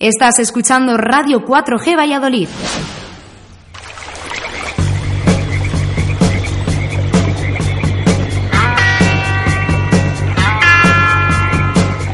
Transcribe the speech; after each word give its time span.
Estás 0.00 0.38
escuchando 0.38 0.96
Radio 0.96 1.44
4G 1.44 1.94
Valladolid. 1.94 2.48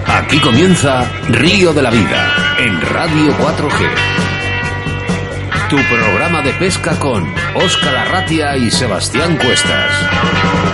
Aquí 0.04 0.40
comienza 0.40 1.08
Río 1.28 1.72
de 1.72 1.82
la 1.82 1.90
Vida 1.90 2.56
en 2.58 2.80
Radio 2.80 3.32
4G. 3.38 3.88
Tu 5.71 5.76
programa 5.76 6.42
de 6.42 6.54
pesca 6.54 6.98
con 6.98 7.22
Óscar 7.54 7.94
Arratia 7.94 8.56
y 8.56 8.68
Sebastián 8.68 9.37
Cuestas. 9.37 10.65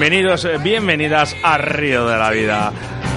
Bienvenidos, 0.00 0.46
eh, 0.46 0.56
bienvenidas 0.56 1.36
a 1.42 1.58
Río 1.58 2.06
de 2.06 2.16
la 2.16 2.30
Vida. 2.30 2.72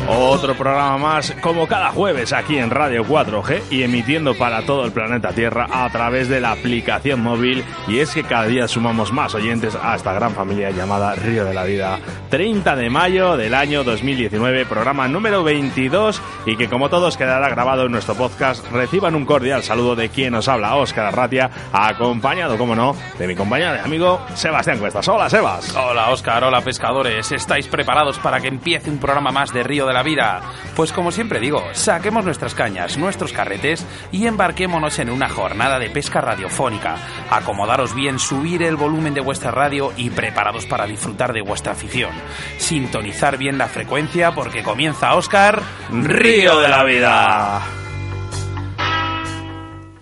Otro 0.08 0.54
programa 0.56 0.98
más, 0.98 1.32
como 1.42 1.66
cada 1.66 1.92
jueves, 1.92 2.34
aquí 2.34 2.58
en 2.58 2.70
Radio 2.70 3.06
4G 3.06 3.62
y 3.72 3.84
emitiendo 3.84 4.36
para 4.36 4.66
todo 4.66 4.84
el 4.84 4.92
planeta 4.92 5.32
Tierra 5.32 5.66
a 5.72 5.90
través 5.90 6.28
de 6.28 6.42
la 6.42 6.52
aplicación 6.52 7.22
móvil. 7.22 7.64
Y 7.88 8.00
es 8.00 8.14
que 8.14 8.24
cada 8.24 8.46
día 8.46 8.68
sumamos 8.68 9.14
más 9.14 9.34
oyentes 9.34 9.78
a 9.82 9.96
esta 9.96 10.12
gran 10.12 10.32
familia 10.34 10.72
llamada 10.72 11.16
Río 11.16 11.46
de 11.46 11.54
la 11.54 11.64
Vida. 11.64 12.00
30 12.30 12.76
de 12.76 12.90
mayo 12.90 13.38
del 13.38 13.54
año 13.54 13.86
2019, 13.86 14.66
programa 14.66 15.08
número 15.08 15.42
22 15.44 16.22
y 16.46 16.58
que 16.58 16.68
como 16.68 16.90
todos 16.90 17.16
quedará 17.16 17.48
grabado 17.50 17.86
en 17.86 17.94
nuestro 17.94 18.16
podcast. 18.16 18.70
Reciban 18.72 19.16
un 19.16 19.26
cordial 19.26 19.64
saludo 19.64 19.96
de 19.96 20.10
quien 20.10 20.34
nos 20.34 20.50
habla, 20.50 20.76
Óscar 20.76 21.06
Arratia, 21.06 21.50
acompañado, 21.72 22.58
como 22.58 22.76
no, 22.76 22.94
de 23.18 23.28
mi 23.28 23.36
compañero 23.36 23.76
y 23.78 23.80
amigo 23.80 24.20
Sebastián 24.34 24.80
Cuestas. 24.80 25.08
Hola, 25.08 25.30
Sebas. 25.30 25.74
Hola, 25.76 26.10
Óscar. 26.10 26.44
Hola, 26.44 26.60
pescadores. 26.60 27.32
¿Estáis 27.32 27.68
preparados 27.68 28.20
para 28.20 28.42
que 28.42 28.50
empiece 28.50 28.90
un 28.90 28.98
programa 28.98 29.32
más 29.32 29.54
de 29.54 29.64
Río 29.64 29.86
de 29.86 29.93
la 29.94 30.04
vida? 30.04 30.42
Pues 30.76 30.92
como 30.92 31.12
siempre 31.12 31.40
digo, 31.40 31.64
saquemos 31.74 32.26
nuestras 32.26 32.56
cañas, 32.56 32.98
nuestros 32.98 33.32
carretes 33.32 33.86
y 34.12 34.28
embarquémonos 34.28 35.00
en 35.00 35.10
una 35.10 35.30
jornada 35.30 35.80
de 35.80 35.90
pesca 35.90 36.20
radiofónica. 36.20 36.98
Acomodaros 37.30 37.96
bien, 37.96 38.20
subir 38.20 38.64
el 38.64 38.76
volumen 38.76 39.14
de 39.14 39.22
vuestra 39.22 39.52
radio 39.52 39.94
y 39.96 40.10
preparados 40.10 40.66
para 40.66 40.86
disfrutar 40.86 41.34
de 41.34 41.42
vuestra 41.42 41.74
afición. 41.74 42.12
Sintonizar 42.58 43.38
bien 43.38 43.58
la 43.58 43.68
frecuencia 43.68 44.34
porque 44.34 44.64
comienza 44.64 45.16
Oscar 45.16 45.62
Río 45.92 46.60
de 46.60 46.68
la 46.68 46.84
Vida. 46.84 47.62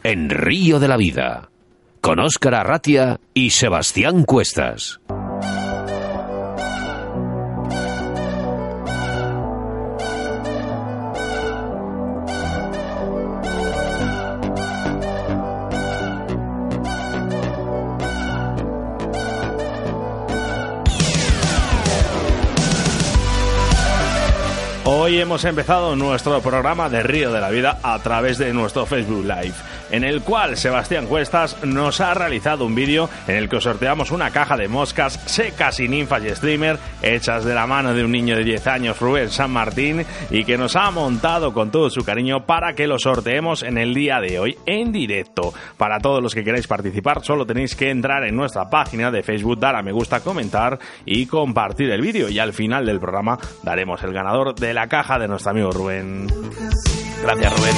En 0.03 0.30
Río 0.30 0.80
de 0.80 0.88
la 0.88 0.98
Vida, 0.98 1.50
con 2.02 2.20
Óscar 2.20 2.55
Arratia 2.55 3.20
y 3.33 3.52
Sebastián 3.52 4.23
Cuestas. 4.23 5.00
Hoy 25.12 25.20
hemos 25.20 25.44
empezado 25.44 25.94
nuestro 25.98 26.40
programa 26.40 26.88
de 26.88 27.04
Río 27.04 27.34
de 27.34 27.42
la 27.42 27.50
Vida 27.50 27.80
a 27.84 28.00
través 28.00 28.38
de 28.38 28.54
nuestro 28.54 28.86
Facebook 28.86 29.26
Live, 29.26 29.56
en 29.92 30.06
el 30.06 30.22
cual 30.22 30.56
Sebastián 30.56 31.06
Cuestas 31.06 31.66
nos 31.66 32.00
ha 32.00 32.14
realizado 32.14 32.66
un 32.66 32.76
vídeo 32.76 33.09
en 33.28 33.36
el 33.36 33.50
que 33.50 33.58
os 33.58 33.66
sorteamos 33.66 34.12
una 34.12 34.32
caja 34.32 34.56
de 34.56 34.70
moscas 34.70 35.20
secas 35.26 35.82
y 35.82 35.89
ninfas 35.89 36.23
y 36.23 36.30
streamer 36.30 36.80
hechas 37.02 37.44
de 37.44 37.54
la 37.54 37.67
mano 37.67 37.94
de 37.94 38.06
un 38.06 38.12
niño 38.14 38.38
de 38.38 38.45
10 38.45 38.67
años, 38.67 39.02
Rubén 39.02 39.30
San 39.30 39.52
Martín, 39.52 40.06
y 40.30 40.45
que 40.45 40.58
nos 40.58 40.78
ha 40.78 40.89
montado 40.92 41.54
con 41.54 41.72
todo 41.72 41.89
su 41.89 42.06
cariño 42.06 42.45
para 42.45 42.73
que 42.73 42.88
lo 42.88 42.98
sorteemos 42.98 43.64
en 43.64 43.77
el 43.77 43.94
día 43.94 44.21
de 44.21 44.39
hoy 44.39 44.58
en 44.66 44.94
directo. 44.94 45.54
Para 45.76 46.00
todos 46.00 46.23
los 46.23 46.33
que 46.33 46.45
queráis 46.45 46.67
participar, 46.67 47.21
solo 47.21 47.45
tenéis 47.45 47.76
que 47.76 47.89
entrar 47.89 48.23
en 48.23 48.38
nuestra 48.38 48.70
página 48.70 49.11
de 49.11 49.23
Facebook, 49.23 49.60
dar 49.60 49.76
a 49.76 49.83
me 49.83 49.92
gusta, 49.92 50.21
comentar 50.21 50.80
y 51.05 51.26
compartir 51.26 51.92
el 51.92 52.00
vídeo. 52.00 52.30
Y 52.30 52.39
al 52.39 52.54
final 52.54 52.86
del 52.86 53.02
programa 53.02 53.38
daremos 53.61 54.02
el 54.04 54.14
ganador 54.14 54.55
de 54.55 54.73
la 54.73 54.88
caja 54.88 55.01
de 55.08 55.28
nuestro 55.28 55.52
amigo 55.52 55.72
Rubén. 55.72 56.28
Gracias, 57.23 57.58
Rubén. 57.58 57.76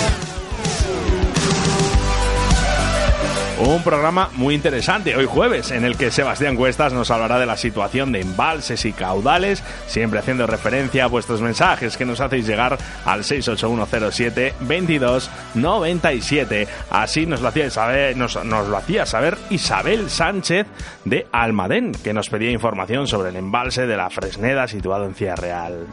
Un 3.66 3.82
programa 3.82 4.30
muy 4.34 4.54
interesante 4.56 5.16
hoy 5.16 5.26
jueves 5.26 5.72
en 5.72 5.86
el 5.86 5.96
que 5.96 6.12
Sebastián 6.12 6.58
Cuestas 6.58 6.92
nos 6.92 7.10
hablará 7.12 7.40
de 7.40 7.46
la 7.46 7.56
situación 7.56 8.12
de 8.12 8.20
embalses 8.20 8.84
y 8.84 8.92
caudales, 8.92 9.64
siempre 9.88 10.20
haciendo 10.20 10.46
referencia 10.48 11.06
a 11.06 11.08
vuestros 11.08 11.40
mensajes 11.40 11.96
que 11.96 12.06
nos 12.06 12.20
hacéis 12.20 12.46
llegar 12.46 12.78
al 13.06 13.24
68107 13.24 14.56
2297. 14.60 16.68
Así 16.90 17.26
nos 17.26 17.40
lo 17.42 17.48
hacía 17.48 17.70
saber, 17.70 18.18
nos, 18.18 18.44
nos 18.44 18.68
lo 18.68 18.76
hacía 18.76 19.06
saber 19.06 19.38
Isabel 19.50 20.10
Sánchez 20.10 20.68
de 21.06 21.28
Almadén, 21.32 21.94
que 21.94 22.14
nos 22.14 22.28
pedía 22.30 22.52
información 22.52 23.08
sobre 23.08 23.30
el 23.30 23.38
embalse 23.38 23.88
de 23.88 23.96
la 23.96 24.10
Fresneda 24.10 24.68
situado 24.68 25.06
en 25.06 25.16
Ciudad 25.16 25.38
Real. 25.38 25.88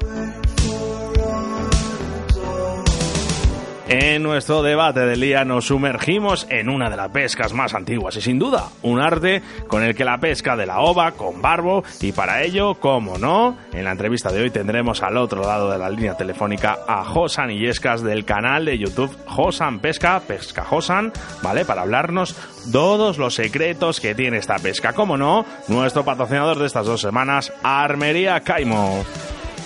En 3.92 4.22
nuestro 4.22 4.62
debate 4.62 5.00
del 5.00 5.20
día 5.20 5.44
nos 5.44 5.66
sumergimos 5.66 6.46
en 6.48 6.68
una 6.68 6.88
de 6.88 6.96
las 6.96 7.08
pescas 7.08 7.52
más 7.52 7.74
antiguas 7.74 8.16
y 8.16 8.20
sin 8.20 8.38
duda 8.38 8.68
un 8.82 9.00
arte 9.00 9.42
con 9.66 9.82
el 9.82 9.96
que 9.96 10.04
la 10.04 10.18
pesca 10.18 10.56
de 10.56 10.64
la 10.64 10.78
ova 10.78 11.10
con 11.10 11.42
barbo 11.42 11.82
y 12.00 12.12
para 12.12 12.44
ello, 12.44 12.76
como 12.76 13.18
no, 13.18 13.56
en 13.72 13.82
la 13.82 13.90
entrevista 13.90 14.30
de 14.30 14.42
hoy 14.42 14.50
tendremos 14.50 15.02
al 15.02 15.16
otro 15.16 15.42
lado 15.42 15.72
de 15.72 15.78
la 15.78 15.90
línea 15.90 16.16
telefónica 16.16 16.78
a 16.86 17.02
Josan 17.02 17.50
Illescas 17.50 18.00
del 18.04 18.24
canal 18.24 18.64
de 18.64 18.78
YouTube 18.78 19.10
Josan 19.26 19.80
Pesca, 19.80 20.20
Pesca 20.20 20.62
Josan, 20.62 21.12
¿vale? 21.42 21.64
Para 21.64 21.82
hablarnos 21.82 22.36
todos 22.70 23.18
los 23.18 23.34
secretos 23.34 23.98
que 23.98 24.14
tiene 24.14 24.36
esta 24.36 24.60
pesca. 24.60 24.92
Como 24.92 25.16
no, 25.16 25.44
nuestro 25.66 26.04
patrocinador 26.04 26.60
de 26.60 26.66
estas 26.66 26.86
dos 26.86 27.00
semanas, 27.00 27.52
Armería 27.64 28.38
Caimo. 28.38 29.04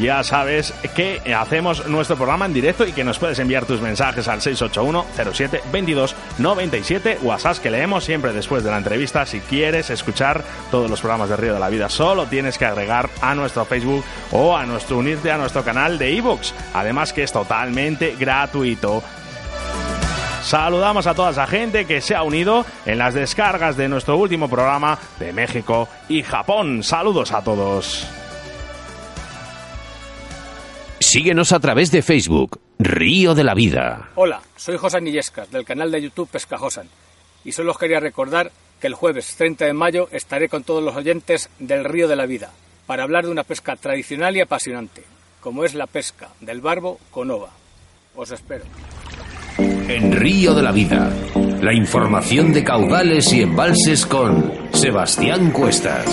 Ya 0.00 0.22
sabes 0.22 0.72
que 0.94 1.34
hacemos 1.34 1.86
nuestro 1.88 2.16
programa 2.16 2.46
en 2.46 2.52
directo 2.52 2.86
y 2.86 2.92
que 2.92 3.04
nos 3.04 3.18
puedes 3.18 3.38
enviar 3.38 3.64
tus 3.64 3.80
mensajes 3.80 4.28
al 4.28 4.42
681 4.42 5.06
07 5.32 5.62
22 5.72 6.14
97 6.38 7.18
WhatsApp 7.22 7.58
que 7.58 7.70
leemos 7.70 8.04
siempre 8.04 8.32
después 8.32 8.64
de 8.64 8.70
la 8.70 8.78
entrevista. 8.78 9.24
Si 9.24 9.40
quieres 9.40 9.88
escuchar 9.88 10.44
todos 10.70 10.90
los 10.90 11.00
programas 11.00 11.30
de 11.30 11.36
Río 11.36 11.54
de 11.54 11.60
la 11.60 11.70
Vida, 11.70 11.88
solo 11.88 12.26
tienes 12.26 12.58
que 12.58 12.66
agregar 12.66 13.08
a 13.22 13.34
nuestro 13.34 13.64
Facebook 13.64 14.04
o 14.32 14.56
a 14.56 14.66
nuestro 14.66 14.98
unirte 14.98 15.30
a 15.30 15.38
nuestro 15.38 15.64
canal 15.64 15.98
de 15.98 16.16
ebooks. 16.16 16.54
Además 16.74 17.14
que 17.14 17.22
es 17.22 17.32
totalmente 17.32 18.14
gratuito. 18.18 19.02
Saludamos 20.44 21.06
a 21.06 21.14
toda 21.14 21.30
esa 21.30 21.46
gente 21.46 21.86
que 21.86 22.02
se 22.02 22.14
ha 22.14 22.22
unido 22.22 22.66
en 22.84 22.98
las 22.98 23.14
descargas 23.14 23.78
de 23.78 23.88
nuestro 23.88 24.18
último 24.18 24.46
programa 24.46 24.98
de 25.18 25.32
México 25.32 25.88
y 26.06 26.22
Japón. 26.22 26.82
Saludos 26.82 27.32
a 27.32 27.42
todos. 27.42 28.06
Síguenos 31.00 31.52
a 31.52 31.60
través 31.60 31.90
de 31.90 32.02
Facebook, 32.02 32.60
Río 32.78 33.34
de 33.34 33.42
la 33.42 33.54
Vida. 33.54 34.10
Hola, 34.16 34.42
soy 34.54 34.76
José 34.76 35.00
Nillescas, 35.00 35.50
del 35.50 35.64
canal 35.64 35.90
de 35.90 36.02
YouTube 36.02 36.28
Pescajosan, 36.28 36.88
y 37.42 37.52
solo 37.52 37.72
os 37.72 37.78
quería 37.78 37.98
recordar 37.98 38.52
que 38.82 38.88
el 38.88 38.94
jueves 38.94 39.36
30 39.36 39.64
de 39.64 39.72
mayo 39.72 40.08
estaré 40.12 40.50
con 40.50 40.62
todos 40.62 40.82
los 40.82 40.94
oyentes 40.94 41.48
del 41.58 41.86
Río 41.86 42.06
de 42.06 42.16
la 42.16 42.26
Vida, 42.26 42.50
para 42.86 43.04
hablar 43.04 43.24
de 43.24 43.30
una 43.30 43.44
pesca 43.44 43.76
tradicional 43.76 44.36
y 44.36 44.42
apasionante, 44.42 45.04
como 45.40 45.64
es 45.64 45.72
la 45.72 45.86
pesca 45.86 46.28
del 46.40 46.60
barbo 46.60 47.00
con 47.10 47.30
ova. 47.30 47.48
Os 48.14 48.30
espero. 48.30 48.64
En 49.86 50.12
Río 50.12 50.54
de 50.54 50.62
la 50.62 50.72
Vida, 50.72 51.12
la 51.60 51.74
información 51.74 52.54
de 52.54 52.64
caudales 52.64 53.30
y 53.34 53.42
embalses 53.42 54.06
con 54.06 54.52
Sebastián 54.72 55.50
Cuestas. 55.50 56.06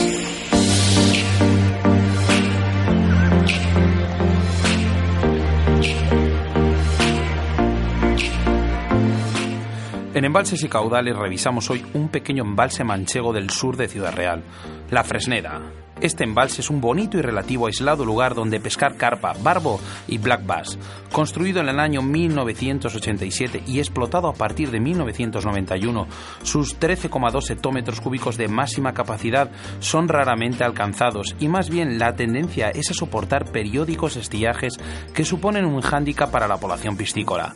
En 10.14 10.26
Embalses 10.26 10.62
y 10.64 10.68
Caudales 10.68 11.16
revisamos 11.16 11.70
hoy 11.70 11.86
un 11.94 12.10
pequeño 12.10 12.44
embalse 12.44 12.84
manchego 12.84 13.32
del 13.32 13.50
sur 13.50 13.78
de 13.78 13.88
Ciudad 13.88 14.14
Real, 14.14 14.44
la 14.92 15.06
Fresneda. 15.06 15.62
Este 16.02 16.24
embalse 16.24 16.62
es 16.62 16.70
un 16.70 16.82
bonito 16.82 17.18
y 17.18 17.22
relativo 17.22 17.68
aislado 17.68 18.04
lugar 18.04 18.34
donde 18.34 18.60
pescar 18.60 18.96
carpa, 18.96 19.34
barbo 19.42 19.80
y 20.08 20.18
black 20.18 20.46
bass, 20.46 20.80
construido 21.12 21.62
en 21.62 21.70
el 21.70 21.80
año 21.80 22.02
1987 22.02 23.64
y 23.68 23.80
explotado 23.80 24.28
a 24.28 24.34
partir 24.34 24.72
de 24.72 24.80
1991. 24.80 26.08
Sus 26.42 26.80
13,2 26.80 27.52
hectómetros 27.52 28.02
cúbicos 28.02 28.36
de 28.36 28.48
máxima 28.48 28.94
capacidad 28.94 29.52
son 29.80 30.08
raramente 30.08 30.64
alcanzados 30.64 31.36
y 31.40 31.48
más 31.48 31.70
bien 31.70 32.00
la 32.00 32.16
tendencia 32.16 32.72
es 32.72 32.90
a 32.90 32.96
soportar 32.96 33.52
periódicos 33.52 34.18
estillajes 34.18 34.80
que 35.14 35.24
suponen 35.24 35.66
un 35.66 35.82
hándicap 35.82 36.32
para 36.32 36.48
la 36.48 36.58
población 36.58 36.98
piscícola. 36.98 37.56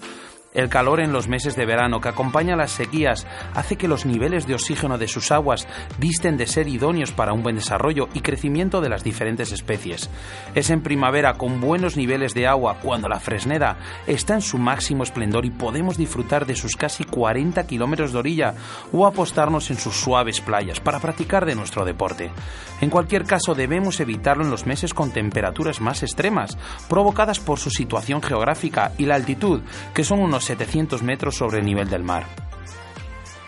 El 0.55 0.69
calor 0.69 1.01
en 1.01 1.11
los 1.11 1.27
meses 1.27 1.57
de 1.57 1.65
verano 1.65 1.99
que 1.99 2.07
acompaña 2.07 2.55
las 2.55 2.71
sequías 2.71 3.27
hace 3.53 3.75
que 3.75 3.89
los 3.89 4.05
niveles 4.05 4.47
de 4.47 4.53
oxígeno 4.53 4.97
de 4.97 5.09
sus 5.09 5.33
aguas 5.33 5.67
disten 5.99 6.37
de 6.37 6.47
ser 6.47 6.69
idóneos 6.69 7.11
para 7.11 7.33
un 7.33 7.43
buen 7.43 7.57
desarrollo 7.57 8.07
y 8.13 8.21
crecimiento 8.21 8.79
de 8.79 8.87
las 8.87 9.03
diferentes 9.03 9.51
especies. 9.51 10.09
Es 10.55 10.69
en 10.69 10.81
primavera 10.81 11.33
con 11.33 11.59
buenos 11.59 11.97
niveles 11.97 12.33
de 12.33 12.47
agua 12.47 12.77
cuando 12.81 13.09
la 13.09 13.19
Fresneda 13.19 13.75
está 14.07 14.35
en 14.35 14.41
su 14.41 14.57
máximo 14.57 15.03
esplendor 15.03 15.45
y 15.45 15.49
podemos 15.49 15.97
disfrutar 15.97 16.45
de 16.45 16.55
sus 16.55 16.77
casi 16.77 17.03
40 17.03 17.67
kilómetros 17.67 18.13
de 18.13 18.19
orilla 18.19 18.53
o 18.93 19.05
apostarnos 19.05 19.69
en 19.71 19.77
sus 19.77 19.97
suaves 19.97 20.39
playas 20.39 20.79
para 20.79 21.01
practicar 21.01 21.45
de 21.45 21.55
nuestro 21.55 21.83
deporte. 21.83 22.31
En 22.79 22.89
cualquier 22.89 23.25
caso 23.25 23.55
debemos 23.55 23.99
evitarlo 23.99 24.45
en 24.45 24.51
los 24.51 24.65
meses 24.65 24.93
con 24.93 25.11
temperaturas 25.11 25.81
más 25.81 26.01
extremas, 26.01 26.57
provocadas 26.87 27.41
por 27.41 27.59
su 27.59 27.69
situación 27.69 28.21
geográfica 28.21 28.93
y 28.97 29.05
la 29.05 29.15
altitud, 29.15 29.61
que 29.93 30.05
son 30.05 30.21
unos 30.21 30.44
700 30.45 31.03
metros 31.03 31.35
sobre 31.35 31.59
el 31.59 31.65
nivel 31.65 31.89
del 31.89 32.03
mar. 32.03 32.25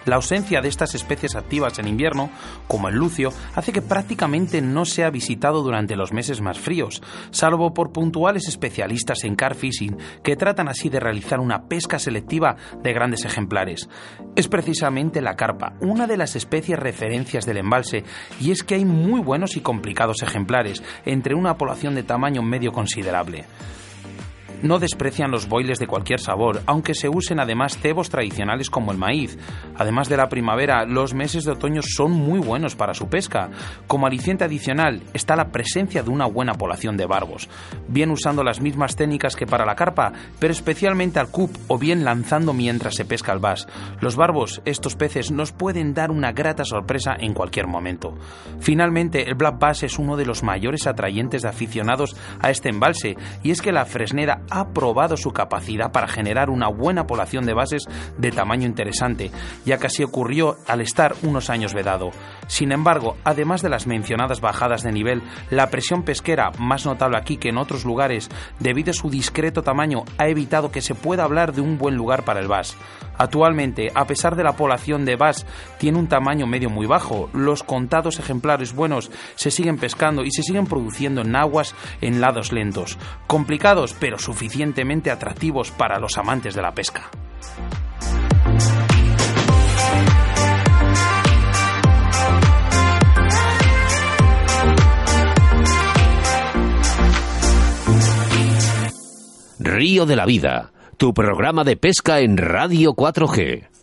La 0.07 0.15
ausencia 0.15 0.61
de 0.61 0.69
estas 0.69 0.95
especies 0.95 1.35
activas 1.35 1.79
en 1.79 1.87
invierno, 1.89 2.29
como 2.69 2.87
el 2.87 2.95
lucio, 2.95 3.33
hace 3.55 3.73
que 3.73 3.81
prácticamente 3.81 4.61
no 4.61 4.85
sea 4.85 5.09
visitado 5.09 5.61
durante 5.63 5.97
los 5.97 6.13
meses 6.13 6.39
más 6.39 6.57
fríos, 6.57 7.03
salvo 7.29 7.73
por 7.73 7.91
puntuales 7.91 8.47
especialistas 8.47 9.25
en 9.25 9.35
car 9.35 9.53
fishing 9.53 9.97
que 10.23 10.37
tratan 10.37 10.69
así 10.69 10.87
de 10.87 11.01
realizar 11.01 11.41
una 11.41 11.63
pesca 11.63 11.99
selectiva 11.99 12.55
de 12.81 12.93
grandes 12.93 13.25
ejemplares. 13.25 13.89
Es 14.37 14.47
precisamente 14.47 15.19
la 15.19 15.35
carpa, 15.35 15.73
una 15.81 16.07
de 16.07 16.15
las 16.15 16.37
especies 16.37 16.79
referencias 16.79 17.45
del 17.45 17.57
embalse, 17.57 18.05
y 18.39 18.51
es 18.51 18.63
que 18.63 18.75
hay 18.75 18.85
muy 18.85 19.19
buenos 19.19 19.57
y 19.57 19.59
complicados 19.59 20.23
ejemplares, 20.23 20.81
entre 21.03 21.35
una 21.35 21.57
población 21.57 21.95
de 21.95 22.03
tamaño 22.03 22.41
medio 22.43 22.71
considerable 22.71 23.43
no 24.61 24.79
desprecian 24.79 25.31
los 25.31 25.47
boiles 25.47 25.79
de 25.79 25.87
cualquier 25.87 26.19
sabor, 26.19 26.61
aunque 26.65 26.93
se 26.93 27.09
usen 27.09 27.39
además 27.39 27.77
cebos 27.77 28.09
tradicionales 28.09 28.69
como 28.69 28.91
el 28.91 28.97
maíz. 28.97 29.37
Además 29.75 30.09
de 30.09 30.17
la 30.17 30.29
primavera, 30.29 30.85
los 30.85 31.13
meses 31.13 31.43
de 31.43 31.51
otoño 31.51 31.81
son 31.83 32.11
muy 32.11 32.39
buenos 32.39 32.75
para 32.75 32.93
su 32.93 33.07
pesca. 33.07 33.49
Como 33.87 34.07
aliciente 34.07 34.43
adicional 34.43 35.03
está 35.13 35.35
la 35.35 35.51
presencia 35.51 36.03
de 36.03 36.09
una 36.09 36.25
buena 36.25 36.53
población 36.53 36.97
de 36.97 37.05
barbos, 37.05 37.49
bien 37.87 38.11
usando 38.11 38.43
las 38.43 38.61
mismas 38.61 38.95
técnicas 38.95 39.35
que 39.35 39.45
para 39.45 39.65
la 39.65 39.75
carpa, 39.75 40.13
pero 40.39 40.51
especialmente 40.53 41.19
al 41.19 41.29
cup 41.29 41.51
o 41.67 41.77
bien 41.77 42.03
lanzando 42.03 42.53
mientras 42.53 42.95
se 42.95 43.05
pesca 43.05 43.33
el 43.33 43.39
bass. 43.39 43.67
Los 44.01 44.15
barbos, 44.15 44.61
estos 44.65 44.95
peces, 44.95 45.31
nos 45.31 45.51
pueden 45.51 45.93
dar 45.93 46.11
una 46.11 46.31
grata 46.31 46.63
sorpresa 46.63 47.15
en 47.19 47.33
cualquier 47.33 47.67
momento. 47.67 48.15
Finalmente, 48.59 49.29
el 49.29 49.35
black 49.35 49.59
bass 49.59 49.83
es 49.83 49.99
uno 49.99 50.17
de 50.17 50.25
los 50.25 50.43
mayores 50.43 50.87
atrayentes 50.87 51.43
de 51.43 51.49
aficionados 51.49 52.15
a 52.41 52.49
este 52.49 52.69
embalse, 52.69 53.15
y 53.43 53.51
es 53.51 53.61
que 53.61 53.71
la 53.71 53.85
fresneda 53.85 54.41
ha 54.49 54.69
probado 54.69 55.17
su 55.17 55.31
capacidad 55.31 55.91
para 55.91 56.07
generar 56.07 56.49
una 56.49 56.67
buena 56.67 57.07
población 57.07 57.45
de 57.45 57.53
bases 57.53 57.85
de 58.17 58.31
tamaño 58.31 58.65
interesante, 58.65 59.31
ya 59.65 59.77
que 59.77 59.87
así 59.87 60.03
ocurrió 60.03 60.57
al 60.67 60.81
estar 60.81 61.15
unos 61.23 61.49
años 61.49 61.73
vedado. 61.73 62.11
Sin 62.47 62.71
embargo, 62.71 63.17
además 63.23 63.61
de 63.61 63.69
las 63.69 63.87
mencionadas 63.87 64.41
bajadas 64.41 64.83
de 64.83 64.91
nivel, 64.91 65.21
la 65.49 65.69
presión 65.69 66.03
pesquera, 66.03 66.51
más 66.59 66.85
notable 66.85 67.17
aquí 67.17 67.37
que 67.37 67.49
en 67.49 67.57
otros 67.57 67.85
lugares, 67.85 68.29
debido 68.59 68.91
a 68.91 68.93
su 68.93 69.09
discreto 69.09 69.63
tamaño, 69.63 70.03
ha 70.17 70.27
evitado 70.27 70.71
que 70.71 70.81
se 70.81 70.95
pueda 70.95 71.23
hablar 71.23 71.53
de 71.53 71.61
un 71.61 71.77
buen 71.77 71.95
lugar 71.95 72.23
para 72.23 72.39
el 72.39 72.47
bass. 72.47 72.77
Actualmente, 73.17 73.91
a 73.95 74.05
pesar 74.05 74.35
de 74.35 74.43
la 74.43 74.55
población 74.55 75.03
de 75.03 75.15
bass 75.15 75.45
tiene 75.79 75.97
un 75.97 76.07
tamaño 76.07 76.45
medio 76.45 76.69
muy 76.69 76.85
bajo, 76.85 77.29
los 77.33 77.63
contados 77.63 78.19
ejemplares 78.19 78.73
buenos 78.73 79.11
se 79.35 79.51
siguen 79.51 79.77
pescando 79.77 80.23
y 80.23 80.31
se 80.31 80.43
siguen 80.43 80.67
produciendo 80.67 81.21
en 81.21 81.35
aguas 81.35 81.73
en 82.01 82.21
lados 82.21 82.51
lentos, 82.51 82.97
complicados 83.25 83.95
pero 83.99 84.19
suficientemente 84.37 85.09
atractivos 85.09 85.71
para 85.71 85.97
los 85.97 86.15
amantes 86.19 86.53
de 86.53 86.61
la 86.61 86.71
pesca. 86.71 87.09
Río 99.57 100.05
de 100.05 100.15
la 100.15 100.27
Vida, 100.27 100.71
tu 100.97 101.15
programa 101.15 101.63
de 101.63 101.75
pesca 101.75 102.19
en 102.19 102.37
Radio 102.37 102.93
4G. 102.93 103.76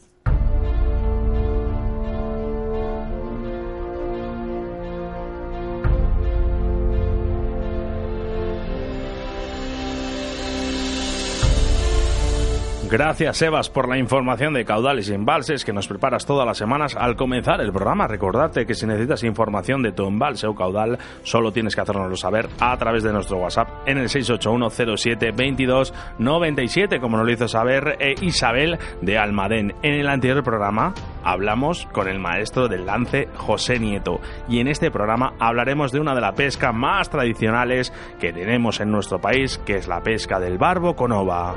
Gracias, 12.95 13.39
Sebas, 13.39 13.71
por 13.71 13.89
la 13.89 13.99
información 13.99 14.55
de 14.55 14.65
caudales 14.65 15.09
y 15.09 15.15
embalses 15.15 15.65
que 15.65 15.73
nos 15.73 15.89
preparas 15.89 16.27
todas 16.27 16.47
las 16.47 16.57
semanas 16.57 16.95
al 16.95 17.17
comenzar 17.17 17.61
el 17.61 17.73
programa. 17.73 18.07
Recordarte 18.07 18.67
que 18.67 18.77
si 18.77 18.87
necesitas 18.87 19.25
información 19.25 19.83
de 19.83 19.91
tu 19.91 20.07
embalse 20.07 20.47
o 20.47 20.55
caudal, 20.55 21.01
solo 21.25 21.51
tienes 21.51 21.75
que 21.75 21.81
hacérnoslo 21.81 22.17
saber 22.17 22.49
a 22.61 22.77
través 22.77 23.03
de 23.03 23.13
nuestro 23.13 23.39
WhatsApp 23.39 23.69
en 23.87 23.99
el 23.99 24.09
681072297, 24.11 27.01
como 27.01 27.17
nos 27.17 27.27
lo 27.27 27.33
hizo 27.33 27.49
saber 27.49 27.97
eh, 27.99 28.15
Isabel 28.21 28.79
de 29.03 29.19
Almadén. 29.19 29.75
En 29.83 29.95
el 29.95 30.09
anterior 30.09 30.45
programa 30.45 30.95
hablamos 31.25 31.87
con 31.87 32.07
el 32.07 32.21
maestro 32.21 32.69
del 32.69 32.87
lance, 32.87 33.27
José 33.35 33.81
Nieto, 33.81 34.21
y 34.49 34.61
en 34.61 34.69
este 34.69 34.93
programa 34.93 35.35
hablaremos 35.41 35.91
de 35.91 35.99
una 35.99 36.15
de 36.15 36.21
las 36.21 36.37
pescas 36.37 36.73
más 36.73 37.11
tradicionales 37.11 37.93
que 38.21 38.33
tenemos 38.33 38.79
en 38.79 38.93
nuestro 38.93 39.21
país, 39.21 39.59
que 39.67 39.79
es 39.79 39.89
la 39.89 40.01
pesca 40.01 40.39
del 40.39 40.59
barbo 40.59 40.95
con 40.95 41.11
ova. 41.11 41.57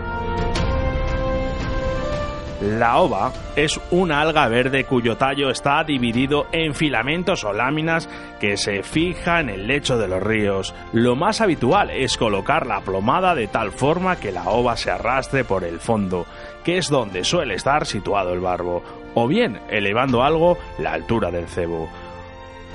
La 2.62 2.98
ova 2.98 3.32
es 3.56 3.80
una 3.92 4.20
alga 4.20 4.48
verde 4.48 4.86
cuyo 4.86 5.16
tallo 5.16 5.52
está 5.52 5.84
dividido 5.84 6.48
en 6.52 6.74
filamentos 6.74 7.44
o 7.44 7.54
láminas 7.54 8.10
que 8.40 8.58
se 8.58 8.82
fija 8.82 9.40
en 9.42 9.50
el 9.50 9.68
lecho 9.68 10.00
de 10.00 10.08
los 10.08 10.24
ríos. 10.24 10.74
Lo 10.92 11.16
más 11.16 11.40
habitual 11.40 11.92
es 11.92 12.18
colocar 12.18 12.66
la 12.66 12.82
plomada 12.82 13.36
de 13.36 13.48
tal 13.48 13.72
forma 13.72 14.16
que 14.16 14.32
la 14.32 14.50
ova 14.50 14.76
se 14.76 14.90
arrastre 14.90 15.44
por 15.44 15.64
el 15.64 15.80
fondo, 15.80 16.26
que 16.64 16.80
es 16.80 16.90
donde 16.90 17.24
suele 17.24 17.54
estar 17.54 17.86
situado 17.86 18.34
el 18.34 18.40
barbo, 18.40 18.82
o 19.14 19.28
bien 19.28 19.60
elevando 19.70 20.24
algo 20.24 20.58
la 20.80 20.94
altura 20.94 21.30
del 21.30 21.48
cebo. 21.48 21.88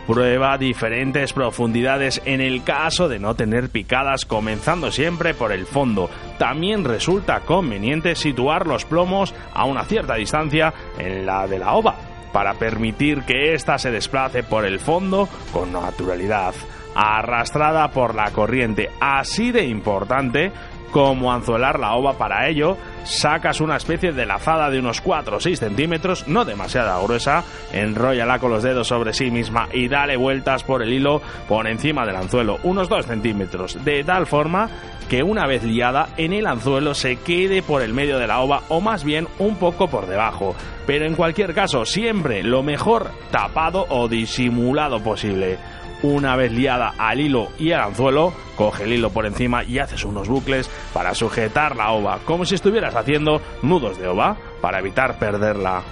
Prueba 0.06 0.58
diferentes 0.58 1.32
profundidades 1.32 2.20
en 2.24 2.40
el 2.40 2.64
caso 2.64 3.08
de 3.08 3.20
no 3.20 3.36
tener 3.36 3.68
picadas, 3.68 4.24
comenzando 4.24 4.90
siempre 4.90 5.32
por 5.32 5.52
el 5.52 5.64
fondo. 5.64 6.10
También 6.38 6.84
resulta 6.84 7.40
conveniente 7.40 8.16
situar 8.16 8.66
los 8.66 8.84
plomos 8.84 9.32
a 9.54 9.64
una 9.64 9.84
cierta 9.84 10.16
distancia 10.16 10.74
en 10.98 11.24
la 11.24 11.46
de 11.46 11.60
la 11.60 11.74
ova, 11.74 11.94
para 12.32 12.54
permitir 12.54 13.22
que 13.22 13.54
ésta 13.54 13.78
se 13.78 13.92
desplace 13.92 14.42
por 14.42 14.64
el 14.64 14.80
fondo 14.80 15.28
con 15.52 15.72
naturalidad, 15.72 16.54
arrastrada 16.96 17.88
por 17.92 18.16
la 18.16 18.32
corriente. 18.32 18.90
Así 19.00 19.52
de 19.52 19.66
importante 19.66 20.50
como 20.90 21.32
anzuelar 21.32 21.78
la 21.78 21.94
ova 21.94 22.18
para 22.18 22.48
ello, 22.48 22.76
sacas 23.04 23.60
una 23.60 23.76
especie 23.76 24.12
de 24.12 24.26
lazada 24.26 24.70
de 24.70 24.78
unos 24.78 25.00
4 25.00 25.36
o 25.36 25.40
6 25.40 25.58
centímetros, 25.58 26.28
no 26.28 26.44
demasiado 26.44 27.02
gruesa, 27.04 27.44
enróllala 27.72 28.38
con 28.38 28.50
los 28.50 28.62
dedos 28.62 28.88
sobre 28.88 29.12
sí 29.12 29.30
misma 29.30 29.68
y 29.72 29.88
dale 29.88 30.16
vueltas 30.16 30.62
por 30.64 30.82
el 30.82 30.92
hilo 30.92 31.20
por 31.48 31.66
encima 31.66 32.06
del 32.06 32.16
anzuelo, 32.16 32.58
unos 32.62 32.88
2 32.88 33.06
centímetros, 33.06 33.84
de 33.84 34.04
tal 34.04 34.26
forma 34.26 34.68
que 35.08 35.22
una 35.22 35.46
vez 35.46 35.62
liada 35.62 36.08
en 36.16 36.32
el 36.32 36.46
anzuelo 36.46 36.94
se 36.94 37.16
quede 37.16 37.62
por 37.62 37.82
el 37.82 37.92
medio 37.92 38.18
de 38.18 38.26
la 38.26 38.40
ova 38.40 38.62
o 38.68 38.80
más 38.80 39.04
bien 39.04 39.28
un 39.38 39.56
poco 39.56 39.88
por 39.88 40.06
debajo. 40.06 40.54
Pero 40.86 41.06
en 41.06 41.14
cualquier 41.14 41.54
caso, 41.54 41.84
siempre 41.84 42.42
lo 42.42 42.62
mejor 42.62 43.10
tapado 43.30 43.84
o 43.88 44.08
disimulado 44.08 45.00
posible. 45.00 45.58
Una 46.02 46.34
vez 46.34 46.50
liada 46.50 46.94
al 46.98 47.20
hilo 47.20 47.48
y 47.58 47.70
al 47.70 47.82
anzuelo, 47.82 48.32
coge 48.56 48.84
el 48.84 48.92
hilo 48.92 49.10
por 49.10 49.24
encima 49.24 49.62
y 49.62 49.78
haces 49.78 50.04
unos 50.04 50.28
bucles 50.28 50.68
para 50.92 51.14
sujetar 51.14 51.76
la 51.76 51.92
ova, 51.92 52.18
como 52.24 52.44
si 52.44 52.56
estuvieras 52.56 52.96
haciendo 52.96 53.40
nudos 53.62 53.98
de 53.98 54.08
ova 54.08 54.36
para 54.60 54.80
evitar 54.80 55.18
perderla. 55.18 55.82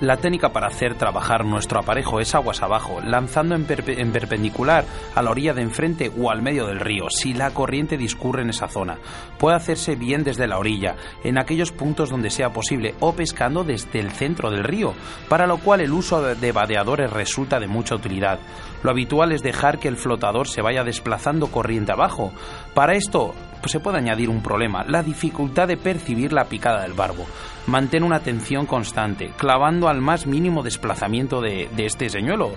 La 0.00 0.16
técnica 0.16 0.48
para 0.48 0.68
hacer 0.68 0.94
trabajar 0.94 1.44
nuestro 1.44 1.78
aparejo 1.78 2.20
es 2.20 2.34
aguas 2.34 2.62
abajo, 2.62 3.02
lanzando 3.02 3.54
en, 3.54 3.66
perpendicular 3.66 4.86
a 5.14 5.20
la 5.20 5.30
orilla 5.30 5.52
de 5.52 5.60
enfrente 5.60 6.10
o 6.18 6.30
al 6.30 6.40
medio 6.40 6.66
del 6.66 6.80
río, 6.80 7.10
si 7.10 7.34
la 7.34 7.50
corriente 7.50 7.98
discurre 7.98 8.40
en 8.40 8.48
esa 8.48 8.66
zona. 8.66 8.96
Puede 9.38 9.56
hacerse 9.56 9.96
bien 9.96 10.24
desde 10.24 10.46
la 10.46 10.58
orilla, 10.58 10.96
en 11.22 11.36
aquellos 11.36 11.70
puntos 11.70 12.08
donde 12.08 12.30
sea 12.30 12.50
posible, 12.50 12.94
o 13.00 13.12
pescando 13.12 13.62
desde 13.62 14.00
el 14.00 14.10
centro 14.10 14.50
del 14.50 14.64
río, 14.64 14.94
para 15.28 15.46
lo 15.46 15.58
cual 15.58 15.82
el 15.82 15.92
uso 15.92 16.22
de 16.34 16.52
vadeadores 16.52 17.12
resulta 17.12 17.60
de 17.60 17.66
mucha 17.66 17.94
utilidad. 17.94 18.38
Lo 18.82 18.90
habitual 18.90 19.32
es 19.32 19.42
dejar 19.42 19.78
que 19.78 19.88
el 19.88 19.96
flotador 19.96 20.48
se 20.48 20.62
vaya 20.62 20.84
desplazando 20.84 21.48
corriente 21.48 21.92
abajo. 21.92 22.32
Para 22.74 22.94
esto 22.94 23.34
pues 23.60 23.72
se 23.72 23.80
puede 23.80 23.98
añadir 23.98 24.30
un 24.30 24.42
problema, 24.42 24.84
la 24.84 25.02
dificultad 25.02 25.68
de 25.68 25.76
percibir 25.76 26.32
la 26.32 26.46
picada 26.46 26.82
del 26.82 26.94
barbo. 26.94 27.26
Mantén 27.66 28.04
una 28.04 28.16
atención 28.16 28.64
constante, 28.64 29.32
clavando 29.36 29.88
al 29.88 30.00
más 30.00 30.26
mínimo 30.26 30.62
desplazamiento 30.62 31.40
de, 31.40 31.68
de 31.76 31.86
este 31.86 32.08
señuelo 32.08 32.52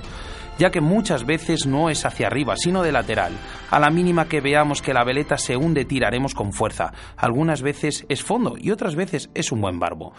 ya 0.57 0.69
que 0.69 0.81
muchas 0.81 1.25
veces 1.25 1.65
no 1.65 1.89
es 1.89 2.05
hacia 2.05 2.27
arriba, 2.27 2.55
sino 2.55 2.83
de 2.83 2.91
lateral. 2.91 3.33
A 3.71 3.79
la 3.79 3.89
mínima 3.89 4.27
que 4.27 4.41
veamos 4.41 4.81
que 4.81 4.93
la 4.93 5.03
veleta 5.03 5.37
se 5.37 5.57
hunde, 5.57 5.85
tiraremos 5.85 6.35
con 6.35 6.53
fuerza. 6.53 6.93
Algunas 7.17 7.61
veces 7.61 8.05
es 8.09 8.23
fondo 8.23 8.55
y 8.57 8.71
otras 8.71 8.95
veces 8.95 9.29
es 9.33 9.51
un 9.51 9.61
buen 9.61 9.79
barbo. 9.79 10.13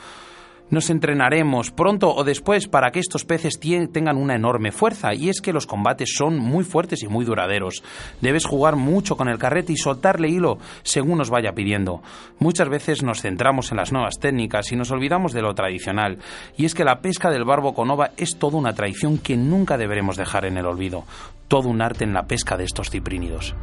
Nos 0.71 0.89
entrenaremos 0.89 1.71
pronto 1.71 2.15
o 2.15 2.25
después 2.25 2.69
para 2.69 2.91
que 2.91 2.99
estos 2.99 3.27
peces 3.27 3.61
tengan 3.61 4.17
una 4.17 4.35
enorme 4.35 4.73
fuerza 4.73 5.13
y 5.15 5.29
es 5.29 5.43
que 5.43 5.53
los 5.53 5.67
combates 5.67 6.15
son 6.17 6.39
muy 6.39 6.65
fuertes 6.65 7.03
y 7.03 7.07
muy 7.07 7.27
duraderos. 7.27 7.83
Debes 8.23 8.47
jugar 8.47 8.75
mucho 8.75 9.17
con 9.17 9.29
el 9.29 9.39
carrete 9.39 9.75
y 9.75 9.77
soltarle 9.77 10.31
hilo 10.31 10.59
según 10.83 11.19
nos 11.19 11.29
vaya 11.29 11.53
pidiendo. 11.53 12.03
Muchas 12.39 12.71
veces 12.71 13.03
nos 13.03 13.21
centramos 13.21 13.71
en 13.71 13.77
las 13.77 13.93
nuevas 13.93 14.19
técnicas 14.19 14.73
y 14.73 14.77
nos 14.77 14.91
olvidamos 14.91 15.33
de 15.33 15.43
lo 15.43 15.55
tradicional 15.55 16.19
y 16.57 16.65
es 16.65 16.75
que 16.75 16.85
la 16.85 17.01
pesca 17.01 17.31
del 17.31 17.45
barbo 17.45 17.75
con 17.75 17.91
ova 17.91 18.13
es 18.17 18.39
toda 18.39 18.57
una 18.57 18.73
tradición 18.73 19.19
que 19.19 19.37
nunca 19.37 19.77
deberemos 19.77 20.17
dejar 20.17 20.47
en 20.47 20.57
el 20.57 20.67
olvido. 20.67 21.05
Todo 21.47 21.69
un 21.69 21.83
arte 21.83 22.05
en 22.05 22.15
la 22.15 22.27
pesca 22.27 22.57
de 22.57 22.65
estos 22.65 22.89
ciprínidos. 22.89 23.55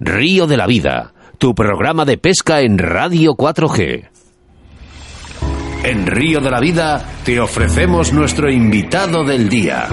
Río 0.00 0.46
de 0.46 0.56
la 0.56 0.68
Vida, 0.68 1.12
tu 1.38 1.56
programa 1.56 2.04
de 2.04 2.18
pesca 2.18 2.60
en 2.60 2.78
Radio 2.78 3.32
4G. 3.32 4.08
En 5.82 6.06
Río 6.06 6.40
de 6.40 6.50
la 6.50 6.60
Vida 6.60 7.04
te 7.24 7.40
ofrecemos 7.40 8.12
nuestro 8.12 8.48
invitado 8.48 9.24
del 9.24 9.48
día. 9.48 9.88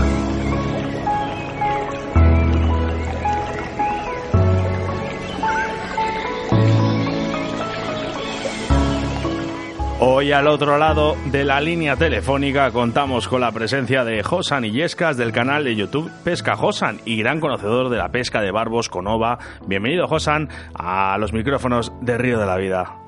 Hoy 10.08 10.32
al 10.32 10.48
otro 10.48 10.78
lado 10.78 11.16
de 11.32 11.44
la 11.44 11.60
línea 11.60 11.96
telefónica 11.96 12.70
contamos 12.70 13.28
con 13.28 13.42
la 13.42 13.52
presencia 13.52 14.06
de 14.06 14.22
Josan 14.22 14.64
Illescas 14.64 15.18
del 15.18 15.32
canal 15.32 15.64
de 15.64 15.76
YouTube 15.76 16.12
Pesca 16.24 16.56
Josan 16.56 17.00
y 17.06 17.18
gran 17.18 17.40
conocedor 17.40 17.90
de 17.90 17.98
la 17.98 18.10
pesca 18.10 18.40
de 18.42 18.52
barbos 18.52 18.88
con 18.88 19.08
ova. 19.08 19.40
Bienvenido 19.66 20.06
Josan 20.06 20.48
a 20.76 21.18
los 21.18 21.34
micrófonos 21.34 21.92
de 22.02 22.20
Río 22.20 22.38
de 22.38 22.46
la 22.46 22.56
Vida. 22.56 23.00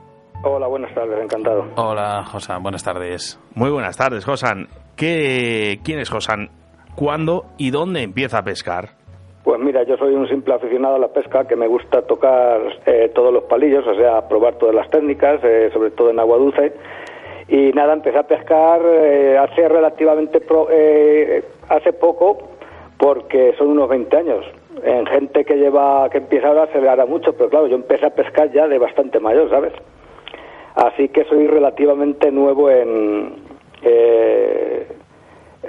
Hola, 0.43 0.65
buenas 0.65 0.91
tardes, 0.95 1.21
encantado. 1.21 1.67
Hola 1.75 2.25
Josan, 2.25 2.63
buenas 2.63 2.83
tardes. 2.83 3.39
Muy 3.53 3.69
buenas 3.69 3.95
tardes 3.95 4.25
Josan. 4.25 4.67
¿Qué, 4.95 5.79
¿Quién 5.83 5.99
es 5.99 6.09
Josan? 6.09 6.49
¿Cuándo 6.95 7.45
y 7.59 7.69
dónde 7.69 8.01
empieza 8.01 8.39
a 8.39 8.43
pescar? 8.43 8.96
Pues 9.47 9.61
mira, 9.61 9.83
yo 9.83 9.95
soy 9.95 10.13
un 10.13 10.27
simple 10.27 10.55
aficionado 10.55 10.95
a 10.95 10.99
la 10.99 11.07
pesca 11.07 11.47
que 11.47 11.55
me 11.55 11.67
gusta 11.67 12.01
tocar 12.01 12.59
eh, 12.85 13.09
todos 13.15 13.33
los 13.33 13.45
palillos, 13.45 13.87
o 13.87 13.95
sea, 13.95 14.27
probar 14.27 14.55
todas 14.55 14.75
las 14.75 14.89
técnicas, 14.89 15.39
eh, 15.41 15.69
sobre 15.71 15.91
todo 15.91 16.09
en 16.09 16.19
agua 16.19 16.37
dulce. 16.37 16.73
Y 17.47 17.71
nada, 17.71 17.93
empecé 17.93 18.17
a 18.17 18.27
pescar 18.27 18.81
eh, 18.83 19.37
hace 19.37 19.69
relativamente 19.69 20.41
hace 21.69 21.93
poco, 21.93 22.39
porque 22.97 23.55
son 23.57 23.69
unos 23.69 23.87
20 23.87 24.17
años. 24.17 24.45
En 24.83 25.05
gente 25.05 25.45
que 25.45 25.55
lleva 25.55 26.09
que 26.09 26.17
empieza 26.17 26.49
ahora 26.49 26.67
se 26.73 26.81
le 26.81 26.89
hará 26.89 27.05
mucho, 27.05 27.31
pero 27.31 27.49
claro, 27.49 27.67
yo 27.67 27.77
empecé 27.77 28.05
a 28.05 28.09
pescar 28.09 28.51
ya 28.51 28.67
de 28.67 28.77
bastante 28.77 29.21
mayor, 29.21 29.49
¿sabes? 29.49 29.71
Así 30.75 31.07
que 31.07 31.23
soy 31.23 31.47
relativamente 31.47 32.31
nuevo 32.31 32.69
en 32.69 33.33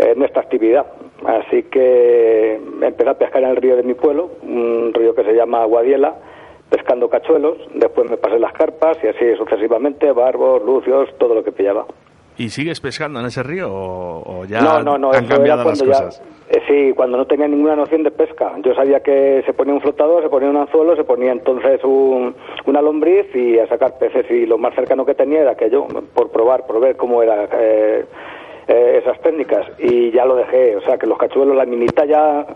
en 0.00 0.22
esta 0.24 0.40
actividad. 0.40 0.86
Así 1.26 1.64
que 1.64 2.54
empecé 2.54 3.10
a 3.10 3.18
pescar 3.18 3.42
en 3.42 3.50
el 3.50 3.56
río 3.56 3.76
de 3.76 3.82
mi 3.82 3.94
pueblo, 3.94 4.30
un 4.42 4.92
río 4.94 5.14
que 5.14 5.24
se 5.24 5.34
llama 5.34 5.64
Guadiela, 5.64 6.14
pescando 6.70 7.08
cachuelos. 7.08 7.58
Después 7.74 8.08
me 8.08 8.16
pasé 8.16 8.38
las 8.38 8.52
carpas 8.52 8.98
y 9.02 9.08
así 9.08 9.34
sucesivamente, 9.36 10.12
barbos, 10.12 10.62
lucios, 10.64 11.08
todo 11.18 11.34
lo 11.34 11.42
que 11.42 11.52
pillaba. 11.52 11.86
¿Y 12.36 12.50
sigues 12.50 12.80
pescando 12.80 13.18
en 13.18 13.26
ese 13.26 13.42
río 13.42 13.68
o, 13.68 14.44
ya 14.44 14.60
no, 14.60 14.80
no, 14.80 14.96
no, 14.96 15.10
han 15.12 15.26
cambiado 15.26 15.64
las 15.64 15.82
cosas? 15.82 16.22
Eh, 16.48 16.62
sí, 16.68 16.92
cuando 16.94 17.18
no 17.18 17.26
tenía 17.26 17.48
ninguna 17.48 17.74
noción 17.74 18.04
de 18.04 18.12
pesca. 18.12 18.52
Yo 18.64 18.74
sabía 18.74 19.00
que 19.00 19.42
se 19.44 19.52
ponía 19.52 19.74
un 19.74 19.80
flotador, 19.80 20.22
se 20.22 20.28
ponía 20.28 20.48
un 20.48 20.56
anzuelo, 20.56 20.94
se 20.94 21.02
ponía 21.02 21.32
entonces 21.32 21.82
un, 21.82 22.36
una 22.64 22.80
lombriz 22.80 23.26
y 23.34 23.58
a 23.58 23.66
sacar 23.66 23.98
peces. 23.98 24.30
Y 24.30 24.46
lo 24.46 24.56
más 24.56 24.72
cercano 24.76 25.04
que 25.04 25.14
tenía 25.14 25.40
era 25.40 25.56
que 25.56 25.68
yo, 25.68 25.88
por 26.14 26.30
probar, 26.30 26.64
por 26.64 26.80
ver 26.80 26.96
cómo 26.96 27.24
era 27.24 27.48
eh, 27.52 28.04
eh, 28.68 29.00
esas 29.02 29.20
técnicas 29.22 29.66
y 29.78 30.10
ya 30.10 30.24
lo 30.24 30.36
dejé. 30.36 30.76
O 30.76 30.80
sea 30.82 30.98
que 30.98 31.06
los 31.06 31.18
cachuelos, 31.18 31.56
la 31.56 31.64
minita 31.64 32.04
ya, 32.04 32.46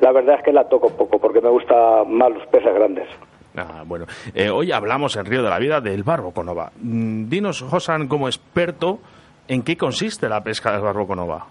la 0.00 0.12
verdad 0.12 0.36
es 0.38 0.44
que 0.44 0.52
la 0.52 0.68
toco 0.68 0.90
poco 0.90 1.18
porque 1.18 1.40
me 1.40 1.48
gusta 1.48 2.04
más 2.06 2.30
los 2.30 2.46
peces 2.48 2.74
grandes. 2.74 3.08
Ah, 3.56 3.82
bueno, 3.86 4.06
eh, 4.34 4.50
hoy 4.50 4.72
hablamos 4.72 5.16
en 5.16 5.26
Río 5.26 5.42
de 5.42 5.48
la 5.48 5.58
Vida 5.58 5.80
del 5.80 6.02
barbo 6.02 6.32
conova. 6.32 6.72
Mm, 6.80 7.28
dinos, 7.28 7.62
Josan, 7.62 8.08
como 8.08 8.26
experto, 8.26 8.98
¿en 9.48 9.62
qué 9.62 9.76
consiste 9.76 10.28
la 10.28 10.42
pesca 10.42 10.72
del 10.72 10.82
barbo 10.82 11.06
conova? 11.06 11.46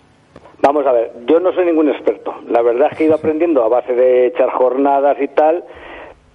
Vamos 0.62 0.86
a 0.86 0.91
ver, 0.91 1.12
yo 1.25 1.39
no 1.39 1.51
soy 1.53 1.65
ningún 1.65 1.89
experto. 1.89 2.36
La 2.50 2.62
verdad 2.62 2.89
es 2.91 2.98
que 2.98 3.03
he 3.03 3.08
ido 3.08 3.15
aprendiendo 3.20 3.63
a 3.63 3.70
base 3.70 3.93
de 3.93 4.27
echar 4.27 4.50
jornadas 4.51 5.17
y 5.22 5.29
tal, 5.29 5.63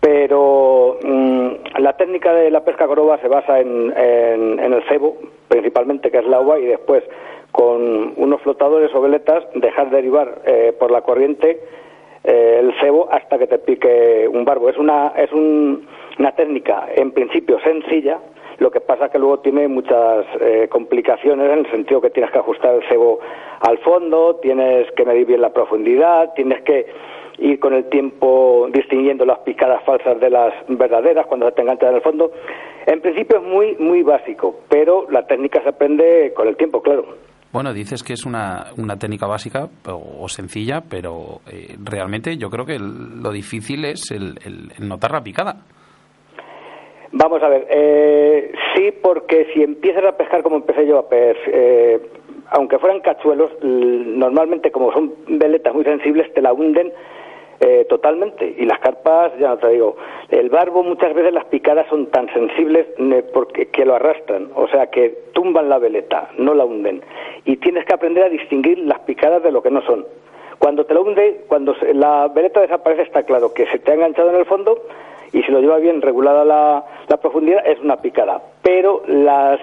pero 0.01 0.99
mm, 1.03 1.49
la 1.81 1.93
técnica 1.97 2.33
de 2.33 2.51
la 2.51 2.65
pesca 2.65 2.87
conova 2.87 3.19
se 3.19 3.29
basa 3.29 3.61
en, 3.61 3.93
en, 3.95 4.73
el 4.73 4.83
cebo, 4.89 5.19
principalmente, 5.49 6.11
que 6.11 6.19
es 6.19 6.27
la 6.27 6.39
agua, 6.39 6.59
y 6.59 6.65
después 6.65 7.05
con 7.59 8.13
unos 8.15 8.41
flotadores 8.43 8.95
o 8.95 9.01
veletas, 9.01 9.43
dejar 9.57 9.91
derivar 9.91 10.43
eh, 10.47 10.73
por 10.79 10.93
la 10.93 11.01
corriente 11.01 11.61
eh, 12.23 12.61
el 12.61 12.73
cebo 12.81 13.09
hasta 13.11 13.37
que 13.37 13.49
te 13.49 13.59
pique 13.59 14.29
un 14.33 14.45
barbo. 14.45 14.69
Es 14.69 14.79
una, 14.79 15.09
es 15.17 15.33
una 15.33 16.31
técnica 16.37 16.87
en 16.95 17.11
principio 17.11 17.59
sencilla, 17.59 18.21
Lo 18.59 18.71
que 18.71 18.79
pasa 18.79 19.09
que 19.09 19.19
luego 19.19 19.41
tiene 19.41 19.67
muchas 19.67 20.25
eh, 20.41 20.69
complicaciones 20.71 21.51
en 21.51 21.59
el 21.59 21.71
sentido 21.73 22.01
que 22.01 22.11
tienes 22.11 22.31
que 22.31 22.39
ajustar 22.39 22.77
el 22.77 22.89
cebo 22.89 23.19
al 23.59 23.79
fondo, 23.79 24.37
tienes 24.37 24.89
que 24.93 25.05
medir 25.05 25.27
bien 25.27 25.41
la 25.41 25.53
profundidad, 25.53 26.35
tienes 26.35 26.63
que 26.63 26.87
ir 27.39 27.59
con 27.59 27.75
el 27.75 27.89
tiempo 27.89 28.69
distinguiendo 28.71 29.25
las 29.25 29.41
picadas 29.41 29.83
falsas 29.83 30.21
de 30.21 30.31
las 30.31 30.55
verdaderas 30.69 31.27
cuando 31.27 31.47
se 31.47 31.57
te 31.57 31.63
enganchan 31.63 31.89
en 31.89 31.97
el 31.97 32.03
fondo. 32.03 32.31
En 32.87 33.01
principio 33.01 33.39
es 33.39 33.43
muy, 33.43 33.75
muy 33.81 34.05
básico, 34.05 34.61
pero 34.69 35.09
la 35.11 35.27
técnica 35.27 35.61
se 35.65 35.71
aprende 35.71 36.33
con 36.37 36.47
el 36.47 36.57
tiempo, 36.57 36.81
claro. 36.83 37.27
Bueno, 37.53 37.73
dices 37.73 38.03
que 38.03 38.13
es 38.13 38.27
una, 38.27 38.67
una 38.77 38.99
técnica 38.99 39.27
básica 39.27 39.69
o, 39.87 40.29
sencilla, 40.29 40.83
pero 40.89 41.41
eh, 41.51 41.77
realmente 41.83 42.37
yo 42.37 42.51
creo 42.51 42.67
que 42.67 42.79
lo 42.79 43.33
difícil 43.33 43.87
es 43.87 44.11
el, 44.11 44.35
notar 44.81 45.13
la 45.13 45.23
picada. 45.23 45.57
Vamos 47.11 47.43
a 47.43 47.49
ver, 47.49 47.67
eh, 47.71 48.53
sí, 48.75 48.93
porque 49.03 49.47
si 49.55 49.63
empiezas 49.63 50.05
a 50.05 50.17
pescar 50.17 50.43
como 50.43 50.57
empecé 50.57 50.87
yo 50.87 50.99
a 50.99 51.09
pescar, 51.09 51.37
eh, 51.47 52.01
aunque 52.51 52.79
fueran 52.79 53.01
cachuelos, 53.01 53.51
normalmente 53.63 54.71
como 54.71 54.93
son 54.93 55.15
veletas 55.27 55.75
muy 55.75 55.85
sensibles, 55.85 56.33
te 56.35 56.43
la 56.43 56.53
hunden 56.53 56.93
eh, 57.61 57.87
totalmente. 57.89 58.55
Y 58.57 58.65
las 58.67 58.79
carpas, 58.79 59.33
ya 59.39 59.49
no 59.49 59.59
te 59.59 59.69
digo, 59.71 59.97
el 60.31 60.49
barbo 60.49 60.83
muchas 60.83 61.15
veces 61.15 61.33
las 61.33 61.45
picadas 61.47 61.87
son 61.89 62.07
tan 62.07 62.33
sensibles 62.33 62.87
porque, 63.33 63.67
que 63.67 63.85
lo 63.85 63.95
arrastran, 63.95 64.51
o 64.55 64.69
sea 64.69 64.89
que 64.89 65.19
tumban 65.33 65.69
la 65.69 65.79
veleta, 65.79 66.31
no 66.39 66.55
la 66.55 66.65
hunden. 66.65 67.03
Y 67.45 67.57
tienes 67.57 67.85
que 67.85 67.95
aprender 67.95 68.25
a 68.25 68.29
distinguir 68.29 68.79
las 68.79 69.01
picadas 69.01 69.43
de 69.43 69.51
lo 69.51 69.63
que 69.63 69.71
no 69.71 69.83
son. 69.83 70.07
Cuando 70.59 70.85
te 70.87 70.95
lo 70.95 71.03
hunde, 71.03 71.45
cuando 71.49 71.75
la 71.95 72.29
veleta 72.29 72.61
desaparece, 72.61 73.03
está 73.03 73.23
claro 73.23 73.53
que 73.53 73.67
se 73.67 73.79
te 73.79 73.93
ha 73.93 73.95
enganchado 73.95 74.31
en 74.31 74.37
el 74.37 74.47
fondo 74.47 74.83
y 75.33 75.43
si 75.43 75.53
lo 75.53 75.61
lleva 75.61 75.79
bien 75.79 76.03
regulada 76.03 76.45
la, 76.45 76.85
la 77.09 77.17
profundidad, 77.19 77.67
es 77.67 77.79
una 77.81 77.97
picada. 77.97 78.43
Pero 78.63 79.03
las 79.07 79.61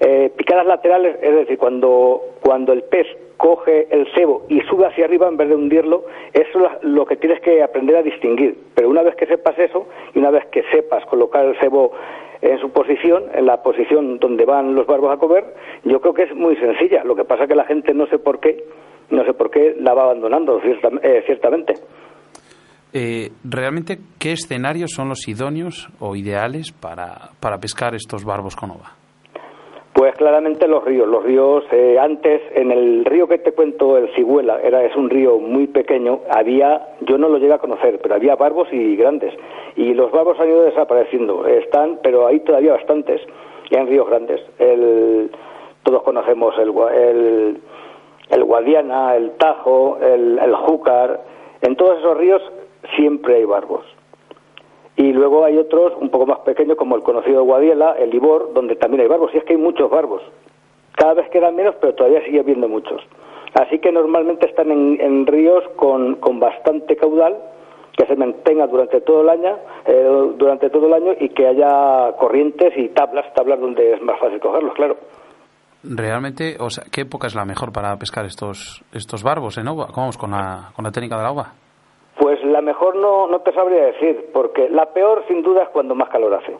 eh, 0.00 0.32
picadas 0.36 0.66
laterales, 0.66 1.16
es 1.22 1.34
decir, 1.34 1.58
cuando, 1.58 2.20
cuando 2.40 2.72
el 2.72 2.82
pez 2.82 3.06
coge 3.42 3.88
el 3.90 4.06
cebo 4.14 4.46
y 4.48 4.60
sube 4.60 4.86
hacia 4.86 5.04
arriba 5.04 5.26
en 5.26 5.36
vez 5.36 5.48
de 5.48 5.56
hundirlo, 5.56 6.04
eso 6.32 6.64
es 6.64 6.84
lo 6.84 7.04
que 7.04 7.16
tienes 7.16 7.40
que 7.40 7.60
aprender 7.60 7.96
a 7.96 8.02
distinguir. 8.02 8.56
Pero 8.76 8.88
una 8.88 9.02
vez 9.02 9.16
que 9.16 9.26
sepas 9.26 9.58
eso 9.58 9.88
y 10.14 10.20
una 10.20 10.30
vez 10.30 10.44
que 10.52 10.62
sepas 10.70 11.04
colocar 11.06 11.44
el 11.44 11.58
cebo 11.58 11.90
en 12.40 12.60
su 12.60 12.70
posición, 12.70 13.24
en 13.34 13.46
la 13.46 13.60
posición 13.60 14.20
donde 14.20 14.44
van 14.44 14.76
los 14.76 14.86
barbos 14.86 15.12
a 15.12 15.16
comer, 15.16 15.42
yo 15.82 16.00
creo 16.00 16.14
que 16.14 16.22
es 16.22 16.34
muy 16.36 16.54
sencilla. 16.54 17.02
Lo 17.02 17.16
que 17.16 17.24
pasa 17.24 17.42
es 17.42 17.48
que 17.48 17.56
la 17.56 17.64
gente 17.64 17.92
no 17.92 18.06
sé 18.06 18.20
por 18.20 18.38
qué, 18.38 18.64
no 19.10 19.24
sé 19.24 19.34
por 19.34 19.50
qué 19.50 19.74
la 19.76 19.92
va 19.92 20.04
abandonando, 20.04 20.60
eh, 20.62 21.22
ciertamente. 21.26 21.74
Eh, 22.92 23.30
¿Realmente 23.42 23.98
qué 24.20 24.32
escenarios 24.32 24.92
son 24.92 25.08
los 25.08 25.26
idóneos 25.26 25.88
o 25.98 26.14
ideales 26.14 26.70
para, 26.70 27.30
para 27.40 27.58
pescar 27.58 27.96
estos 27.96 28.24
barbos 28.24 28.54
con 28.54 28.70
ova? 28.70 29.01
Pues 29.92 30.14
claramente 30.16 30.66
los 30.66 30.84
ríos. 30.84 31.06
Los 31.06 31.22
ríos, 31.22 31.64
eh, 31.70 31.98
antes, 32.00 32.40
en 32.54 32.72
el 32.72 33.04
río 33.04 33.28
que 33.28 33.38
te 33.38 33.52
cuento, 33.52 33.98
el 33.98 34.08
Ciguela, 34.14 34.58
era, 34.62 34.82
es 34.84 34.96
un 34.96 35.10
río 35.10 35.38
muy 35.38 35.66
pequeño, 35.66 36.20
había, 36.30 36.94
yo 37.02 37.18
no 37.18 37.28
lo 37.28 37.38
llegué 37.38 37.52
a 37.52 37.58
conocer, 37.58 38.00
pero 38.02 38.14
había 38.14 38.34
barbos 38.36 38.68
y 38.72 38.96
grandes. 38.96 39.34
Y 39.76 39.92
los 39.92 40.10
barbos 40.10 40.40
han 40.40 40.48
ido 40.48 40.62
desapareciendo. 40.62 41.46
Están, 41.46 41.98
pero 42.02 42.26
hay 42.26 42.40
todavía 42.40 42.72
bastantes, 42.72 43.20
y 43.70 43.76
en 43.76 43.86
ríos 43.86 44.08
grandes. 44.08 44.40
El, 44.58 45.30
todos 45.82 46.02
conocemos 46.02 46.54
el, 46.58 47.60
el, 48.30 48.44
Guadiana, 48.44 49.14
el 49.16 49.32
Tajo, 49.32 49.98
el 50.00 50.54
Júcar. 50.54 51.20
En 51.60 51.76
todos 51.76 51.98
esos 51.98 52.16
ríos 52.16 52.42
siempre 52.96 53.36
hay 53.36 53.44
barbos. 53.44 53.84
Y 54.96 55.12
luego 55.12 55.44
hay 55.44 55.56
otros 55.56 55.94
un 56.00 56.10
poco 56.10 56.26
más 56.26 56.40
pequeños, 56.40 56.76
como 56.76 56.96
el 56.96 57.02
conocido 57.02 57.44
Guadiela, 57.44 57.92
el 57.98 58.14
Ibor, 58.14 58.52
donde 58.52 58.76
también 58.76 59.02
hay 59.02 59.08
barbos. 59.08 59.34
Y 59.34 59.38
es 59.38 59.44
que 59.44 59.54
hay 59.54 59.58
muchos 59.58 59.90
barbos. 59.90 60.22
Cada 60.96 61.14
vez 61.14 61.30
quedan 61.30 61.56
menos, 61.56 61.74
pero 61.80 61.94
todavía 61.94 62.22
sigue 62.24 62.40
habiendo 62.40 62.68
muchos. 62.68 63.00
Así 63.54 63.78
que 63.78 63.92
normalmente 63.92 64.46
están 64.46 64.70
en, 64.70 65.26
ríos 65.26 65.64
con, 65.76 66.16
con, 66.16 66.40
bastante 66.40 66.96
caudal, 66.96 67.36
que 67.96 68.06
se 68.06 68.16
mantenga 68.16 68.66
durante 68.66 69.00
todo 69.02 69.22
el 69.22 69.28
año, 69.28 69.58
eh, 69.86 70.32
durante 70.36 70.70
todo 70.70 70.86
el 70.86 70.94
año 70.94 71.12
y 71.20 71.28
que 71.30 71.46
haya 71.46 72.12
corrientes 72.18 72.72
y 72.76 72.88
tablas, 72.88 73.32
tablas 73.34 73.60
donde 73.60 73.94
es 73.94 74.02
más 74.02 74.18
fácil 74.18 74.40
cogerlos, 74.40 74.74
claro. 74.74 74.96
Realmente, 75.84 76.56
o 76.60 76.70
sea, 76.70 76.84
¿qué 76.90 77.02
época 77.02 77.26
es 77.26 77.34
la 77.34 77.44
mejor 77.44 77.72
para 77.72 77.96
pescar 77.96 78.24
estos 78.24 78.82
estos 78.92 79.22
barbos 79.22 79.58
en 79.58 79.68
agua? 79.68 79.88
¿Cómo 79.88 80.02
vamos 80.02 80.16
con 80.16 80.30
la, 80.30 80.70
con 80.74 80.84
la 80.84 80.92
técnica 80.92 81.16
de 81.16 81.22
la 81.22 81.32
ova? 81.32 81.52
Pues 82.22 82.40
la 82.44 82.60
mejor 82.60 82.94
no, 82.94 83.26
no 83.26 83.40
te 83.40 83.52
sabría 83.52 83.86
decir, 83.86 84.30
porque 84.32 84.68
la 84.68 84.86
peor 84.92 85.24
sin 85.26 85.42
duda 85.42 85.64
es 85.64 85.68
cuando 85.70 85.96
más 85.96 86.08
calor 86.08 86.32
hace. 86.34 86.56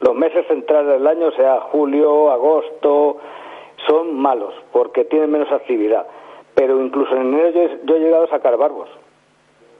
Los 0.00 0.16
meses 0.16 0.44
centrales 0.48 0.90
del 0.90 1.06
año, 1.06 1.30
sea 1.30 1.60
julio, 1.70 2.32
agosto, 2.32 3.18
son 3.86 4.16
malos 4.16 4.52
porque 4.72 5.04
tienen 5.04 5.30
menos 5.30 5.52
actividad. 5.52 6.04
Pero 6.56 6.84
incluso 6.84 7.14
en 7.14 7.32
enero 7.32 7.68
yo, 7.84 7.94
he 7.94 8.00
llegado 8.00 8.24
a 8.24 8.30
sacar 8.30 8.56
barbos. 8.56 8.88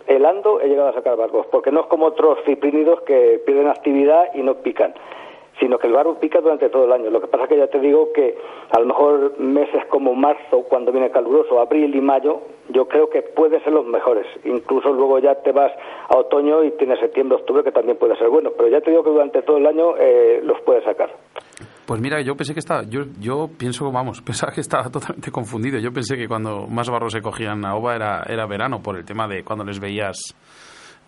Helando 0.06 0.60
he 0.60 0.68
llegado 0.68 0.90
a 0.90 0.94
sacar 0.94 1.16
barbos, 1.16 1.46
porque 1.46 1.72
no 1.72 1.80
es 1.80 1.87
como 1.87 2.06
otros 2.06 2.38
ciprínidos 2.46 3.00
que 3.00 3.42
pierden 3.44 3.66
actividad 3.66 4.33
y 4.35 4.42
no 4.44 4.54
pican 4.54 4.94
sino 5.61 5.79
que 5.79 5.87
el 5.87 5.92
barro 5.92 6.18
pica 6.18 6.40
durante 6.40 6.68
todo 6.68 6.85
el 6.85 6.92
año. 6.92 7.11
Lo 7.11 7.21
que 7.21 7.27
pasa 7.27 7.44
es 7.44 7.49
que 7.51 7.57
ya 7.57 7.66
te 7.66 7.81
digo 7.81 8.12
que 8.12 8.37
a 8.71 8.81
lo 8.81 8.87
mejor 8.87 9.38
meses 9.38 9.85
como 9.88 10.14
marzo, 10.14 10.62
cuando 10.68 10.92
viene 10.92 11.11
caluroso, 11.11 11.61
abril 11.61 11.94
y 11.94 12.01
mayo, 12.01 12.40
yo 12.71 12.87
creo 12.87 13.09
que 13.09 13.23
pueden 13.23 13.62
ser 13.64 13.73
los 13.73 13.87
mejores. 13.87 14.27
Incluso 14.44 14.92
luego 14.92 15.18
ya 15.18 15.35
te 15.37 15.53
vas 15.53 15.73
a 16.09 16.16
otoño 16.16 16.64
y 16.64 16.73
tienes 16.73 17.01
septiembre, 17.01 17.37
octubre, 17.37 17.64
que 17.64 17.73
también 17.73 17.97
puede 17.97 18.16
ser 18.16 18.29
bueno. 18.29 18.51
Pero 18.57 18.68
ya 18.68 18.81
te 18.81 18.90
digo 18.90 19.03
que 19.03 19.11
durante 19.11 19.42
todo 19.42 19.57
el 19.57 19.66
año 19.66 19.97
eh, 19.97 20.40
los 20.42 20.61
puedes 20.62 20.85
sacar. 20.85 21.11
Pues 21.87 22.03
mira, 22.03 22.21
yo 22.21 22.37
pensé 22.37 22.53
que 22.53 22.61
estaba, 22.61 22.83
yo, 22.83 23.05
yo 23.18 23.49
pienso, 23.57 23.90
vamos, 23.90 24.21
pensaba 24.27 24.53
que 24.53 24.61
estaba 24.61 24.90
totalmente 24.90 25.31
confundido. 25.31 25.79
Yo 25.79 25.90
pensé 25.92 26.16
que 26.16 26.29
cuando 26.29 26.66
más 26.66 26.90
barros 26.90 27.12
se 27.12 27.23
cogían 27.23 27.64
a 27.64 27.75
ova 27.77 27.97
era, 27.97 28.23
era 28.29 28.47
verano, 28.47 28.83
por 28.83 28.97
el 28.97 29.05
tema 29.05 29.27
de 29.27 29.42
cuando 29.42 29.64
les 29.64 29.81
veías, 29.81 30.18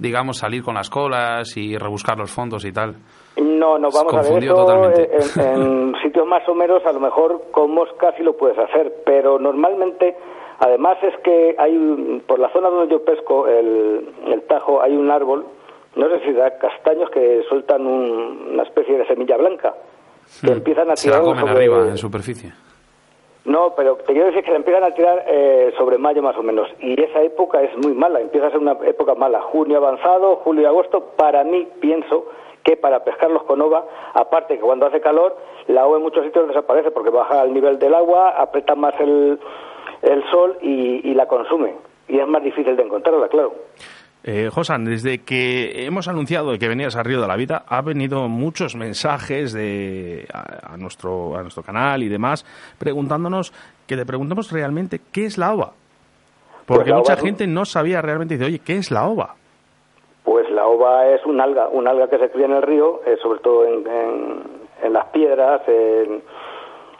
digamos, 0.00 0.38
salir 0.38 0.64
con 0.64 0.74
las 0.74 0.88
colas 0.88 1.56
y 1.56 1.76
rebuscar 1.76 2.18
los 2.18 2.30
fondos 2.30 2.64
y 2.64 2.72
tal. 2.72 2.96
No, 3.36 3.78
no, 3.78 3.88
vamos 3.90 4.14
a 4.14 4.32
ver 4.32 4.44
eso 4.44 5.40
en, 5.40 5.94
sitios 6.02 6.26
más 6.26 6.46
o 6.48 6.54
menos, 6.54 6.84
a 6.84 6.92
lo 6.92 7.00
mejor 7.00 7.42
con 7.52 7.70
moscas 7.72 8.14
sí 8.16 8.22
lo 8.22 8.36
puedes 8.36 8.58
hacer, 8.58 8.92
pero 9.04 9.38
normalmente, 9.38 10.16
además 10.58 10.96
es 11.02 11.14
que 11.22 11.54
hay, 11.58 12.22
por 12.26 12.38
la 12.38 12.50
zona 12.52 12.70
donde 12.70 12.92
yo 12.92 13.04
pesco, 13.04 13.46
el, 13.46 14.08
el 14.26 14.42
Tajo, 14.42 14.82
hay 14.82 14.96
un 14.96 15.10
árbol, 15.10 15.46
no 15.96 16.08
sé 16.08 16.24
si 16.24 16.32
da 16.32 16.58
castaños 16.58 17.10
que 17.10 17.42
sueltan 17.48 17.86
una 17.86 18.62
especie 18.62 18.96
de 18.96 19.06
semilla 19.06 19.36
blanca, 19.36 19.74
que 20.40 20.50
hmm. 20.50 20.56
empiezan 20.56 20.90
a 20.90 20.94
tirar... 20.94 21.24
Se 21.24 21.34
la 21.34 21.50
arriba, 21.52 21.88
en 21.88 21.98
superficie. 21.98 22.52
No, 23.44 23.74
pero 23.74 23.96
te 23.96 24.12
quiero 24.12 24.26
decir 24.26 24.44
que 24.44 24.50
la 24.50 24.58
empiezan 24.58 24.84
a 24.84 24.94
tirar 24.94 25.24
eh, 25.26 25.72
sobre 25.78 25.96
mayo 25.96 26.22
más 26.22 26.36
o 26.36 26.42
menos. 26.42 26.68
Y 26.80 27.00
esa 27.00 27.22
época 27.22 27.62
es 27.62 27.74
muy 27.78 27.94
mala, 27.94 28.20
empieza 28.20 28.48
a 28.48 28.50
ser 28.50 28.60
una 28.60 28.76
época 28.84 29.14
mala. 29.14 29.40
Junio 29.40 29.78
avanzado, 29.78 30.36
julio 30.36 30.62
y 30.62 30.66
agosto, 30.66 31.12
para 31.16 31.42
mí 31.44 31.66
pienso 31.80 32.26
que 32.62 32.76
para 32.76 33.02
pescarlos 33.04 33.44
con 33.44 33.62
ova, 33.62 33.86
aparte 34.12 34.56
que 34.56 34.60
cuando 34.60 34.86
hace 34.86 35.00
calor, 35.00 35.36
la 35.68 35.86
ova 35.86 35.96
en 35.96 36.02
muchos 36.02 36.24
sitios 36.24 36.48
desaparece 36.48 36.90
porque 36.90 37.10
baja 37.10 37.42
el 37.42 37.54
nivel 37.54 37.78
del 37.78 37.94
agua, 37.94 38.30
aprieta 38.30 38.74
más 38.74 38.94
el, 39.00 39.38
el 40.02 40.30
sol 40.30 40.58
y, 40.60 41.14
la 41.14 41.26
consume. 41.26 41.74
Y 42.08 42.18
es 42.18 42.26
más 42.26 42.42
difícil 42.42 42.76
de 42.76 42.82
encontrarla, 42.82 43.28
claro. 43.28 43.52
Eh, 44.22 44.50
Josan, 44.52 44.84
desde 44.84 45.24
que 45.24 45.86
hemos 45.86 46.06
anunciado 46.06 46.58
que 46.58 46.68
venías 46.68 46.94
a 46.94 47.02
Río 47.02 47.22
de 47.22 47.28
la 47.28 47.36
Vida, 47.36 47.64
ha 47.66 47.80
venido 47.80 48.28
muchos 48.28 48.76
mensajes 48.76 49.54
de, 49.54 50.26
a, 50.32 50.76
nuestro, 50.76 51.36
a 51.36 51.42
nuestro 51.42 51.62
canal 51.62 52.02
y 52.02 52.08
demás, 52.08 52.44
preguntándonos, 52.78 53.52
que 53.86 53.96
le 53.96 54.04
preguntemos 54.04 54.52
realmente 54.52 55.00
qué 55.10 55.24
es 55.24 55.38
la 55.38 55.54
ova. 55.54 55.72
Porque 56.66 56.90
pues 56.90 56.96
mucha 56.96 57.16
gente 57.16 57.46
no 57.46 57.64
sabía 57.64 58.02
realmente, 58.02 58.34
dice, 58.34 58.46
oye, 58.46 58.58
¿qué 58.58 58.76
es 58.76 58.90
la 58.90 59.08
ova? 59.08 59.34
Pues 60.22 60.50
la 60.50 60.66
ova 60.66 61.06
es 61.08 61.24
un 61.24 61.40
alga, 61.40 61.68
un 61.68 61.88
alga 61.88 62.08
que 62.08 62.18
se 62.18 62.30
cría 62.30 62.44
en 62.44 62.52
el 62.52 62.62
río, 62.62 63.00
eh, 63.06 63.16
sobre 63.22 63.40
todo 63.40 63.64
en, 63.64 63.84
en, 64.82 64.92
las 64.92 65.06
piedras, 65.06 65.62
en, 65.66 66.22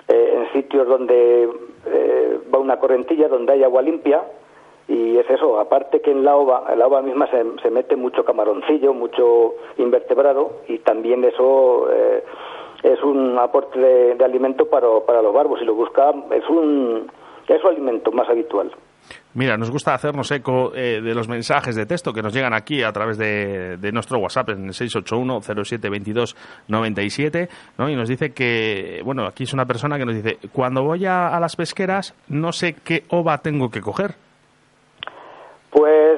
eh, 0.09 0.35
en 0.37 0.53
sitios 0.55 0.89
donde 0.89 1.49
eh, 1.87 2.41
va 2.53 2.59
una 2.59 2.79
correntilla, 2.79 3.29
donde 3.29 3.53
hay 3.53 3.63
agua 3.63 3.83
limpia, 3.83 4.23
y 4.90 5.16
es 5.16 5.29
eso, 5.31 5.59
aparte 5.59 6.00
que 6.00 6.11
en 6.11 6.24
la 6.24 6.37
ova, 6.37 6.64
en 6.70 6.79
la 6.79 6.87
ova 6.87 7.00
misma 7.00 7.26
se, 7.31 7.42
se 7.62 7.70
mete 7.70 7.96
mucho 7.96 8.24
camaroncillo, 8.24 8.92
mucho 8.92 9.55
invertebrado, 9.79 10.61
y 10.68 10.79
también 10.79 11.24
eso 11.24 11.88
es 12.83 13.03
un 13.03 13.38
aporte 13.38 13.79
de, 13.79 14.24
alimento 14.24 14.66
para, 14.66 14.88
para 15.07 15.22
los 15.22 15.33
barbos, 15.33 15.61
y 15.62 15.64
lo 15.64 15.74
busca, 15.74 16.12
es 16.33 16.48
un, 16.48 17.11
es 17.46 17.61
su 17.61 17.68
alimento 17.68 18.11
más 18.12 18.29
habitual. 18.29 18.70
Mira, 19.35 19.57
nos 19.57 19.70
gusta 19.70 19.94
hacernos 19.94 20.31
eco 20.33 20.72
eh, 20.74 21.00
de 21.00 21.14
los 21.14 21.29
mensajes 21.29 21.76
de 21.76 21.87
texto 21.87 22.12
que 22.12 22.22
nos 22.22 22.35
llegan 22.35 22.53
aquí 22.53 22.83
a 22.83 22.92
través 22.92 23.16
de, 23.16 23.79
nuestro 23.92 24.18
WhatsApp 24.18 24.50
en 24.50 24.66
el 24.66 24.72
681-0722-97, 24.72 27.48
¿no? 27.79 27.88
Y 27.88 27.96
nos 27.96 28.09
dice 28.09 28.33
que, 28.33 29.00
bueno, 29.05 29.24
aquí 29.26 29.44
es 29.44 29.53
una 29.53 29.66
persona 29.66 29.98
que 29.98 30.05
nos 30.05 30.16
dice, 30.16 30.38
cuando 30.53 30.83
voy 30.83 31.07
a, 31.07 31.38
las 31.40 31.55
pesqueras 31.57 32.14
no 32.29 32.53
sé 32.53 32.74
qué 32.85 33.05
ova 33.09 33.38
tengo 33.38 33.70
que 33.70 33.81
coger. 33.81 34.16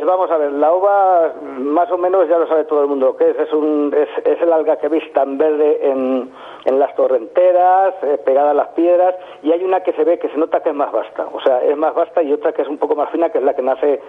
Pues 0.02 0.10
vamos 0.10 0.32
a 0.32 0.36
ver, 0.36 0.50
la 0.50 0.72
ova 0.72 1.32
más 1.58 1.88
o 1.92 1.96
menos 1.96 2.28
ya 2.28 2.36
lo 2.36 2.48
sabe 2.48 2.64
todo 2.64 2.82
el 2.82 2.88
mundo 2.88 3.16
que 3.16 3.30
es, 3.30 3.38
es, 3.38 3.52
un, 3.52 3.94
es, 3.96 4.08
es 4.26 4.42
el 4.42 4.52
alga 4.52 4.74
que 4.74 4.88
veis 4.88 5.04
tan 5.12 5.38
verde 5.38 5.78
en, 5.80 6.28
en 6.64 6.78
las 6.80 6.92
torrenteras, 6.96 7.94
eh, 8.02 8.18
pegada 8.24 8.50
a 8.50 8.54
las 8.54 8.66
piedras, 8.70 9.14
y 9.44 9.52
hay 9.52 9.62
una 9.62 9.84
que 9.84 9.92
se 9.92 10.02
ve 10.02 10.18
que 10.18 10.28
se 10.30 10.38
nota 10.38 10.60
que 10.60 10.70
es 10.70 10.74
más 10.74 10.90
vasta, 10.90 11.28
o 11.32 11.40
sea, 11.42 11.62
es 11.62 11.76
más 11.76 11.94
vasta 11.94 12.20
y 12.20 12.32
otra 12.32 12.50
que 12.52 12.62
es 12.62 12.68
un 12.68 12.78
poco 12.78 12.96
más 12.96 13.10
fina, 13.10 13.30
que 13.30 13.38
es 13.38 13.44
la 13.44 13.54
que 13.54 13.62
nace 13.62 14.00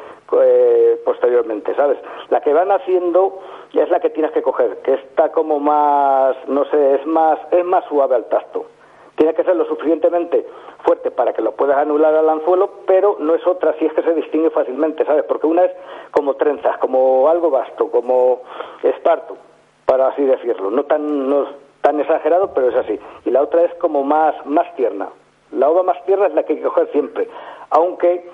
eh, 0.41 1.01
posteriormente, 1.05 1.75
¿sabes? 1.75 1.99
La 2.31 2.41
que 2.41 2.53
van 2.53 2.71
haciendo 2.71 3.37
es 3.71 3.89
la 3.91 3.99
que 3.99 4.09
tienes 4.09 4.31
que 4.31 4.41
coger, 4.41 4.77
que 4.77 4.95
está 4.95 5.31
como 5.31 5.59
más, 5.59 6.35
no 6.47 6.65
sé, 6.65 6.95
es 6.95 7.05
más, 7.05 7.37
es 7.51 7.63
más 7.65 7.85
suave 7.85 8.15
al 8.15 8.25
tacto. 8.29 8.65
Tiene 9.15 9.33
que 9.33 9.43
ser 9.43 9.55
lo 9.55 9.65
suficientemente 9.65 10.45
fuerte 10.83 11.11
para 11.11 11.33
que 11.33 11.41
lo 11.41 11.51
puedas 11.51 11.77
anular 11.77 12.15
al 12.15 12.29
anzuelo, 12.29 12.69
pero 12.87 13.17
no 13.19 13.35
es 13.35 13.45
otra 13.45 13.73
si 13.77 13.85
es 13.85 13.93
que 13.93 14.01
se 14.01 14.13
distingue 14.13 14.49
fácilmente, 14.49 15.05
¿sabes? 15.05 15.23
Porque 15.23 15.47
una 15.47 15.65
es 15.65 15.71
como 16.11 16.35
trenzas, 16.35 16.77
como 16.77 17.29
algo 17.29 17.49
vasto, 17.49 17.91
como 17.91 18.41
esparto, 18.81 19.37
para 19.85 20.07
así 20.07 20.23
decirlo. 20.23 20.71
No 20.71 20.83
tan, 20.83 21.29
no 21.29 21.45
tan 21.81 21.99
exagerado, 21.99 22.53
pero 22.53 22.69
es 22.69 22.75
así. 22.75 22.99
Y 23.25 23.29
la 23.29 23.41
otra 23.41 23.63
es 23.63 23.73
como 23.75 24.03
más, 24.03 24.33
más 24.45 24.73
tierna. 24.75 25.09
La 25.51 25.69
ova 25.69 25.83
más 25.83 26.03
tierna 26.05 26.27
es 26.27 26.33
la 26.33 26.43
que 26.43 26.53
hay 26.53 26.59
que 26.59 26.65
coger 26.65 26.91
siempre, 26.91 27.27
aunque 27.69 28.27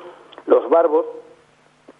los 0.45 0.69
barbos 0.69 1.05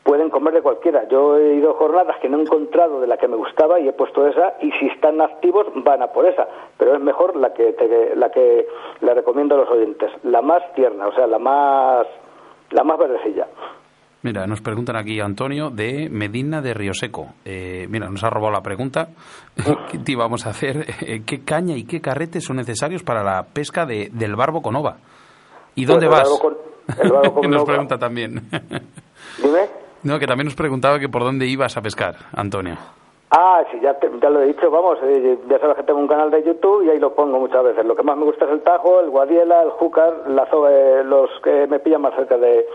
pueden 0.09 0.31
comer 0.31 0.55
de 0.55 0.63
cualquiera. 0.63 1.07
Yo 1.07 1.37
he 1.37 1.53
ido 1.53 1.75
jornadas 1.75 2.15
que 2.19 2.27
no 2.29 2.39
he 2.39 2.41
encontrado 2.41 2.99
de 2.99 3.05
la 3.05 3.17
que 3.17 3.27
me 3.27 3.35
gustaba 3.35 3.79
y 3.79 3.87
he 3.87 3.93
puesto 3.93 4.25
esa 4.25 4.55
y 4.59 4.71
si 4.79 4.87
están 4.87 5.21
activos 5.21 5.67
van 5.85 6.01
a 6.01 6.07
por 6.07 6.25
esa, 6.25 6.47
pero 6.79 6.95
es 6.95 6.99
mejor 6.99 7.35
la 7.35 7.53
que 7.53 7.75
la 8.15 8.31
que 8.31 8.65
le 9.01 9.13
recomiendo 9.13 9.53
a 9.53 9.59
los 9.59 9.69
oyentes, 9.69 10.09
la 10.23 10.41
más 10.41 10.63
tierna, 10.73 11.05
o 11.07 11.13
sea, 11.13 11.27
la 11.27 11.37
más 11.37 12.07
la 12.71 12.83
más 12.83 12.97
verdecilla. 12.97 13.45
Mira, 14.23 14.47
nos 14.47 14.61
preguntan 14.61 14.95
aquí 14.97 15.19
Antonio 15.21 15.69
de 15.69 16.09
Medina 16.09 16.59
de 16.59 16.73
Río 16.73 16.93
Seco. 16.95 17.27
Eh, 17.45 17.85
mira, 17.89 18.09
nos 18.09 18.23
ha 18.23 18.31
robado 18.31 18.51
la 18.53 18.61
pregunta 18.61 19.09
que 19.91 19.99
te 19.99 20.11
íbamos 20.13 20.47
a 20.47 20.49
hacer. 20.49 20.87
Eh, 21.01 21.21
¿Qué 21.23 21.45
caña 21.45 21.75
y 21.75 21.85
qué 21.85 22.01
carretes 22.01 22.43
son 22.45 22.55
necesarios 22.57 23.03
para 23.03 23.23
la 23.23 23.43
pesca 23.43 23.85
de, 23.85 24.09
del 24.11 24.35
barbo 24.35 24.61
con 24.63 24.75
ova? 24.75 24.97
¿Y 25.75 25.85
dónde 25.85 26.07
Pues 26.07 26.19
vas? 26.19 26.41
el 26.99 27.11
barbo 27.11 27.33
con 27.41 27.49
nos 27.51 27.61
ova. 27.61 27.71
pregunta 27.73 27.97
también. 27.99 28.41
Dime. 29.41 29.88
No, 30.03 30.17
que 30.19 30.27
también 30.27 30.45
nos 30.45 30.55
preguntaba 30.55 30.99
que 30.99 31.09
por 31.09 31.23
dónde 31.23 31.45
ibas 31.45 31.75
a 31.77 31.81
pescar, 31.81 32.15
Antonio. 32.35 32.75
Ah, 33.31 33.63
sí, 33.71 33.79
ya, 33.81 33.93
te- 33.99 34.09
ya 34.21 34.29
lo 34.29 34.41
he 34.41 34.47
dicho, 34.47 34.71
vamos, 34.71 34.97
eh, 35.03 35.37
ya 35.47 35.59
sabes 35.59 35.75
que 35.77 35.83
tengo 35.83 35.99
un 35.99 36.07
canal 36.07 36.31
de 36.31 36.41
YouTube 36.43 36.83
y 36.85 36.89
ahí 36.89 36.99
lo 36.99 37.13
pongo 37.13 37.37
muchas 37.39 37.63
veces. 37.63 37.85
Lo 37.85 37.95
que 37.95 38.01
más 38.03 38.17
me 38.17 38.23
gusta 38.25 38.45
es 38.45 38.51
el 38.51 38.61
tajo, 38.61 38.99
el 39.01 39.09
guadiela, 39.11 39.61
el 39.61 39.69
júcar, 39.71 40.23
la 40.29 40.47
eh, 40.69 41.03
los 41.05 41.29
que 41.43 41.67
me 41.67 41.79
pillan 41.79 42.01
más 42.01 42.15
cerca 42.15 42.37
de, 42.37 42.65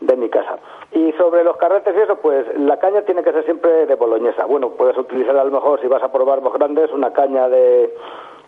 de 0.00 0.16
mi 0.16 0.30
casa. 0.30 0.56
Y 0.92 1.12
sobre 1.18 1.44
los 1.44 1.56
carretes 1.58 1.94
y 1.94 2.00
eso, 2.00 2.16
pues 2.16 2.46
la 2.58 2.78
caña 2.78 3.02
tiene 3.02 3.22
que 3.22 3.32
ser 3.32 3.44
siempre 3.44 3.84
de 3.84 3.94
boloñesa. 3.96 4.46
Bueno, 4.46 4.70
puedes 4.70 4.96
utilizar 4.96 5.36
a 5.36 5.44
lo 5.44 5.50
mejor, 5.50 5.80
si 5.82 5.86
vas 5.88 6.02
a 6.02 6.10
probar 6.12 6.40
más 6.40 6.52
grandes, 6.54 6.90
una 6.92 7.12
caña 7.12 7.48
de 7.48 7.92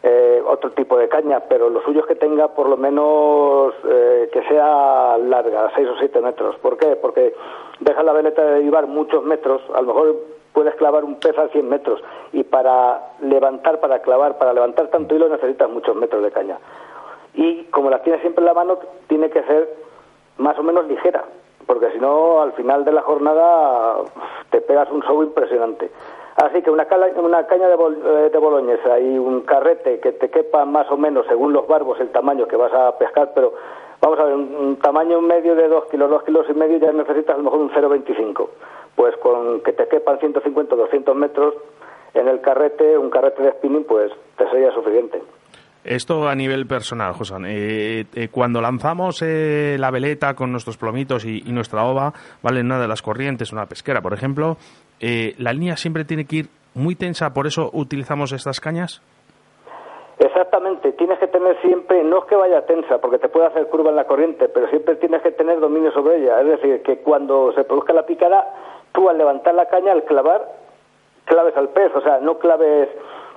eh, 0.09 0.41
otro 0.47 0.71
tipo 0.71 0.97
de 0.97 1.09
caña, 1.09 1.41
pero 1.49 1.69
lo 1.69 1.83
suyo 1.83 2.03
es 2.03 2.07
que 2.07 2.15
tenga 2.15 2.47
por 2.55 2.69
lo 2.69 2.77
menos 2.77 3.75
eh, 3.89 4.31
que 4.33 4.41
sea 4.45 5.19
larga, 5.19 5.73
6 5.75 5.89
o 5.89 5.99
7 5.99 6.21
metros. 6.21 6.55
¿Por 6.59 6.77
qué? 6.77 6.95
Porque 6.95 7.35
deja 7.81 8.05
la 8.05 8.13
veleta 8.13 8.45
de 8.45 8.63
llevar 8.63 8.87
muchos 8.87 9.25
metros, 9.25 9.61
a 9.75 9.81
lo 9.81 9.89
mejor 9.89 10.17
puedes 10.53 10.77
clavar 10.77 11.03
un 11.03 11.17
pez 11.17 11.37
a 11.37 11.49
100 11.49 11.69
metros 11.69 12.01
y 12.33 12.45
para 12.45 13.15
levantar, 13.21 13.81
para 13.81 13.99
clavar, 13.99 14.39
para 14.39 14.53
levantar 14.53 14.87
tanto 14.89 15.17
hilo 15.17 15.29
necesitas 15.29 15.69
muchos 15.69 15.97
metros 15.97 16.23
de 16.23 16.31
caña. 16.31 16.59
Y 17.35 17.65
como 17.65 17.91
las 17.91 18.05
tienes 18.05 18.21
siempre 18.21 18.43
en 18.43 18.47
la 18.47 18.55
mano, 18.55 18.79
tiene 19.09 19.29
que 19.29 19.43
ser 19.43 19.69
más 20.39 20.57
o 20.57 20.63
menos 20.63 20.87
ligera, 20.87 21.25
porque 21.67 21.91
si 21.91 21.99
no, 21.99 22.43
al 22.43 22.53
final 22.53 22.85
de 22.85 22.93
la 22.93 23.03
jornada 23.03 23.97
te 24.51 24.61
pegas 24.61 24.89
un 24.93 25.03
show 25.03 25.21
impresionante. 25.25 25.91
Así 26.37 26.61
que 26.63 26.71
una, 26.71 26.85
cala- 26.85 27.13
una 27.17 27.47
caña 27.47 27.67
de, 27.69 27.77
bol- 27.77 28.03
eh, 28.05 28.39
boloñesa 28.39 29.01
y 29.01 29.19
un 29.19 29.41
carrete 29.43 30.01
que 30.01 30.13
te 30.13 30.29
quepa 30.29 30.65
más 30.67 30.91
o 30.91 30.97
menos 30.97 31.25
según 31.29 31.53
los 31.53 31.67
barbos 31.67 31.99
el 32.01 32.11
tamaño 32.11 32.47
que 32.47 32.57
vas 32.57 32.73
a 32.75 32.97
pescar, 32.99 33.33
pero 33.35 33.55
vamos 34.03 34.19
a 34.19 34.25
ver, 34.25 34.35
un, 34.35 34.77
tamaño 34.77 35.21
medio 35.23 35.55
de 35.55 35.67
2 35.69 35.87
kilos, 35.91 36.11
2 36.11 36.23
kilos 36.25 36.47
y 36.51 36.53
medio 36.55 36.79
ya 36.79 36.93
necesitas 36.93 37.35
a 37.35 37.39
lo 37.39 37.45
mejor 37.45 37.61
un 37.61 37.71
0,25. 37.71 38.49
Pues 38.97 39.17
con 39.19 39.61
que 39.63 39.73
te 39.73 39.89
quepan 39.89 40.19
150 40.19 40.75
o 40.75 40.79
200 40.79 41.17
metros 41.17 41.55
en 42.15 42.29
el 42.29 42.41
carrete, 42.41 42.97
un 42.99 43.11
carrete 43.11 43.43
de 43.43 43.53
spinning, 43.53 43.85
pues 43.85 44.13
te 44.37 44.49
sería 44.51 44.73
suficiente. 44.73 45.23
Esto 45.85 46.29
a 46.29 46.35
nivel 46.35 46.67
personal, 46.67 47.13
José. 47.13 47.35
Eh, 47.47 48.05
eh, 48.15 48.29
cuando 48.31 48.61
lanzamos 48.61 49.23
eh, 49.23 49.77
la 49.79 49.91
veleta 49.93 50.35
con 50.35 50.51
nuestros 50.51 50.77
plomitos 50.77 51.25
y, 51.25 51.43
y 51.47 51.53
nuestra 51.53 51.85
ova, 51.85 52.13
¿vale? 52.43 52.61
En 52.61 52.67
una 52.67 52.81
de 52.81 52.89
las 52.89 53.03
corrientes, 53.03 53.53
una 53.53 53.67
pesquera, 53.67 54.01
por 54.03 54.13
ejemplo, 54.13 54.57
eh, 55.01 55.35
la 55.39 55.53
línea 55.53 55.77
siempre 55.77 56.05
tiene 56.05 56.25
que 56.25 56.37
ir 56.37 56.47
muy 56.75 56.95
tensa, 56.95 57.33
por 57.33 57.47
eso 57.47 57.71
utilizamos 57.73 58.33
estas 58.33 58.61
cañas. 58.61 59.03
Exactamente, 60.19 60.93
tienes 60.93 61.19
que 61.19 61.27
tener 61.27 61.61
siempre, 61.61 62.03
no 62.03 62.21
es 62.21 62.25
que 62.25 62.37
vaya 62.37 62.65
tensa, 62.65 62.99
porque 62.99 63.19
te 63.19 63.29
puede 63.29 63.47
hacer 63.47 63.67
curva 63.69 63.91
en 63.91 63.97
la 63.97 64.05
corriente, 64.05 64.49
pero 64.49 64.69
siempre 64.69 64.97
tienes 64.97 65.21
que 65.21 65.33
tener 65.33 65.61
dominio 65.61 65.93
sobre 65.93 66.17
ella. 66.17 66.41
Es 66.41 66.47
decir, 66.47 66.83
que 66.83 66.99
cuando 66.99 67.53
se 67.53 67.65
produzca 67.65 67.93
la 67.93 68.07
picada, 68.07 68.55
tú 68.93 69.11
al 69.11 69.19
levantar 69.19 69.55
la 69.55 69.67
caña, 69.67 69.93
al 69.93 70.05
clavar, 70.05 70.49
claves 71.27 71.55
al 71.57 71.69
pez, 71.69 71.95
o 71.95 72.01
sea, 72.01 72.19
no 72.21 72.39
claves 72.39 72.89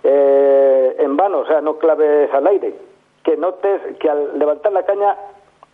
eh, 0.03 0.95
en 0.99 1.17
vano, 1.17 1.39
o 1.39 1.45
sea, 1.45 1.59
no 1.59 1.77
claves 1.77 2.33
al 2.33 2.47
aire. 2.47 2.73
Que 3.23 3.35
notes 3.35 3.97
que 3.99 4.09
al 4.09 4.39
levantar 4.39 4.71
la 4.71 4.83
caña, 4.83 5.17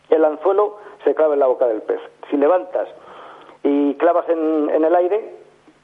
el 0.09 0.25
anzuelo 0.25 0.77
se 1.03 1.13
clave 1.13 1.35
en 1.35 1.39
la 1.39 1.47
boca 1.47 1.67
del 1.67 1.83
pez. 1.83 1.99
Si 2.31 2.37
levantas 2.37 2.87
y 3.61 3.93
clavas 3.95 4.27
en, 4.29 4.71
en 4.71 4.83
el 4.83 4.95
aire, 4.95 5.34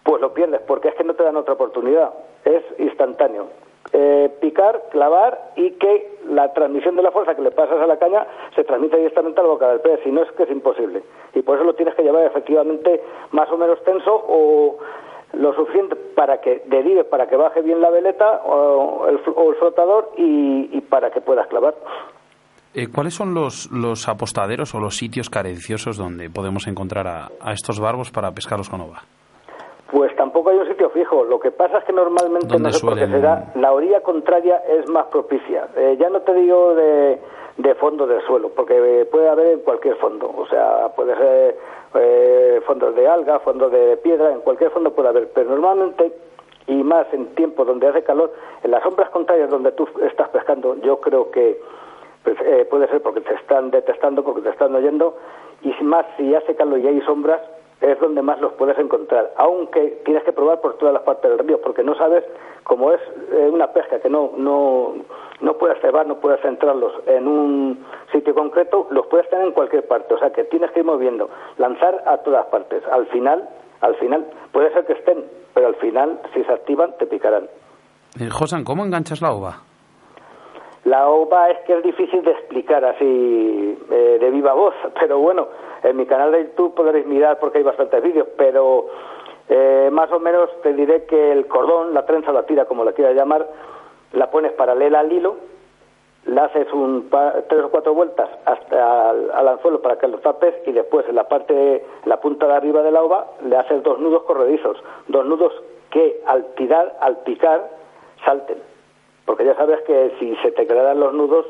pues 0.03 0.21
lo 0.21 0.33
pierdes, 0.33 0.61
porque 0.61 0.89
es 0.89 0.95
que 0.95 1.03
no 1.03 1.13
te 1.13 1.23
dan 1.23 1.37
otra 1.37 1.53
oportunidad. 1.53 2.11
Es 2.45 2.63
instantáneo. 2.79 3.47
Eh, 3.93 4.31
picar, 4.39 4.83
clavar 4.91 5.51
y 5.55 5.71
que 5.71 6.19
la 6.27 6.53
transmisión 6.53 6.95
de 6.95 7.03
la 7.03 7.11
fuerza 7.11 7.35
que 7.35 7.41
le 7.41 7.51
pasas 7.51 7.79
a 7.79 7.87
la 7.87 7.97
caña 7.97 8.25
se 8.55 8.63
transmite 8.63 8.95
directamente 8.95 9.41
a 9.41 9.43
la 9.43 9.49
boca 9.49 9.69
del 9.69 9.81
pez, 9.81 9.99
si 10.03 10.11
no 10.11 10.21
es 10.23 10.31
que 10.31 10.43
es 10.43 10.51
imposible. 10.51 11.03
Y 11.33 11.41
por 11.41 11.57
eso 11.57 11.65
lo 11.65 11.73
tienes 11.73 11.95
que 11.95 12.03
llevar 12.03 12.25
efectivamente 12.25 13.01
más 13.31 13.49
o 13.51 13.57
menos 13.57 13.83
tenso 13.83 14.13
o 14.13 14.77
lo 15.33 15.53
suficiente 15.55 15.95
para 15.95 16.39
que 16.39 16.63
derive, 16.67 17.03
para 17.03 17.27
que 17.27 17.35
baje 17.35 17.61
bien 17.61 17.81
la 17.81 17.89
veleta 17.89 18.41
o 18.45 19.07
el, 19.07 19.19
o 19.35 19.49
el 19.49 19.55
flotador 19.57 20.11
y, 20.17 20.69
y 20.71 20.81
para 20.81 21.09
que 21.11 21.21
puedas 21.21 21.47
clavar. 21.47 21.75
Eh, 22.73 22.87
¿Cuáles 22.93 23.13
son 23.13 23.33
los, 23.33 23.69
los 23.71 24.07
apostaderos 24.07 24.73
o 24.73 24.79
los 24.79 24.95
sitios 24.95 25.29
carenciosos 25.29 25.97
donde 25.97 26.29
podemos 26.29 26.67
encontrar 26.67 27.07
a, 27.07 27.29
a 27.41 27.51
estos 27.51 27.79
barbos 27.81 28.11
para 28.11 28.31
pescarlos 28.31 28.69
con 28.69 28.79
ova? 28.81 29.01
Pues 29.91 30.15
tampoco 30.15 30.49
hay 30.51 30.57
un 30.57 30.67
sitio 30.67 30.89
fijo. 30.91 31.25
Lo 31.25 31.39
que 31.39 31.51
pasa 31.51 31.79
es 31.79 31.83
que 31.83 31.91
normalmente, 31.91 32.47
¿Dónde 32.47 32.69
no 32.69 32.73
sé 32.73 32.85
por 32.85 32.93
qué 32.93 33.01
suelen? 33.01 33.19
será, 33.21 33.51
la 33.55 33.73
orilla 33.73 34.01
contraria 34.01 34.57
es 34.67 34.87
más 34.89 35.07
propicia. 35.07 35.67
Eh, 35.75 35.97
ya 35.99 36.09
no 36.09 36.21
te 36.21 36.33
digo 36.33 36.73
de, 36.75 37.19
de 37.57 37.75
fondo 37.75 38.07
del 38.07 38.21
suelo, 38.21 38.49
porque 38.55 39.05
puede 39.11 39.27
haber 39.27 39.47
en 39.47 39.59
cualquier 39.59 39.95
fondo. 39.97 40.31
O 40.37 40.45
sea, 40.47 40.89
puede 40.95 41.15
ser 41.17 41.57
eh, 41.95 42.61
fondos 42.65 42.95
de 42.95 43.05
alga, 43.07 43.39
fondos 43.39 43.69
de 43.71 43.97
piedra, 43.97 44.31
en 44.31 44.39
cualquier 44.41 44.71
fondo 44.71 44.91
puede 44.93 45.09
haber. 45.09 45.29
Pero 45.33 45.49
normalmente, 45.49 46.13
y 46.67 46.83
más 46.83 47.05
en 47.13 47.35
tiempos 47.35 47.67
donde 47.67 47.87
hace 47.87 48.01
calor, 48.03 48.31
en 48.63 48.71
las 48.71 48.81
sombras 48.83 49.09
contrarias 49.09 49.49
donde 49.49 49.73
tú 49.73 49.89
estás 50.07 50.29
pescando, 50.29 50.77
yo 50.83 51.01
creo 51.01 51.31
que 51.31 51.59
pues, 52.23 52.37
eh, 52.45 52.65
puede 52.69 52.87
ser 52.87 53.01
porque 53.01 53.19
te 53.19 53.33
están 53.33 53.71
detestando, 53.71 54.23
porque 54.23 54.41
te 54.41 54.51
están 54.51 54.73
oyendo, 54.73 55.17
y 55.63 55.73
más 55.83 56.05
si 56.15 56.33
hace 56.33 56.55
calor 56.55 56.79
y 56.79 56.87
hay 56.87 57.01
sombras, 57.01 57.41
es 57.81 57.99
donde 57.99 58.21
más 58.21 58.39
los 58.39 58.53
puedes 58.53 58.77
encontrar. 58.77 59.33
Aunque 59.37 60.01
tienes 60.05 60.23
que 60.23 60.33
probar 60.33 60.61
por 60.61 60.77
todas 60.77 60.93
las 60.93 61.03
partes 61.03 61.29
del 61.29 61.39
río, 61.39 61.59
porque 61.61 61.83
no 61.83 61.95
sabes 61.95 62.23
cómo 62.63 62.91
es 62.91 63.01
eh, 63.31 63.49
una 63.51 63.67
pesca 63.73 63.99
que 63.99 64.09
no, 64.09 64.31
no, 64.37 64.93
no 65.41 65.57
puedes 65.57 65.81
cebar, 65.81 66.05
no 66.05 66.19
puedes 66.19 66.39
centrarlos 66.41 66.93
en 67.07 67.27
un 67.27 67.85
sitio 68.11 68.35
concreto, 68.35 68.87
los 68.91 69.07
puedes 69.07 69.29
tener 69.29 69.47
en 69.47 69.53
cualquier 69.53 69.87
parte. 69.87 70.13
O 70.13 70.19
sea 70.19 70.31
que 70.31 70.43
tienes 70.45 70.71
que 70.71 70.79
ir 70.79 70.85
moviendo, 70.85 71.29
lanzar 71.57 72.03
a 72.05 72.17
todas 72.17 72.45
partes. 72.47 72.83
Al 72.91 73.07
final, 73.07 73.49
al 73.81 73.95
final, 73.95 74.27
puede 74.51 74.71
ser 74.73 74.85
que 74.85 74.93
estén, 74.93 75.25
pero 75.53 75.67
al 75.67 75.75
final, 75.75 76.19
si 76.33 76.43
se 76.43 76.51
activan, 76.51 76.95
te 76.99 77.07
picarán. 77.07 77.49
Eh, 78.19 78.29
Josan, 78.29 78.63
¿cómo 78.63 78.85
enganchas 78.85 79.21
la 79.21 79.31
ova? 79.31 79.70
La 80.85 81.07
ova 81.09 81.51
es 81.51 81.59
que 81.59 81.73
es 81.77 81.83
difícil 81.83 82.23
de 82.23 82.31
explicar 82.31 82.83
así 82.83 83.77
eh, 83.91 84.17
de 84.19 84.31
viva 84.31 84.53
voz, 84.53 84.73
pero 84.99 85.19
bueno, 85.19 85.47
en 85.83 85.95
mi 85.95 86.05
canal 86.05 86.31
de 86.31 86.43
YouTube 86.45 86.73
podréis 86.73 87.05
mirar 87.05 87.39
porque 87.39 87.59
hay 87.59 87.63
bastantes 87.63 88.01
vídeos, 88.01 88.27
pero 88.35 88.87
eh, 89.47 89.89
más 89.91 90.11
o 90.11 90.19
menos 90.19 90.49
te 90.63 90.73
diré 90.73 91.05
que 91.05 91.31
el 91.31 91.47
cordón, 91.47 91.93
la 91.93 92.05
trenza, 92.05 92.31
la 92.31 92.43
tira, 92.43 92.65
como 92.65 92.83
la 92.83 92.93
quieras 92.93 93.15
llamar, 93.15 93.47
la 94.13 94.31
pones 94.31 94.53
paralela 94.53 95.01
al 95.01 95.11
hilo, 95.11 95.35
le 96.25 96.39
haces 96.39 96.71
un 96.73 97.09
tres 97.47 97.63
o 97.63 97.69
cuatro 97.69 97.93
vueltas 97.93 98.29
hasta 98.45 99.09
al, 99.09 99.31
al 99.31 99.47
anzuelo 99.47 99.81
para 99.81 99.97
que 99.97 100.07
lo 100.07 100.19
tapes 100.19 100.55
y 100.65 100.71
después 100.71 101.07
en 101.09 101.15
la 101.15 101.27
parte, 101.27 101.75
en 101.77 102.09
la 102.09 102.19
punta 102.19 102.47
de 102.47 102.53
arriba 102.53 102.83
de 102.83 102.91
la 102.91 103.03
ova 103.03 103.27
le 103.43 103.55
haces 103.55 103.81
dos 103.81 103.99
nudos 103.99 104.23
corredizos, 104.23 104.77
dos 105.07 105.25
nudos 105.25 105.51
que 105.89 106.21
al 106.27 106.45
tirar, 106.53 106.95
al 107.01 107.17
picar, 107.17 107.69
salten 108.23 108.70
porque 109.25 109.45
ya 109.45 109.55
sabes 109.55 109.81
que 109.85 110.15
si 110.19 110.35
se 110.37 110.51
te 110.51 110.67
quedan 110.67 110.99
los 110.99 111.13
nudos 111.13 111.45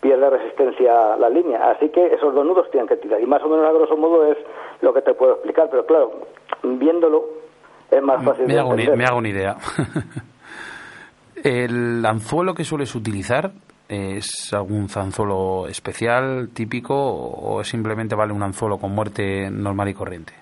pierde 0.00 0.30
resistencia 0.30 1.16
la 1.16 1.28
línea, 1.28 1.70
así 1.70 1.90
que 1.90 2.06
esos 2.06 2.34
dos 2.34 2.44
nudos 2.46 2.70
tienen 2.70 2.88
que 2.88 2.96
tirar 2.96 3.20
y 3.20 3.26
más 3.26 3.42
o 3.42 3.48
menos 3.48 3.66
a 3.66 3.72
grosso 3.72 3.96
modo 3.96 4.24
es 4.24 4.38
lo 4.80 4.94
que 4.94 5.02
te 5.02 5.14
puedo 5.14 5.32
explicar, 5.32 5.68
pero 5.70 5.84
claro, 5.84 6.12
viéndolo 6.62 7.24
es 7.90 8.02
más 8.02 8.24
fácil 8.24 8.46
Me 8.46 8.54
de 8.54 8.60
hago, 8.60 8.70
una, 8.70 8.96
me 8.96 9.04
hago 9.04 9.18
una 9.18 9.28
idea. 9.28 9.56
¿El 11.44 12.04
anzuelo 12.06 12.54
que 12.54 12.64
sueles 12.64 12.94
utilizar 12.94 13.50
es 13.88 14.52
algún 14.52 14.86
anzuelo 14.94 15.66
especial, 15.66 16.50
típico, 16.54 16.94
o 16.94 17.64
simplemente 17.64 18.14
vale 18.14 18.32
un 18.32 18.42
anzuelo 18.42 18.78
con 18.78 18.94
muerte 18.94 19.50
normal 19.50 19.88
y 19.88 19.94
corriente? 19.94 20.32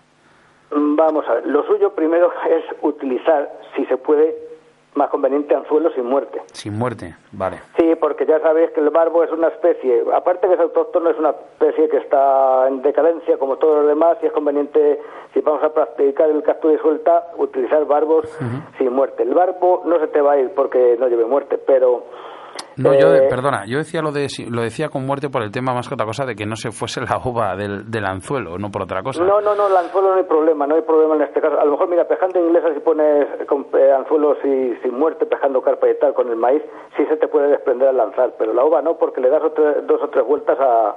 Vamos 0.70 1.24
a 1.28 1.34
ver, 1.34 1.46
lo 1.46 1.64
suyo 1.64 1.94
primero 1.94 2.30
es 2.50 2.64
utilizar, 2.82 3.48
si 3.74 3.86
se 3.86 3.96
puede, 3.96 4.34
más 4.98 5.08
conveniente 5.08 5.54
anzuelo 5.54 5.90
sin 5.92 6.04
muerte. 6.04 6.42
Sin 6.52 6.76
muerte, 6.76 7.14
vale. 7.32 7.60
Sí, 7.78 7.94
porque 7.98 8.26
ya 8.26 8.38
sabéis 8.40 8.70
que 8.72 8.80
el 8.80 8.90
barbo 8.90 9.24
es 9.24 9.32
una 9.32 9.48
especie, 9.48 10.04
aparte 10.12 10.46
que 10.46 10.54
es 10.54 10.60
autóctono, 10.60 11.08
es 11.08 11.18
una 11.18 11.30
especie 11.30 11.88
que 11.88 11.96
está 11.98 12.68
en 12.68 12.82
decadencia 12.82 13.38
como 13.38 13.56
todos 13.56 13.78
los 13.78 13.86
demás 13.86 14.18
y 14.22 14.26
es 14.26 14.32
conveniente, 14.32 15.00
si 15.32 15.40
vamos 15.40 15.62
a 15.62 15.72
practicar 15.72 16.28
el 16.28 16.42
captura 16.42 16.74
y 16.74 16.78
suelta, 16.78 17.28
utilizar 17.38 17.86
barbos 17.86 18.26
sin 18.76 18.92
muerte. 18.92 19.22
El 19.22 19.32
barbo 19.32 19.82
no 19.86 19.98
se 20.00 20.08
te 20.08 20.20
va 20.20 20.32
a 20.32 20.38
ir 20.38 20.50
porque 20.54 20.96
no 20.98 21.08
lleve 21.08 21.24
muerte, 21.24 21.56
pero 21.58 22.02
no, 22.78 22.94
yo, 22.94 23.14
eh, 23.14 23.26
perdona, 23.28 23.64
yo 23.66 23.78
decía 23.78 24.00
lo 24.02 24.12
de 24.12 24.28
lo 24.50 24.62
decía 24.62 24.88
con 24.88 25.04
muerte 25.04 25.28
por 25.28 25.42
el 25.42 25.50
tema 25.50 25.74
más 25.74 25.88
que 25.88 25.94
otra 25.94 26.06
cosa 26.06 26.24
de 26.24 26.34
que 26.34 26.46
no 26.46 26.54
se 26.54 26.70
fuese 26.70 27.00
la 27.00 27.18
uva 27.24 27.56
del, 27.56 27.90
del 27.90 28.04
anzuelo, 28.04 28.56
no 28.56 28.70
por 28.70 28.82
otra 28.82 29.02
cosa. 29.02 29.24
No, 29.24 29.40
no, 29.40 29.54
no, 29.54 29.66
el 29.66 29.76
anzuelo 29.76 30.10
no 30.10 30.14
hay 30.14 30.24
problema, 30.24 30.66
no 30.66 30.76
hay 30.76 30.82
problema 30.82 31.16
en 31.16 31.22
este 31.22 31.40
caso. 31.40 31.58
A 31.58 31.64
lo 31.64 31.72
mejor, 31.72 31.88
mira, 31.88 32.04
pejando 32.06 32.38
inglesa, 32.40 32.72
si 32.72 32.80
pones 32.80 33.26
con 33.46 33.66
eh, 33.74 33.92
anzuelos 33.92 34.38
y 34.44 34.76
sin 34.82 34.94
muerte, 34.94 35.26
pejando 35.26 35.60
carpa 35.60 35.88
y 35.88 35.98
tal 35.98 36.14
con 36.14 36.28
el 36.28 36.36
maíz, 36.36 36.62
sí 36.96 37.04
se 37.06 37.16
te 37.16 37.26
puede 37.26 37.48
desprender 37.48 37.88
al 37.88 37.96
lanzar, 37.96 38.34
pero 38.38 38.52
la 38.52 38.64
uva 38.64 38.80
no, 38.80 38.94
porque 38.96 39.20
le 39.20 39.28
das 39.28 39.42
dos 39.42 40.02
o 40.02 40.08
tres 40.08 40.24
vueltas 40.24 40.58
a, 40.60 40.96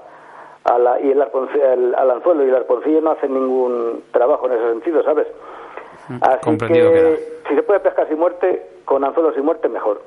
a 0.65 0.77
la, 0.77 0.99
y 1.01 1.11
el, 1.11 1.21
al 1.95 2.11
anzuelo 2.11 2.45
y 2.45 2.49
el 2.49 2.55
arponcillo 2.55 3.01
no 3.01 3.11
hace 3.11 3.27
ningún 3.27 4.03
trabajo 4.11 4.45
en 4.47 4.53
ese 4.53 4.69
sentido, 4.69 5.03
¿sabes? 5.03 5.27
Así 6.21 6.57
que 6.57 7.41
si 7.47 7.55
se 7.55 7.63
puede 7.63 7.79
pescar 7.79 8.07
sin 8.07 8.19
muerte, 8.19 8.61
con 8.85 9.03
anzuelo 9.03 9.33
sin 9.33 9.45
muerte, 9.45 9.69
mejor 9.69 10.01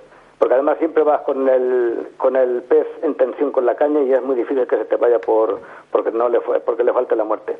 porque 0.45 0.57
además 0.57 0.77
siempre 0.77 1.03
vas 1.03 1.23
con 1.23 1.49
el, 1.49 2.09
con 2.19 2.37
el 2.37 2.61
pez 2.65 2.87
en 3.01 3.15
tensión 3.15 3.51
con 3.51 3.65
la 3.65 3.77
caña 3.77 4.03
y 4.03 4.13
es 4.13 4.23
muy 4.23 4.37
difícil 4.37 4.67
que 4.67 4.77
se 4.77 4.85
te 4.85 4.97
vaya 4.97 5.19
por 5.19 5.59
porque 5.91 6.11
no 6.11 6.29
le 6.29 6.39
fue, 6.43 6.61
porque 6.61 6.85
le 6.85 6.93
falte 6.93 7.17
la 7.17 7.25
muerte. 7.25 7.57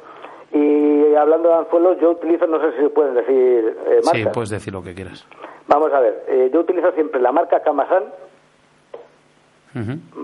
Y 0.53 1.15
hablando 1.15 1.49
de 1.49 1.55
anzuelos, 1.55 1.99
yo 1.99 2.11
utilizo, 2.11 2.47
no 2.47 2.61
sé 2.61 2.79
si 2.79 2.87
pueden 2.91 3.15
decir 3.15 3.75
eh, 3.87 4.01
Sí, 4.03 4.27
puedes 4.35 4.51
decir 4.51 4.75
lo 4.75 4.83
que 4.83 4.95
quieras. 4.95 5.27
Vamos 5.67 5.91
a 5.95 6.01
ver, 6.01 6.25
eh, 6.29 6.51
yo 6.53 6.61
utilizo 6.61 6.93
siempre 6.93 7.23
la 7.23 7.33
marca 7.33 7.63
Kamasan, 7.63 8.05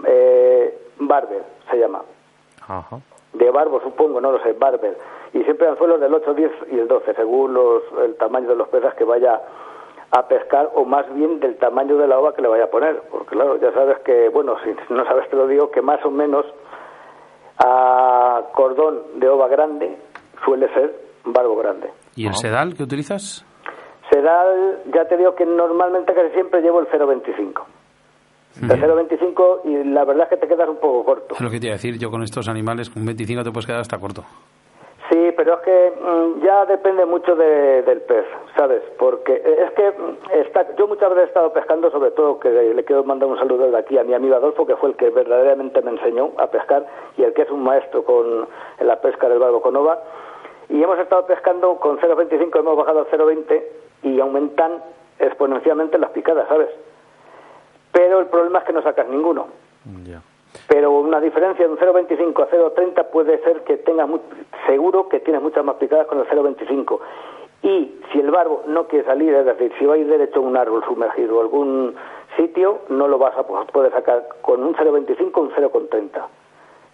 eh, 0.06 0.78
Barber 0.98 1.42
se 1.70 1.78
llama. 1.78 2.02
De 3.32 3.50
barbo, 3.50 3.80
supongo, 3.80 4.20
no 4.20 4.32
lo 4.32 4.42
sé, 4.42 4.52
Barber. 4.52 4.98
Y 5.32 5.42
siempre 5.44 5.66
anzuelos 5.66 5.98
del 5.98 6.12
8, 6.12 6.34
10 6.34 6.52
y 6.72 6.78
el 6.78 6.88
12, 6.88 7.14
según 7.14 7.54
los, 7.54 7.84
el 8.04 8.16
tamaño 8.16 8.48
de 8.48 8.56
los 8.56 8.68
peces 8.68 8.92
que 8.96 9.04
vaya 9.04 9.40
a 10.12 10.26
pescar 10.26 10.70
o 10.74 10.84
más 10.84 11.12
bien 11.14 11.40
del 11.40 11.56
tamaño 11.56 11.96
de 11.96 12.08
la 12.08 12.18
ova 12.18 12.34
que 12.34 12.42
le 12.42 12.48
vaya 12.48 12.64
a 12.64 12.70
poner. 12.70 13.02
Porque 13.10 13.36
claro, 13.36 13.60
ya 13.60 13.72
sabes 13.72 13.98
que, 14.00 14.28
bueno, 14.28 14.56
si 14.64 14.74
no 14.92 15.04
sabes 15.04 15.28
te 15.30 15.36
lo 15.36 15.46
digo, 15.46 15.70
que 15.70 15.82
más 15.82 16.04
o 16.04 16.10
menos 16.10 16.46
a 17.58 18.42
cordón 18.52 19.20
de 19.20 19.28
ova 19.28 19.48
grande 19.48 19.96
suele 20.44 20.72
ser 20.74 20.94
barbo 21.24 21.56
grande. 21.56 21.90
¿Y 22.16 22.26
el 22.26 22.34
sedal 22.34 22.74
que 22.74 22.82
utilizas? 22.82 23.44
Sedal, 24.10 24.82
ya 24.92 25.06
te 25.06 25.16
digo 25.16 25.34
que 25.34 25.46
normalmente 25.46 26.12
casi 26.12 26.30
siempre 26.30 26.60
llevo 26.62 26.80
el 26.80 26.88
0,25. 26.88 27.62
El 28.62 28.68
0,25 28.68 29.60
y 29.64 29.84
la 29.90 30.04
verdad 30.04 30.24
es 30.24 30.30
que 30.30 30.36
te 30.38 30.48
quedas 30.48 30.68
un 30.68 30.78
poco 30.78 31.04
corto. 31.04 31.34
Es 31.36 31.40
lo 31.40 31.50
que 31.50 31.60
te 31.60 31.66
iba 31.66 31.74
a 31.74 31.76
decir, 31.76 31.96
yo 31.98 32.10
con 32.10 32.22
estos 32.22 32.48
animales, 32.48 32.90
con 32.90 33.06
25 33.06 33.44
te 33.44 33.50
puedes 33.52 33.66
quedar 33.66 33.80
hasta 33.80 33.98
corto. 33.98 34.24
Sí, 35.08 35.32
pero 35.36 35.54
es 35.54 35.60
que 35.60 35.92
mm, 36.00 36.44
ya 36.44 36.66
depende 36.66 37.04
mucho 37.06 37.34
del 37.36 38.00
pez, 38.02 38.24
¿sabes? 38.60 38.82
Porque 38.98 39.42
es 39.42 39.70
que 39.72 39.90
mm, 39.90 40.38
está, 40.42 40.76
yo 40.76 40.86
muchas 40.86 41.08
veces 41.08 41.24
he 41.24 41.28
estado 41.28 41.50
pescando, 41.50 41.90
sobre 41.90 42.10
todo 42.10 42.38
que 42.38 42.50
le 42.50 42.84
quiero 42.84 43.02
mandar 43.04 43.26
un 43.30 43.38
saludo 43.38 43.64
desde 43.64 43.78
aquí 43.78 43.96
a 43.96 44.04
mi 44.04 44.12
amigo 44.12 44.36
Adolfo, 44.36 44.66
que 44.66 44.76
fue 44.76 44.90
el 44.90 44.96
que 44.96 45.08
verdaderamente 45.08 45.80
me 45.80 45.92
enseñó 45.92 46.32
a 46.36 46.48
pescar 46.48 46.86
y 47.16 47.22
el 47.22 47.32
que 47.32 47.42
es 47.42 47.50
un 47.50 47.62
maestro 47.62 48.04
con, 48.04 48.46
en 48.78 48.86
la 48.86 49.00
pesca 49.00 49.30
del 49.30 49.38
barbo 49.38 49.62
con 49.62 49.76
ova. 49.76 50.02
Y 50.68 50.82
hemos 50.82 50.98
estado 50.98 51.24
pescando 51.24 51.76
con 51.76 51.98
0,25, 51.98 52.58
hemos 52.58 52.76
bajado 52.76 53.00
a 53.00 53.06
0,20 53.06 53.62
y 54.02 54.20
aumentan 54.20 54.82
exponencialmente 55.18 55.96
las 55.96 56.10
picadas, 56.10 56.46
¿sabes? 56.46 56.68
Pero 57.92 58.20
el 58.20 58.26
problema 58.26 58.58
es 58.58 58.66
que 58.66 58.74
no 58.74 58.82
sacas 58.82 59.08
ninguno. 59.08 59.46
Pero 60.68 60.90
una 60.90 61.18
diferencia 61.18 61.66
de 61.66 61.72
un 61.72 61.78
0,25 61.78 62.42
a 62.42 62.50
0,30 62.50 63.06
puede 63.06 63.42
ser 63.42 63.62
que 63.64 63.78
tenga 63.78 64.06
seguro 64.66 65.08
que 65.08 65.20
tienes 65.20 65.40
muchas 65.40 65.64
más 65.64 65.76
picadas 65.76 66.06
con 66.06 66.18
el 66.18 66.26
0,25. 66.26 67.00
Y 67.62 67.94
si 68.12 68.20
el 68.20 68.30
barbo 68.30 68.62
no 68.66 68.86
quiere 68.86 69.04
salir, 69.04 69.34
es 69.34 69.44
decir, 69.44 69.72
si 69.78 69.84
va 69.84 69.94
a 69.94 69.98
ir 69.98 70.06
derecho 70.06 70.40
a 70.40 70.42
un 70.42 70.56
árbol 70.56 70.82
sumergido 70.84 71.36
o 71.36 71.40
algún 71.40 71.94
sitio, 72.36 72.80
no 72.88 73.06
lo 73.06 73.18
vas 73.18 73.36
a 73.36 73.42
poder 73.44 73.92
sacar 73.92 74.26
con 74.40 74.62
un 74.62 74.74
0,25 74.74 75.30
o 75.34 75.40
un 75.40 75.50
0,30. 75.50 76.26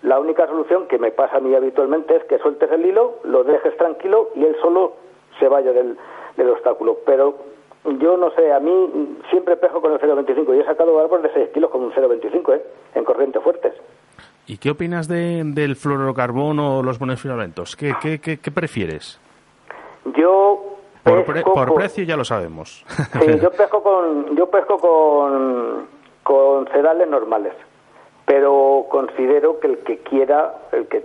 La 0.02 0.18
única 0.18 0.46
solución 0.46 0.86
que 0.88 0.98
me 0.98 1.10
pasa 1.10 1.38
a 1.38 1.40
mí 1.40 1.54
habitualmente 1.54 2.16
es 2.16 2.24
que 2.24 2.38
sueltes 2.38 2.70
el 2.70 2.84
hilo, 2.84 3.18
lo 3.24 3.44
dejes 3.44 3.76
tranquilo 3.76 4.30
y 4.34 4.44
él 4.44 4.56
solo 4.60 4.94
se 5.38 5.48
vaya 5.48 5.72
del, 5.72 5.96
del 6.36 6.50
obstáculo. 6.50 6.98
Pero 7.06 7.34
yo 8.00 8.16
no 8.16 8.30
sé, 8.32 8.52
a 8.52 8.60
mí 8.60 9.16
siempre 9.30 9.56
pejo 9.56 9.80
con 9.80 9.92
el 9.92 10.00
0,25 10.00 10.56
y 10.56 10.60
he 10.60 10.64
sacado 10.64 10.98
árboles 10.98 11.32
de 11.32 11.40
6 11.40 11.50
kilos 11.54 11.70
con 11.70 11.82
un 11.82 11.92
0,25, 11.92 12.54
¿eh? 12.54 12.62
En 12.94 13.04
corrientes 13.04 13.42
fuertes. 13.42 13.74
¿Y 14.46 14.58
qué 14.58 14.70
opinas 14.70 15.08
de, 15.08 15.42
del 15.44 15.76
fluorocarbono 15.76 16.78
o 16.78 16.82
los 16.82 17.00
monofilamentos? 17.00 17.74
¿Qué, 17.74 17.94
qué, 18.00 18.20
qué, 18.20 18.50
prefieres? 18.50 19.20
Yo 20.16 20.45
por, 21.06 21.42
por 21.42 21.74
precio 21.74 22.04
ya 22.04 22.16
lo 22.16 22.24
sabemos. 22.24 22.84
Sí, 23.20 23.38
yo 23.42 23.50
pesco 23.50 23.82
con 23.82 24.36
yo 24.36 24.50
pesco 24.50 24.78
con 24.78 25.86
con 26.22 26.68
sedales 26.68 27.08
normales 27.08 27.54
pero 28.26 28.86
considero 28.90 29.60
que 29.60 29.68
el 29.68 29.78
que 29.78 29.98
quiera, 29.98 30.52
el 30.72 30.88
que 30.88 31.00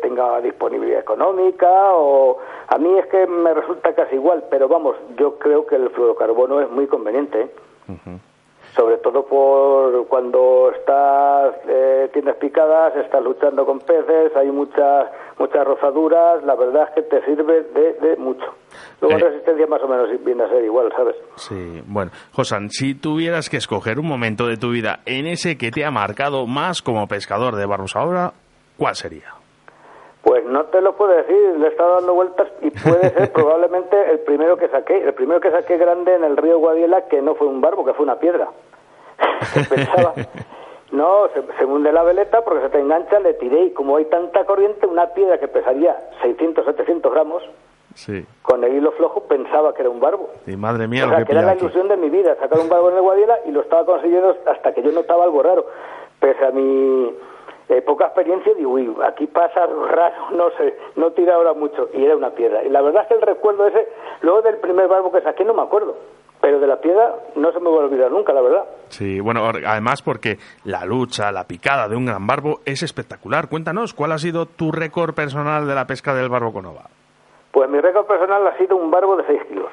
tenga 0.00 0.40
disponibilidad 0.40 1.00
económica, 1.00 1.68
o 1.94 2.38
a 2.68 2.78
mí 2.78 2.96
es 2.96 3.06
que 3.06 3.26
me 3.26 3.52
resulta 3.52 3.92
casi 3.92 4.14
igual, 4.14 4.44
pero 4.48 4.68
vamos, 4.68 4.94
yo 5.18 5.36
creo 5.38 5.66
que 5.66 5.74
el 5.74 5.90
fluorocarbono 5.90 6.60
es 6.60 6.70
muy 6.70 6.86
conveniente. 6.86 7.42
¿eh? 7.42 8.18
sobre 8.76 8.98
todo 8.98 9.24
por 9.24 10.06
cuando 10.06 10.70
estás 10.72 11.54
eh, 11.66 12.08
tienes 12.12 12.36
picadas, 12.36 12.94
estás 12.96 13.22
luchando 13.22 13.66
con 13.66 13.80
peces, 13.80 14.34
hay 14.36 14.50
muchas 14.52 15.06
muchas 15.40 15.64
rozaduras, 15.64 16.44
la 16.44 16.54
verdad 16.54 16.88
es 16.88 16.94
que 16.94 17.02
te 17.02 17.24
sirve 17.24 17.62
de, 17.62 18.16
mucho. 18.16 18.44
Luego 19.00 19.16
eh. 19.16 19.30
resistencia 19.30 19.66
más 19.66 19.82
o 19.82 19.88
menos 19.88 20.08
viene 20.22 20.44
a 20.44 20.48
ser 20.48 20.62
igual, 20.62 20.92
¿sabes? 20.94 21.16
Sí, 21.36 21.82
bueno, 21.86 22.10
Josan, 22.32 22.68
si 22.68 22.94
tuvieras 22.94 23.48
que 23.48 23.56
escoger 23.56 23.98
un 23.98 24.06
momento 24.06 24.46
de 24.46 24.58
tu 24.58 24.70
vida 24.70 25.00
en 25.06 25.26
ese 25.26 25.56
que 25.56 25.70
te 25.70 25.84
ha 25.84 25.90
marcado 25.90 26.46
más 26.46 26.82
como 26.82 27.08
pescador 27.08 27.56
de 27.56 27.64
barbos 27.64 27.96
ahora, 27.96 28.32
¿cuál 28.76 28.94
sería? 28.94 29.34
Pues 30.22 30.44
no 30.44 30.64
te 30.66 30.82
lo 30.82 30.94
puedo 30.94 31.16
decir, 31.16 31.58
le 31.58 31.66
he 31.66 31.70
estado 31.70 31.94
dando 31.94 32.12
vueltas 32.12 32.48
y 32.60 32.70
puede 32.70 33.08
ser 33.08 33.32
probablemente 33.32 33.96
el 34.10 34.20
primero 34.20 34.58
que 34.58 34.68
saqué, 34.68 35.02
el 35.02 35.14
primero 35.14 35.40
que 35.40 35.50
saqué 35.50 35.78
grande 35.78 36.14
en 36.14 36.24
el 36.24 36.36
río 36.36 36.58
Guadiela, 36.58 37.06
que 37.08 37.22
no 37.22 37.34
fue 37.34 37.46
un 37.46 37.62
barbo, 37.62 37.84
que 37.86 37.94
fue 37.94 38.04
una 38.04 38.16
piedra. 38.16 38.48
Pensaba, 39.70 40.12
no, 40.92 41.28
se, 41.34 41.42
se, 41.56 41.64
hunde 41.64 41.92
la 41.92 42.02
veleta 42.02 42.42
porque 42.42 42.62
se 42.62 42.70
te 42.70 42.80
engancha, 42.80 43.20
le 43.20 43.34
tiré 43.34 43.64
y 43.64 43.70
como 43.70 43.96
hay 43.96 44.06
tanta 44.06 44.44
corriente, 44.44 44.86
una 44.86 45.06
piedra 45.14 45.38
que 45.38 45.48
pesaría 45.48 45.96
600, 46.22 46.64
700 46.64 47.12
gramos, 47.12 47.42
sí. 47.94 48.24
con 48.42 48.64
el 48.64 48.74
hilo 48.74 48.92
flojo 48.92 49.20
pensaba 49.24 49.74
que 49.74 49.82
era 49.82 49.90
un 49.90 50.00
barbo. 50.00 50.30
Y 50.46 50.56
madre 50.56 50.88
mía, 50.88 51.06
o 51.06 51.10
sea, 51.10 51.24
que, 51.24 51.32
era 51.32 51.42
la 51.42 51.56
ilusión 51.56 51.88
de 51.88 51.96
mi 51.96 52.10
vida, 52.10 52.36
sacar 52.40 52.58
un 52.58 52.68
barbo 52.68 52.90
en 52.90 52.96
el 52.96 53.02
Guadiela 53.02 53.38
y 53.46 53.50
lo 53.52 53.60
estaba 53.60 53.84
consiguiendo 53.86 54.36
hasta 54.46 54.72
que 54.72 54.82
yo 54.82 54.92
notaba 54.92 55.24
algo 55.24 55.42
raro. 55.42 55.66
Pese 56.18 56.44
a 56.44 56.50
mi 56.50 57.14
eh, 57.68 57.82
poca 57.82 58.06
experiencia, 58.06 58.52
digo, 58.54 58.72
uy, 58.72 58.92
aquí 59.04 59.26
pasa 59.26 59.66
raro, 59.66 60.14
no 60.32 60.50
sé, 60.58 60.76
no 60.96 61.12
tira 61.12 61.36
ahora 61.36 61.52
mucho, 61.52 61.88
y 61.94 62.04
era 62.04 62.16
una 62.16 62.30
piedra. 62.30 62.64
Y 62.64 62.68
la 62.68 62.82
verdad 62.82 63.02
es 63.02 63.08
que 63.08 63.14
el 63.14 63.22
recuerdo 63.22 63.66
ese, 63.68 63.86
luego 64.22 64.42
del 64.42 64.56
primer 64.56 64.88
barbo 64.88 65.12
que 65.12 65.20
saqué, 65.20 65.44
no 65.44 65.54
me 65.54 65.62
acuerdo. 65.62 65.96
Pero 66.40 66.58
de 66.58 66.66
la 66.66 66.80
piedra 66.80 67.14
no 67.36 67.52
se 67.52 67.60
me 67.60 67.68
va 67.68 67.76
a 67.76 67.84
olvidar 67.84 68.10
nunca, 68.10 68.32
la 68.32 68.40
verdad. 68.40 68.64
Sí, 68.88 69.20
bueno, 69.20 69.44
además 69.44 70.00
porque 70.02 70.38
la 70.64 70.84
lucha, 70.86 71.30
la 71.32 71.44
picada 71.44 71.88
de 71.88 71.96
un 71.96 72.06
gran 72.06 72.26
barbo 72.26 72.60
es 72.64 72.82
espectacular. 72.82 73.48
Cuéntanos, 73.48 73.92
¿cuál 73.92 74.12
ha 74.12 74.18
sido 74.18 74.46
tu 74.46 74.72
récord 74.72 75.14
personal 75.14 75.66
de 75.66 75.74
la 75.74 75.86
pesca 75.86 76.14
del 76.14 76.30
barbo 76.30 76.52
con 76.52 76.64
ova? 76.66 76.84
Pues 77.52 77.68
mi 77.68 77.78
récord 77.80 78.06
personal 78.06 78.46
ha 78.46 78.56
sido 78.56 78.76
un 78.76 78.90
barbo 78.90 79.16
de 79.16 79.26
6 79.26 79.42
kilos. 79.48 79.70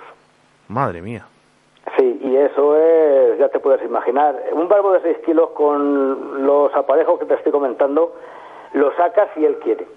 Madre 0.68 1.02
mía. 1.02 1.26
Sí, 1.98 2.20
y 2.22 2.36
eso 2.36 2.76
es, 2.76 3.40
ya 3.40 3.48
te 3.48 3.60
puedes 3.60 3.82
imaginar, 3.86 4.36
un 4.52 4.68
barbo 4.68 4.92
de 4.92 5.02
6 5.02 5.20
kilos 5.26 5.52
con 5.52 6.46
los 6.46 6.74
aparejos 6.76 7.18
que 7.18 7.26
te 7.26 7.36
estoy 7.36 7.52
comentando, 7.54 8.14
lo 8.74 8.94
sacas 8.98 9.30
si 9.36 9.46
él 9.46 9.58
quiere. 9.60 9.88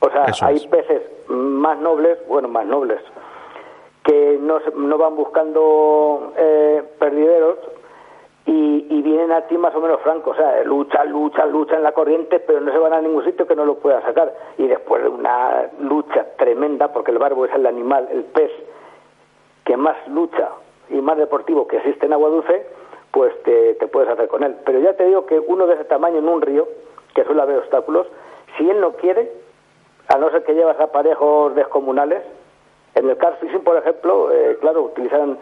O 0.00 0.10
sea, 0.10 0.26
hay 0.42 0.66
peces 0.68 1.02
más 1.28 1.78
nobles, 1.78 2.18
bueno, 2.26 2.48
más 2.48 2.66
nobles, 2.66 3.00
que 4.08 4.38
no, 4.40 4.58
no 4.74 4.96
van 4.96 5.16
buscando 5.16 6.32
eh, 6.34 6.82
perdideros 6.98 7.58
y, 8.46 8.86
y, 8.88 9.02
vienen 9.02 9.32
a 9.32 9.42
ti 9.42 9.58
más 9.58 9.74
o 9.74 9.80
menos 9.82 10.00
francos, 10.00 10.34
o 10.34 10.40
sea, 10.40 10.64
luchan, 10.64 11.12
luchan, 11.12 11.52
luchan 11.52 11.76
en 11.76 11.82
la 11.82 11.92
corriente, 11.92 12.40
pero 12.40 12.62
no 12.62 12.72
se 12.72 12.78
van 12.78 12.94
a 12.94 13.02
ningún 13.02 13.22
sitio 13.26 13.46
que 13.46 13.54
no 13.54 13.66
lo 13.66 13.74
pueda 13.74 14.00
sacar. 14.00 14.32
Y 14.56 14.66
después 14.66 15.02
de 15.02 15.10
una 15.10 15.68
lucha 15.80 16.24
tremenda, 16.38 16.90
porque 16.90 17.10
el 17.10 17.18
barbo 17.18 17.44
es 17.44 17.52
el 17.52 17.66
animal, 17.66 18.08
el 18.10 18.24
pez, 18.24 18.50
que 19.66 19.76
más 19.76 19.96
lucha 20.08 20.52
y 20.88 21.02
más 21.02 21.18
deportivo 21.18 21.68
que 21.68 21.76
existe 21.76 22.06
en 22.06 22.14
agua 22.14 22.30
dulce, 22.30 22.66
pues 23.10 23.34
te, 23.42 23.74
te 23.74 23.88
puedes 23.88 24.08
hacer 24.08 24.28
con 24.28 24.42
él. 24.42 24.56
Pero 24.64 24.80
ya 24.80 24.94
te 24.94 25.04
digo 25.04 25.26
que 25.26 25.38
uno 25.38 25.66
de 25.66 25.74
ese 25.74 25.84
tamaño 25.84 26.20
en 26.20 26.30
un 26.30 26.40
río, 26.40 26.66
que 27.14 27.24
suele 27.24 27.42
haber 27.42 27.58
obstáculos, 27.58 28.06
si 28.56 28.70
él 28.70 28.80
no 28.80 28.92
quiere, 28.92 29.30
a 30.08 30.16
no 30.16 30.30
ser 30.30 30.44
que 30.44 30.54
llevas 30.54 30.80
aparejos 30.80 31.54
descomunales, 31.54 32.22
en 32.98 33.10
el 33.10 33.16
car 33.16 33.38
fishing, 33.40 33.62
por 33.62 33.76
ejemplo, 33.76 34.32
eh, 34.32 34.56
claro, 34.60 34.82
utilizan 34.84 35.38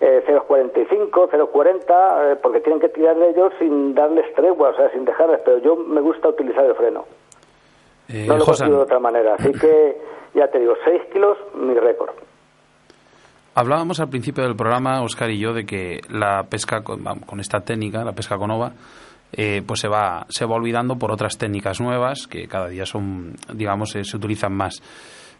eh, 0.00 0.24
0.45, 0.26 1.30
0.40, 1.30 2.32
eh, 2.32 2.36
porque 2.42 2.60
tienen 2.60 2.80
que 2.80 2.88
tirar 2.88 3.16
de 3.16 3.30
ellos 3.30 3.52
sin 3.58 3.94
darles 3.94 4.32
tregua, 4.34 4.70
o 4.70 4.74
sea, 4.74 4.90
sin 4.90 5.04
dejarles, 5.04 5.40
pero 5.44 5.58
yo 5.58 5.76
me 5.76 6.00
gusta 6.00 6.28
utilizar 6.28 6.64
el 6.64 6.74
freno. 6.74 7.04
Eh, 8.08 8.24
no 8.26 8.36
lo 8.36 8.44
consigo 8.44 8.76
de 8.76 8.82
otra 8.82 8.98
manera, 8.98 9.34
así 9.34 9.52
que 9.52 10.00
ya 10.34 10.48
te 10.48 10.58
digo, 10.58 10.74
6 10.84 11.02
kilos, 11.12 11.36
mi 11.54 11.74
récord. 11.74 12.10
Hablábamos 13.54 13.98
al 14.00 14.08
principio 14.08 14.44
del 14.44 14.54
programa, 14.54 15.02
Oscar 15.02 15.30
y 15.30 15.38
yo, 15.40 15.52
de 15.52 15.66
que 15.66 16.00
la 16.08 16.44
pesca 16.44 16.82
con 16.82 17.40
esta 17.40 17.60
técnica, 17.60 18.04
la 18.04 18.12
pesca 18.12 18.38
con 18.38 18.52
ova, 18.52 18.72
eh, 19.32 19.62
pues 19.66 19.80
se 19.80 19.88
va, 19.88 20.26
se 20.30 20.46
va 20.46 20.54
olvidando 20.54 20.96
por 20.96 21.12
otras 21.12 21.36
técnicas 21.36 21.80
nuevas 21.80 22.26
que 22.26 22.48
cada 22.48 22.68
día 22.68 22.86
son, 22.86 23.34
digamos, 23.52 23.94
eh, 23.94 24.04
se 24.04 24.16
utilizan 24.16 24.54
más. 24.54 24.80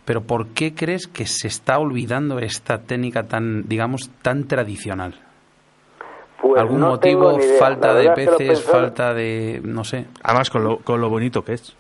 Pero 0.08 0.22
¿por 0.22 0.46
qué 0.54 0.74
crees 0.74 1.06
que 1.06 1.26
se 1.26 1.48
está 1.48 1.78
olvidando 1.78 2.38
esta 2.38 2.78
técnica 2.78 3.24
tan, 3.24 3.68
digamos, 3.68 4.08
tan 4.22 4.48
tradicional? 4.48 5.14
Pues 6.40 6.58
¿Algún 6.62 6.80
no 6.80 6.88
motivo? 6.92 7.26
tengo 7.26 7.38
ni 7.38 7.44
idea. 7.44 7.58
¿Falta 7.58 7.92
de 7.92 8.10
peces? 8.12 8.64
¿Falta 8.64 9.12
de, 9.12 9.60
no 9.62 9.84
sé? 9.84 10.06
Además, 10.22 10.48
con 10.48 10.64
lo, 10.64 10.78
con 10.78 10.98
lo 11.02 11.10
bonito 11.10 11.42
que 11.44 11.52
es. 11.52 11.76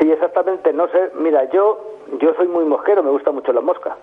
Sí, 0.00 0.10
exactamente. 0.10 0.72
No 0.72 0.88
sé, 0.88 1.12
mira, 1.20 1.48
yo 1.52 1.98
yo 2.20 2.34
soy 2.34 2.48
muy 2.48 2.64
mosquero, 2.64 3.00
me 3.04 3.10
gusta 3.10 3.30
mucho 3.30 3.52
la 3.52 3.60
mosca. 3.60 3.96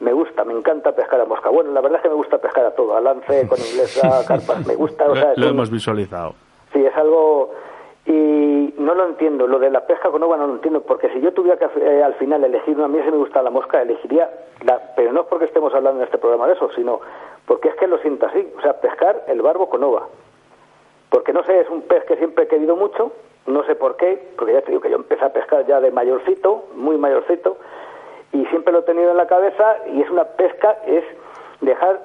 Me 0.00 0.12
gusta, 0.12 0.44
me 0.44 0.52
encanta 0.52 0.92
pescar 0.92 1.22
a 1.22 1.24
mosca. 1.24 1.48
Bueno, 1.48 1.72
la 1.72 1.80
verdad 1.80 2.00
es 2.00 2.02
que 2.02 2.08
me 2.10 2.16
gusta 2.16 2.36
pescar 2.36 2.66
a 2.66 2.74
todo, 2.74 2.94
a 2.98 3.00
lance, 3.00 3.48
con 3.48 3.58
inglesa, 3.60 4.24
carpas, 4.28 4.66
me 4.66 4.74
gusta. 4.74 5.08
O 5.08 5.14
sea, 5.14 5.24
Lo, 5.24 5.32
es 5.32 5.38
lo 5.38 5.46
un- 5.46 5.52
hemos 5.54 5.70
visualizado. 5.70 6.34
Sí, 6.74 6.84
es 6.84 6.94
algo... 6.96 7.50
Y 8.10 8.74
no 8.76 8.92
lo 8.96 9.06
entiendo, 9.06 9.46
lo 9.46 9.60
de 9.60 9.70
la 9.70 9.86
pesca 9.86 10.10
con 10.10 10.20
ova 10.24 10.36
no 10.36 10.48
lo 10.48 10.54
entiendo, 10.54 10.80
porque 10.80 11.10
si 11.10 11.20
yo 11.20 11.32
tuviera 11.32 11.56
que 11.56 11.68
eh, 11.80 12.02
al 12.02 12.14
final 12.14 12.42
elegir 12.42 12.74
una, 12.74 12.86
a 12.86 12.88
mí 12.88 12.98
si 13.04 13.08
me 13.08 13.18
gusta 13.18 13.40
la 13.40 13.50
mosca, 13.50 13.80
elegiría, 13.80 14.28
la, 14.64 14.80
pero 14.96 15.12
no 15.12 15.20
es 15.20 15.26
porque 15.28 15.44
estemos 15.44 15.72
hablando 15.72 16.00
en 16.00 16.06
este 16.06 16.18
programa 16.18 16.48
de 16.48 16.54
eso, 16.54 16.68
sino 16.74 16.98
porque 17.46 17.68
es 17.68 17.76
que 17.76 17.86
lo 17.86 17.98
siento 17.98 18.26
así, 18.26 18.52
o 18.58 18.60
sea, 18.62 18.80
pescar 18.80 19.22
el 19.28 19.40
barbo 19.42 19.70
con 19.70 19.84
ova. 19.84 20.08
Porque 21.08 21.32
no 21.32 21.44
sé, 21.44 21.60
es 21.60 21.70
un 21.70 21.82
pez 21.82 22.02
que 22.02 22.16
siempre 22.16 22.46
he 22.46 22.48
querido 22.48 22.74
mucho, 22.74 23.12
no 23.46 23.62
sé 23.62 23.76
por 23.76 23.96
qué, 23.96 24.20
porque 24.36 24.54
ya 24.54 24.62
te 24.62 24.72
digo 24.72 24.82
que 24.82 24.90
yo 24.90 24.96
empecé 24.96 25.24
a 25.24 25.32
pescar 25.32 25.64
ya 25.66 25.80
de 25.80 25.92
mayorcito, 25.92 26.64
muy 26.74 26.98
mayorcito, 26.98 27.58
y 28.32 28.44
siempre 28.46 28.72
lo 28.72 28.80
he 28.80 28.82
tenido 28.82 29.12
en 29.12 29.18
la 29.18 29.28
cabeza, 29.28 29.76
y 29.86 30.02
es 30.02 30.10
una 30.10 30.24
pesca, 30.24 30.78
es 30.84 31.04
dejar 31.60 32.00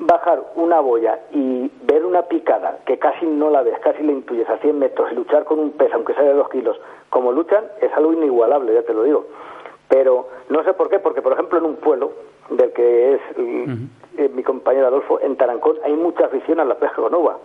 bajar 0.00 0.42
una 0.56 0.80
boya 0.80 1.18
y 1.32 1.70
ver 1.82 2.04
una 2.04 2.22
picada 2.22 2.78
que 2.86 2.98
casi 2.98 3.26
no 3.26 3.50
la 3.50 3.62
ves, 3.62 3.78
casi 3.80 4.02
la 4.02 4.12
intuyes 4.12 4.48
a 4.48 4.58
100 4.58 4.78
metros 4.78 5.12
y 5.12 5.14
luchar 5.14 5.44
con 5.44 5.58
un 5.58 5.72
pez, 5.72 5.92
aunque 5.92 6.14
sea 6.14 6.24
de 6.24 6.34
dos 6.34 6.48
kilos, 6.48 6.80
como 7.10 7.32
luchan, 7.32 7.64
es 7.80 7.92
algo 7.92 8.12
inigualable, 8.12 8.74
ya 8.74 8.82
te 8.82 8.94
lo 8.94 9.04
digo. 9.04 9.26
Pero 9.88 10.28
no 10.48 10.62
sé 10.64 10.72
por 10.72 10.88
qué, 10.88 10.98
porque 10.98 11.22
por 11.22 11.32
ejemplo 11.32 11.58
en 11.58 11.64
un 11.64 11.76
pueblo 11.76 12.12
del 12.50 12.72
que 12.72 13.14
es 13.14 13.20
eh, 13.36 14.28
mi 14.34 14.42
compañero 14.42 14.86
Adolfo, 14.86 15.20
en 15.20 15.36
Tarancón, 15.36 15.76
hay 15.84 15.92
mucha 15.92 16.26
afición 16.26 16.60
a 16.60 16.64
la 16.64 16.76
pesca 16.76 16.96
con 16.96 17.14
ova 17.14 17.38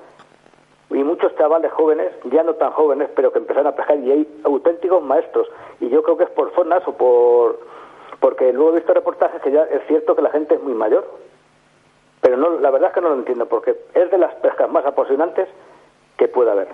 y 0.91 1.04
muchos 1.04 1.36
chavales 1.36 1.72
jóvenes, 1.72 2.12
ya 2.26 2.44
no 2.44 2.54
tan 2.56 2.72
jóvenes, 2.72 3.10
pero 3.15 3.32
que 3.32 3.39
empezaron 3.39 3.68
a 3.68 3.76
pescar 3.76 3.98
y 4.00 4.12
hay 4.12 4.41
auténticos 4.44 5.04
maestros. 5.04 5.48
Y 5.80 5.89
yo 5.89 6.04
creo 6.04 6.18
que 6.18 6.26
es 6.26 6.30
por 6.30 6.54
zonas 6.54 6.88
o 6.88 6.94
por... 6.94 7.60
Porque 8.20 8.54
luego 8.54 8.72
he 8.72 8.76
visto 8.76 8.94
reportajes 8.94 9.41
que 9.41 9.52
ya 9.52 9.63
es 9.63 9.82
cierto 9.88 10.15
que 10.15 10.22
la 10.22 10.30
gente 10.30 10.56
es 10.56 10.62
muy 10.62 10.74
mayor. 10.74 11.06
Pero 12.26 12.38
no, 12.38 12.60
la 12.60 12.72
verdad 12.72 12.90
es 12.90 12.96
que 12.96 13.02
no 13.02 13.10
lo 13.10 13.20
entiendo, 13.20 13.48
porque 13.48 13.76
es 13.94 14.10
de 14.10 14.18
las 14.18 14.34
pescas 14.42 14.68
más 14.68 14.84
apasionantes 14.84 15.48
que 16.18 16.28
pueda 16.28 16.54
haber. 16.54 16.70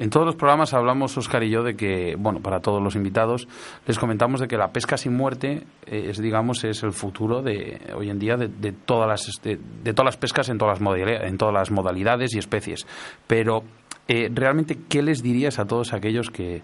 En 0.00 0.10
todos 0.10 0.26
los 0.26 0.34
programas 0.34 0.74
hablamos, 0.74 1.16
Oscar 1.16 1.44
y 1.44 1.50
yo, 1.50 1.62
de 1.62 1.76
que, 1.76 2.16
bueno, 2.18 2.40
para 2.42 2.58
todos 2.58 2.82
los 2.82 2.96
invitados, 2.96 3.46
les 3.86 4.00
comentamos 4.00 4.40
de 4.40 4.48
que 4.48 4.56
la 4.56 4.72
pesca 4.72 4.96
sin 4.96 5.16
muerte 5.16 5.62
eh, 5.86 6.06
es, 6.10 6.20
digamos, 6.20 6.64
es 6.64 6.82
el 6.82 6.90
futuro 6.90 7.40
de 7.40 7.78
hoy 7.94 8.10
en 8.10 8.18
día 8.18 8.36
de, 8.36 8.72
todas 8.72 9.06
las 9.06 9.30
de, 9.44 9.60
de 9.84 9.92
todas 9.92 10.06
las 10.06 10.16
pescas 10.16 10.48
en 10.48 10.58
todas 10.58 10.80
las 10.80 10.98
en 11.22 11.38
todas 11.38 11.54
las 11.54 11.70
modalidades 11.70 12.34
y 12.34 12.38
especies. 12.38 12.84
Pero 13.28 13.62
eh, 14.08 14.28
realmente, 14.34 14.76
¿qué 14.88 15.02
les 15.02 15.22
dirías 15.22 15.60
a 15.60 15.66
todos 15.66 15.92
aquellos 15.92 16.30
que 16.30 16.62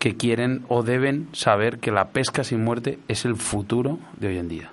que 0.00 0.16
quieren 0.16 0.64
o 0.68 0.82
deben 0.82 1.28
saber 1.32 1.78
que 1.78 1.92
la 1.92 2.06
pesca 2.06 2.42
sin 2.42 2.64
muerte 2.64 2.98
es 3.06 3.24
el 3.24 3.36
futuro 3.36 4.00
de 4.16 4.26
hoy 4.26 4.38
en 4.38 4.48
día? 4.48 4.72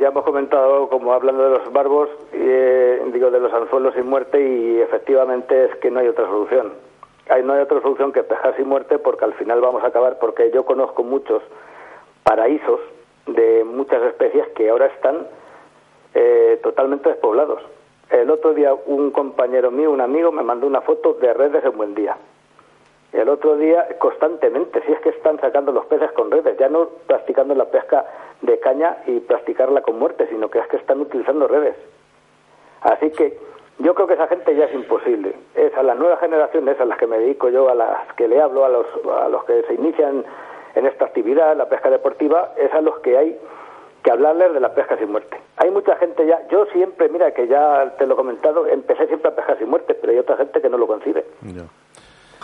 Ya 0.00 0.08
hemos 0.08 0.24
comentado, 0.24 0.88
como 0.88 1.12
hablando 1.12 1.44
de 1.44 1.58
los 1.58 1.72
barbos, 1.72 2.10
eh, 2.32 3.02
digo 3.12 3.30
de 3.30 3.40
los 3.40 3.52
anzuelos 3.52 3.94
sin 3.94 4.06
muerte 4.06 4.40
y 4.40 4.80
efectivamente 4.80 5.66
es 5.66 5.76
que 5.76 5.90
no 5.90 6.00
hay 6.00 6.08
otra 6.08 6.26
solución. 6.26 6.72
Hay, 7.28 7.42
no 7.42 7.54
hay 7.54 7.60
otra 7.60 7.80
solución 7.80 8.12
que 8.12 8.22
pescar 8.22 8.54
sin 8.56 8.68
muerte 8.68 8.98
porque 8.98 9.24
al 9.24 9.34
final 9.34 9.60
vamos 9.60 9.82
a 9.82 9.88
acabar, 9.88 10.18
porque 10.18 10.50
yo 10.52 10.64
conozco 10.64 11.02
muchos 11.02 11.42
paraísos 12.24 12.80
de 13.26 13.64
muchas 13.64 14.02
especies 14.02 14.46
que 14.48 14.68
ahora 14.68 14.86
están 14.86 15.26
eh, 16.14 16.60
totalmente 16.62 17.08
despoblados. 17.08 17.62
El 18.10 18.30
otro 18.30 18.54
día 18.54 18.74
un 18.74 19.10
compañero 19.10 19.70
mío, 19.70 19.90
un 19.90 20.00
amigo, 20.00 20.30
me 20.30 20.42
mandó 20.42 20.66
una 20.66 20.82
foto 20.82 21.14
de 21.14 21.32
redes 21.32 21.64
en 21.64 21.76
buen 21.76 21.94
día. 21.94 22.16
El 23.16 23.30
otro 23.30 23.56
día, 23.56 23.88
constantemente, 23.98 24.82
si 24.84 24.92
es 24.92 25.00
que 25.00 25.08
están 25.08 25.40
sacando 25.40 25.72
los 25.72 25.86
peces 25.86 26.12
con 26.12 26.30
redes, 26.30 26.58
ya 26.58 26.68
no 26.68 26.90
practicando 27.06 27.54
la 27.54 27.64
pesca 27.64 28.04
de 28.42 28.60
caña 28.60 28.98
y 29.06 29.20
practicarla 29.20 29.80
con 29.80 29.98
muerte, 29.98 30.26
sino 30.28 30.50
que 30.50 30.58
es 30.58 30.66
que 30.68 30.76
están 30.76 31.00
utilizando 31.00 31.48
redes. 31.48 31.76
Así 32.82 33.10
que 33.12 33.38
yo 33.78 33.94
creo 33.94 34.06
que 34.06 34.14
esa 34.14 34.28
gente 34.28 34.54
ya 34.54 34.66
es 34.66 34.74
imposible. 34.74 35.34
Es 35.54 35.74
a 35.78 35.82
las 35.82 35.96
nuevas 35.96 36.20
generaciones 36.20 36.78
a 36.78 36.84
las 36.84 36.98
que 36.98 37.06
me 37.06 37.18
dedico 37.18 37.48
yo, 37.48 37.70
a 37.70 37.74
las 37.74 38.12
que 38.18 38.28
le 38.28 38.38
hablo, 38.38 38.66
a 38.66 38.68
los, 38.68 38.86
a 39.10 39.30
los 39.30 39.44
que 39.44 39.62
se 39.62 39.72
inician 39.72 40.22
en 40.74 40.84
esta 40.84 41.06
actividad, 41.06 41.56
la 41.56 41.70
pesca 41.70 41.88
deportiva, 41.88 42.52
es 42.58 42.70
a 42.74 42.82
los 42.82 42.98
que 42.98 43.16
hay 43.16 43.40
que 44.04 44.10
hablarles 44.10 44.52
de 44.52 44.60
la 44.60 44.74
pesca 44.74 44.98
sin 44.98 45.10
muerte. 45.10 45.40
Hay 45.56 45.70
mucha 45.70 45.96
gente 45.96 46.26
ya, 46.26 46.46
yo 46.48 46.66
siempre, 46.66 47.08
mira 47.08 47.32
que 47.32 47.48
ya 47.48 47.94
te 47.96 48.06
lo 48.06 48.12
he 48.12 48.16
comentado, 48.18 48.66
empecé 48.66 49.06
siempre 49.06 49.30
a 49.30 49.34
pescar 49.34 49.56
sin 49.56 49.70
muerte, 49.70 49.94
pero 49.94 50.12
hay 50.12 50.18
otra 50.18 50.36
gente 50.36 50.60
que 50.60 50.68
no 50.68 50.76
lo 50.76 50.86
concibe. 50.86 51.24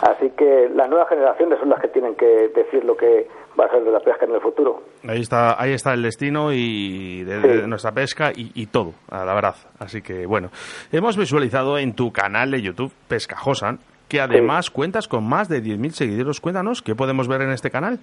Así 0.00 0.30
que 0.30 0.70
las 0.74 0.88
nuevas 0.88 1.08
generaciones 1.08 1.58
son 1.58 1.68
las 1.68 1.80
que 1.80 1.88
tienen 1.88 2.14
que 2.14 2.50
decir 2.54 2.84
lo 2.84 2.96
que 2.96 3.28
va 3.58 3.66
a 3.66 3.70
ser 3.70 3.84
de 3.84 3.90
la 3.90 4.00
pesca 4.00 4.24
en 4.24 4.34
el 4.34 4.40
futuro. 4.40 4.82
Ahí 5.06 5.20
está, 5.20 5.60
ahí 5.60 5.72
está 5.72 5.92
el 5.92 6.02
destino 6.02 6.52
y 6.52 7.22
de, 7.24 7.40
de 7.40 7.66
nuestra 7.68 7.92
pesca 7.92 8.32
y, 8.34 8.50
y 8.54 8.66
todo, 8.66 8.94
a 9.10 9.24
la 9.24 9.34
verdad. 9.34 9.54
Así 9.78 10.02
que 10.02 10.26
bueno, 10.26 10.50
hemos 10.90 11.16
visualizado 11.16 11.78
en 11.78 11.94
tu 11.94 12.12
canal 12.12 12.50
de 12.50 12.62
YouTube 12.62 12.92
Pescajosan 13.08 13.78
que 14.08 14.20
además 14.20 14.70
cuentas 14.70 15.08
con 15.08 15.24
más 15.26 15.48
de 15.48 15.62
10.000 15.62 15.90
seguidores. 15.92 16.40
Cuéntanos, 16.40 16.82
¿qué 16.82 16.94
podemos 16.94 17.28
ver 17.28 17.40
en 17.40 17.50
este 17.50 17.70
canal? 17.70 17.98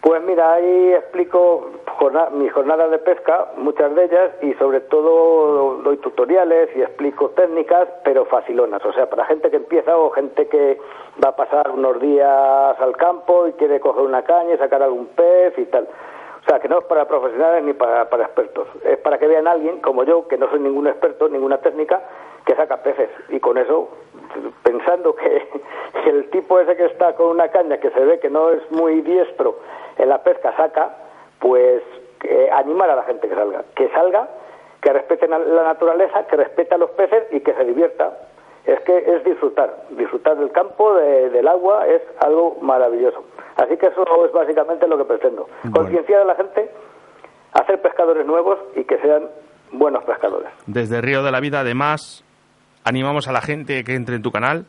Pues 0.00 0.22
mira, 0.22 0.52
ahí 0.54 0.92
explico 0.94 1.70
jorna- 1.98 2.30
mis 2.30 2.52
jornadas 2.52 2.90
de 2.90 2.98
pesca, 2.98 3.48
muchas 3.56 3.94
de 3.94 4.04
ellas, 4.04 4.30
y 4.42 4.54
sobre 4.54 4.80
todo 4.80 5.78
doy 5.82 5.96
tutoriales 5.98 6.70
y 6.76 6.82
explico 6.82 7.30
técnicas, 7.30 7.88
pero 8.04 8.24
facilonas, 8.24 8.82
o 8.84 8.92
sea, 8.92 9.10
para 9.10 9.26
gente 9.26 9.50
que 9.50 9.56
empieza 9.56 9.96
o 9.98 10.10
gente 10.10 10.46
que 10.46 10.78
va 11.22 11.30
a 11.30 11.36
pasar 11.36 11.70
unos 11.70 12.00
días 12.00 12.80
al 12.80 12.96
campo 12.96 13.48
y 13.48 13.52
quiere 13.54 13.80
coger 13.80 14.04
una 14.04 14.22
caña 14.22 14.54
y 14.54 14.58
sacar 14.58 14.82
algún 14.82 15.06
pez 15.08 15.58
y 15.58 15.64
tal. 15.66 15.88
O 16.42 16.48
sea, 16.48 16.60
que 16.60 16.68
no 16.68 16.78
es 16.78 16.84
para 16.84 17.06
profesionales 17.06 17.64
ni 17.64 17.72
para, 17.74 18.08
para 18.08 18.24
expertos, 18.24 18.68
es 18.84 18.96
para 18.98 19.18
que 19.18 19.26
vean 19.26 19.48
a 19.48 19.50
alguien 19.50 19.80
como 19.80 20.04
yo, 20.04 20.28
que 20.28 20.38
no 20.38 20.48
soy 20.48 20.60
ningún 20.60 20.86
experto 20.86 21.28
ninguna 21.28 21.58
técnica, 21.58 22.00
que 22.46 22.54
saca 22.54 22.78
peces. 22.78 23.10
Y 23.28 23.40
con 23.40 23.58
eso, 23.58 23.88
pensando 24.62 25.14
que, 25.14 25.48
el 26.06 26.30
tipo 26.30 26.58
ese 26.60 26.76
que 26.76 26.86
está 26.86 27.14
con 27.14 27.28
una 27.28 27.48
caña 27.48 27.78
que 27.78 27.90
se 27.90 28.00
ve 28.00 28.18
que 28.20 28.30
no 28.30 28.50
es 28.50 28.62
muy 28.70 29.00
diestro 29.02 29.58
en 29.98 30.08
la 30.08 30.22
pesca 30.22 30.54
saca, 30.56 30.96
pues 31.40 31.82
eh, 32.24 32.48
animar 32.52 32.90
a 32.90 32.96
la 32.96 33.02
gente 33.04 33.28
que 33.28 33.34
salga. 33.34 33.64
Que 33.74 33.88
salga, 33.90 34.28
que 34.80 34.92
respeten 34.92 35.32
a 35.32 35.38
la 35.38 35.62
naturaleza, 35.64 36.26
que 36.26 36.36
respete 36.36 36.74
a 36.74 36.78
los 36.78 36.90
peces 36.90 37.24
y 37.32 37.40
que 37.40 37.52
se 37.54 37.64
divierta. 37.64 38.16
Es 38.64 38.80
que 38.80 38.96
es 38.98 39.24
disfrutar, 39.24 39.84
disfrutar 39.90 40.36
del 40.36 40.50
campo, 40.52 40.94
de- 40.94 41.30
del 41.30 41.48
agua, 41.48 41.86
es 41.86 42.02
algo 42.20 42.58
maravilloso. 42.60 43.24
Así 43.56 43.76
que 43.76 43.86
eso 43.86 44.04
es 44.26 44.32
básicamente 44.32 44.86
lo 44.86 44.98
que 44.98 45.04
pretendo. 45.04 45.48
Concienciar 45.72 46.20
a 46.22 46.24
la 46.26 46.34
gente, 46.34 46.70
hacer 47.54 47.80
pescadores 47.80 48.26
nuevos 48.26 48.58
y 48.76 48.84
que 48.84 48.98
sean 48.98 49.28
buenos 49.72 50.04
pescadores. 50.04 50.48
Desde 50.66 51.00
Río 51.00 51.22
de 51.22 51.30
la 51.32 51.40
Vida, 51.40 51.60
además, 51.60 52.24
animamos 52.88 53.28
a 53.28 53.32
la 53.32 53.40
gente 53.40 53.84
que 53.84 53.94
entre 53.94 54.16
en 54.16 54.22
tu 54.22 54.30
canal, 54.30 54.66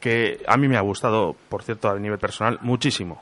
que 0.00 0.38
a 0.46 0.56
mí 0.56 0.68
me 0.68 0.76
ha 0.76 0.80
gustado, 0.80 1.34
por 1.48 1.62
cierto, 1.62 1.88
a 1.88 1.98
nivel 1.98 2.18
personal, 2.18 2.58
muchísimo. 2.62 3.20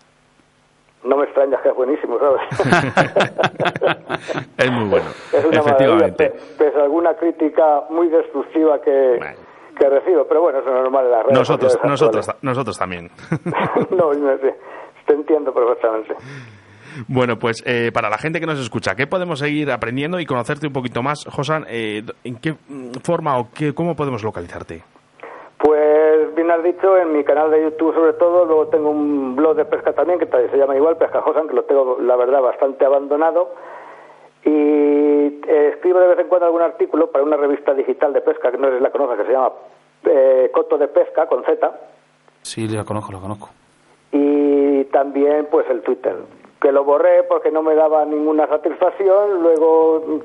No 1.05 1.17
me 1.17 1.25
extraña 1.25 1.61
que 1.63 1.69
es 1.69 1.75
buenísimo, 1.75 2.19
¿sabes? 2.19 2.41
Es 4.59 4.71
muy 4.73 4.89
bueno, 4.89 5.07
es 5.33 5.45
una 5.45 5.63
maravilla, 5.63 5.65
efectivamente. 6.07 6.31
pe- 6.31 6.41
pese 6.59 6.79
a 6.79 6.83
alguna 6.83 7.15
crítica 7.15 7.83
muy 7.91 8.09
destructiva 8.09 8.81
que, 8.81 9.19
que 9.79 9.89
recibo, 9.89 10.27
pero 10.27 10.43
bueno, 10.43 10.59
eso 10.59 10.69
es 10.69 10.75
normal 10.75 11.05
en 11.07 11.11
las 11.13 11.23
redes 11.25 11.39
Nosotros, 11.39 11.79
nosotros, 11.85 12.29
nosotros 12.43 12.79
también. 12.79 13.11
no, 13.91 14.13
no 14.13 14.39
sé, 14.39 14.55
te 15.07 15.15
entiendo 15.15 15.53
perfectamente. 15.55 16.15
Bueno, 17.07 17.39
pues 17.39 17.63
eh, 17.67 17.91
para 17.93 18.11
la 18.11 18.19
gente 18.19 18.41
que 18.41 18.47
nos 18.47 18.59
escucha, 18.59 18.95
¿qué 18.97 19.07
podemos 19.07 19.39
seguir 19.39 19.71
aprendiendo 19.71 20.19
y 20.19 20.27
conocerte 20.27 20.67
un 20.67 20.73
poquito 20.73 21.03
más? 21.03 21.25
Josan, 21.31 21.65
eh, 21.69 22.03
¿en 22.25 22.37
qué 22.37 22.55
forma 23.03 23.39
o 23.39 23.49
qué, 23.55 23.75
cómo 23.75 23.95
podemos 23.95 24.25
localizarte? 24.25 24.83
Pues 25.59 26.35
bien 26.35 26.51
has 26.51 26.63
dicho, 26.63 26.97
en 26.97 27.13
mi 27.13 27.25
canal 27.25 27.51
de 27.51 27.63
YouTube 27.63 27.95
sobre 27.95 28.13
todo, 28.15 28.45
luego 28.45 28.69
tengo 28.69 28.91
un 28.91 29.35
blog 29.37 29.57
de 29.57 29.65
pesca 29.65 29.93
también 29.93 30.19
que 30.19 30.27
se 30.27 30.57
llama 30.57 30.77
igual 30.77 30.97
Pesca 30.97 31.21
Josan, 31.21 31.49
que 31.49 31.55
lo 31.55 31.65
tengo 31.65 31.99
la 32.01 32.17
verdad 32.17 32.41
bastante 32.41 32.85
abandonado. 32.85 33.55
Y 34.45 34.51
eh, 34.51 35.73
escribo 35.75 35.99
de 35.99 36.09
vez 36.09 36.19
en 36.21 36.29
cuando 36.29 36.47
algún 36.47 36.63
artículo 36.63 37.11
para 37.11 37.25
una 37.25 37.37
revista 37.37 37.75
digital 37.75 38.13
de 38.13 38.21
pesca, 38.21 38.53
que 38.53 38.59
no 38.59 38.69
sé 38.69 38.77
si 38.77 38.83
la 38.83 38.91
conoces, 38.91 39.19
que 39.19 39.27
se 39.27 39.33
llama 39.33 39.53
eh, 40.05 40.51
Coto 40.53 40.79
de 40.79 40.89
Pesca, 40.89 41.27
con 41.27 41.45
Z. 41.45 41.71
Sí, 42.43 42.69
la 42.69 42.85
conozco, 42.85 43.13
la 43.13 43.19
conozco. 43.19 43.51
Y 44.13 44.85
también 44.85 45.49
pues 45.51 45.69
el 45.69 45.83
Twitter, 45.83 46.15
que 46.61 46.73
lo 46.73 46.85
borré 46.85 47.23
porque 47.25 47.51
no 47.51 47.63
me 47.63 47.75
daba 47.75 48.05
ninguna 48.05 48.47
satisfacción, 48.47 49.43
luego 49.43 50.03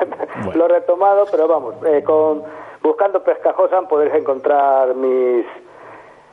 lo 0.54 0.64
he 0.64 0.68
retomado, 0.68 1.24
pero 1.30 1.48
vamos, 1.48 1.74
eh, 1.86 2.02
con 2.04 2.42
buscando 2.82 3.22
Pescajosan 3.22 3.88
podéis 3.88 4.14
encontrar 4.14 4.94
mis 4.94 5.44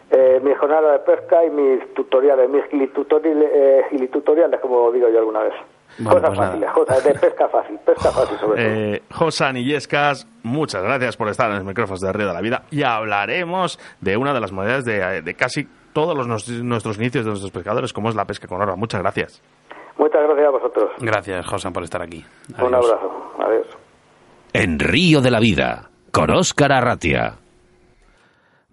eh, 0.10 0.40
mis 0.42 0.58
jornadas 0.58 0.94
de 0.94 1.00
pesca 1.00 1.44
y 1.44 1.50
mis 1.50 1.94
tutoriales, 1.94 2.50
mis 2.50 2.64
gilitutoriales, 2.68 3.50
eh, 3.54 3.86
gilitutoriales 3.90 4.60
como 4.62 4.90
digo 4.92 5.10
yo 5.10 5.20
alguna 5.20 5.42
vez. 5.42 5.54
cosas 6.02 6.22
pues 6.28 6.38
fáciles, 6.38 6.72
cosas 6.72 7.04
de 7.04 7.14
pesca 7.14 7.50
fácil, 7.50 7.78
pesca 7.80 8.12
fácil 8.12 8.38
sobre 8.38 8.64
todo. 8.64 8.74
Eh, 8.74 9.02
Josan 9.12 9.58
y 9.58 9.66
Yescas, 9.66 10.26
muchas 10.44 10.82
gracias 10.82 11.18
por 11.18 11.28
estar 11.28 11.50
en 11.50 11.58
los 11.58 11.66
micrófonos 11.66 12.00
de 12.00 12.14
Río 12.14 12.28
de 12.28 12.34
la 12.34 12.42
Vida 12.42 12.64
y 12.72 12.84
hablaremos 12.84 13.80
de 14.00 14.16
una 14.16 14.34
de 14.34 14.40
las 14.40 14.54
modalidades 14.54 14.86
de, 14.86 15.22
de 15.24 15.34
casi 15.34 15.68
todos 15.94 16.16
los, 16.16 16.50
nuestros 16.64 16.98
inicios 16.98 17.26
de 17.26 17.30
nuestros 17.32 17.52
pescadores, 17.52 17.94
como 17.94 18.10
es 18.10 18.16
la 18.16 18.26
pesca 18.26 18.48
con 18.48 18.62
orba. 18.62 18.76
Muchas 18.76 19.02
gracias. 19.02 19.42
Muchas 19.98 20.22
gracias 20.22 20.48
a 20.48 20.52
vosotros. 20.52 20.92
Gracias, 21.00 21.46
Josan, 21.48 21.74
por 21.74 21.84
estar 21.84 22.02
aquí. 22.02 22.24
Un 22.60 22.76
abrazo. 22.76 23.34
Adiós. 23.40 23.68
En 24.54 24.80
Río 24.80 25.22
de 25.22 25.32
la 25.32 25.40
Vida, 25.40 25.90
con 26.12 26.30
Óscar 26.30 26.72
Arratia. 26.72 27.47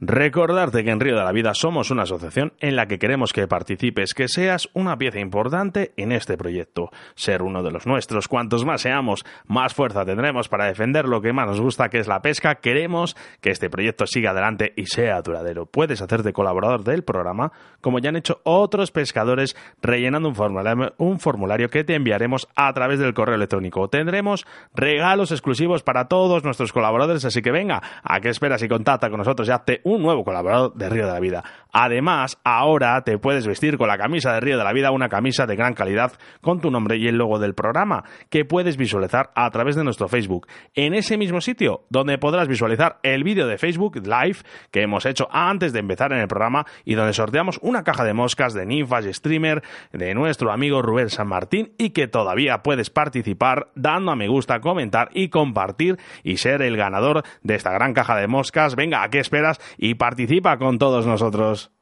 Recordarte 0.06 0.84
que 0.84 0.90
en 0.90 1.00
Río 1.00 1.16
de 1.16 1.24
la 1.24 1.32
Vida 1.32 1.54
somos 1.54 1.90
una 1.90 2.02
asociación 2.02 2.52
en 2.60 2.76
la 2.76 2.86
que 2.86 2.98
queremos 2.98 3.32
que 3.32 3.48
participes, 3.48 4.12
que 4.12 4.28
seas 4.28 4.68
una 4.74 4.98
pieza 4.98 5.18
importante 5.18 5.94
en 5.96 6.12
este 6.12 6.36
proyecto. 6.36 6.90
Ser 7.14 7.40
uno 7.40 7.62
de 7.62 7.70
los 7.70 7.86
nuestros. 7.86 8.28
Cuantos 8.28 8.66
más 8.66 8.82
seamos, 8.82 9.24
más 9.46 9.72
fuerza 9.72 10.04
tendremos 10.04 10.50
para 10.50 10.66
defender 10.66 11.06
lo 11.06 11.22
que 11.22 11.32
más 11.32 11.46
nos 11.46 11.58
gusta, 11.58 11.88
que 11.88 12.00
es 12.00 12.06
la 12.06 12.20
pesca. 12.20 12.56
Queremos 12.56 13.16
que 13.40 13.48
este 13.48 13.70
proyecto 13.70 14.06
siga 14.06 14.32
adelante 14.32 14.74
y 14.76 14.84
sea 14.86 15.22
duradero. 15.22 15.64
Puedes 15.64 16.02
hacerte 16.02 16.34
colaborador 16.34 16.84
del 16.84 17.02
programa, 17.02 17.52
como 17.80 17.98
ya 17.98 18.10
han 18.10 18.16
hecho 18.16 18.42
otros 18.44 18.90
pescadores, 18.90 19.56
rellenando 19.80 20.28
un 20.98 21.18
formulario, 21.18 21.70
que 21.70 21.84
te 21.84 21.94
enviaremos 21.94 22.46
a 22.56 22.70
través 22.74 22.98
del 22.98 23.14
correo 23.14 23.36
electrónico. 23.36 23.88
Tendremos 23.88 24.44
regalos 24.74 25.32
exclusivos 25.32 25.82
para 25.82 26.08
todos 26.08 26.44
nuestros 26.44 26.74
colaboradores, 26.74 27.24
así 27.24 27.40
que 27.40 27.52
venga, 27.52 27.80
¿a 28.02 28.20
qué 28.20 28.28
esperas 28.28 28.62
y 28.62 28.68
contacta 28.68 29.08
con 29.08 29.16
nosotros 29.16 29.48
y 29.48 29.52
hazte 29.52 29.80
un 29.84 29.93
nuevo 30.02 30.24
colaborador 30.24 30.74
de 30.74 30.88
Río 30.88 31.06
de 31.06 31.12
la 31.12 31.20
Vida? 31.20 31.44
Además, 31.76 32.38
ahora 32.44 33.02
te 33.02 33.18
puedes 33.18 33.48
vestir 33.48 33.78
con 33.78 33.88
la 33.88 33.98
camisa 33.98 34.32
de 34.32 34.40
Río 34.40 34.56
de 34.56 34.62
la 34.62 34.72
Vida, 34.72 34.92
una 34.92 35.08
camisa 35.08 35.44
de 35.44 35.56
gran 35.56 35.74
calidad 35.74 36.12
con 36.40 36.60
tu 36.60 36.70
nombre 36.70 36.98
y 36.98 37.08
el 37.08 37.16
logo 37.16 37.40
del 37.40 37.54
programa, 37.54 38.04
que 38.30 38.44
puedes 38.44 38.76
visualizar 38.76 39.32
a 39.34 39.50
través 39.50 39.74
de 39.74 39.82
nuestro 39.82 40.06
Facebook. 40.06 40.46
En 40.74 40.94
ese 40.94 41.16
mismo 41.16 41.40
sitio, 41.40 41.84
donde 41.90 42.16
podrás 42.18 42.46
visualizar 42.46 43.00
el 43.02 43.24
vídeo 43.24 43.48
de 43.48 43.58
Facebook 43.58 43.96
Live 43.96 44.38
que 44.70 44.82
hemos 44.82 45.04
hecho 45.04 45.26
antes 45.32 45.72
de 45.72 45.80
empezar 45.80 46.12
en 46.12 46.20
el 46.20 46.28
programa 46.28 46.64
y 46.84 46.94
donde 46.94 47.12
sorteamos 47.12 47.58
una 47.60 47.82
caja 47.82 48.04
de 48.04 48.14
moscas 48.14 48.54
de 48.54 48.66
ninfas 48.66 49.04
y 49.06 49.12
streamer 49.12 49.62
de 49.92 50.14
nuestro 50.14 50.52
amigo 50.52 50.80
Rubén 50.80 51.10
San 51.10 51.26
Martín 51.26 51.72
y 51.76 51.90
que 51.90 52.06
todavía 52.06 52.62
puedes 52.62 52.90
participar 52.90 53.68
dando 53.74 54.12
a 54.12 54.16
me 54.16 54.28
gusta, 54.28 54.60
comentar 54.60 55.08
y 55.12 55.28
compartir 55.28 55.98
y 56.22 56.36
ser 56.36 56.62
el 56.62 56.76
ganador 56.76 57.24
de 57.42 57.56
esta 57.56 57.72
gran 57.72 57.94
caja 57.94 58.16
de 58.16 58.28
moscas. 58.28 58.76
Venga, 58.76 59.02
¿a 59.02 59.10
qué 59.10 59.18
esperas? 59.18 59.60
Y 59.76 59.94
participa 59.94 60.58
con 60.58 60.78
todos 60.78 61.06
nosotros. 61.06 61.73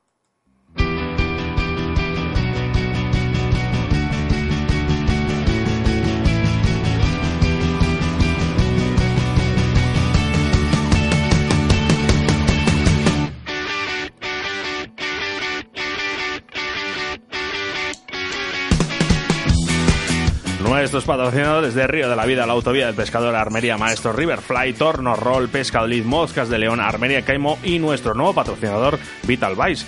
Nuestros 20.82 21.04
patrocinadores 21.04 21.74
de 21.74 21.86
Río 21.86 22.10
de 22.10 22.16
la 22.16 22.26
Vida, 22.26 22.44
la 22.44 22.54
Autovía 22.54 22.86
del 22.86 22.96
Pescador, 22.96 23.36
Armería 23.36 23.78
Maestro, 23.78 24.12
Riverfly, 24.12 24.72
Torno 24.72 25.14
Roll, 25.14 25.48
Pescadolid, 25.48 26.04
Moscas 26.04 26.48
de 26.48 26.58
León, 26.58 26.80
Armería 26.80 27.22
Caimo 27.22 27.56
y 27.62 27.78
nuestro 27.78 28.14
nuevo 28.14 28.34
patrocinador 28.34 28.98
Vital 29.22 29.54
Vice. 29.54 29.86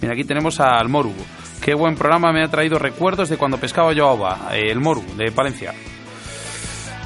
Mira, 0.00 0.14
aquí 0.14 0.24
tenemos 0.24 0.58
al 0.58 0.88
Moru. 0.88 1.14
Qué 1.60 1.74
buen 1.74 1.94
programa 1.94 2.32
me 2.32 2.42
ha 2.42 2.48
traído 2.48 2.76
recuerdos 2.76 3.28
de 3.28 3.36
cuando 3.36 3.56
pescaba 3.58 3.92
yo 3.92 4.08
a 4.08 4.12
ova. 4.12 4.48
Eh, 4.52 4.72
el 4.72 4.80
Moru, 4.80 5.04
de 5.16 5.30
Palencia. 5.30 5.72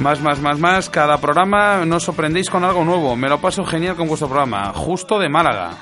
Más, 0.01 0.23
más, 0.23 0.41
más, 0.41 0.59
más. 0.59 0.89
Cada 0.89 1.19
programa 1.19 1.85
nos 1.85 2.05
sorprendéis 2.05 2.49
con 2.49 2.65
algo 2.65 2.87
nuevo. 2.87 3.17
Me 3.17 3.29
lo 3.29 3.39
paso 3.39 3.67
genial 3.67 3.97
con 3.97 4.09
vuestro 4.09 4.29
programa. 4.29 4.73
Justo 4.73 5.19
de 5.19 5.29
Málaga. 5.29 5.77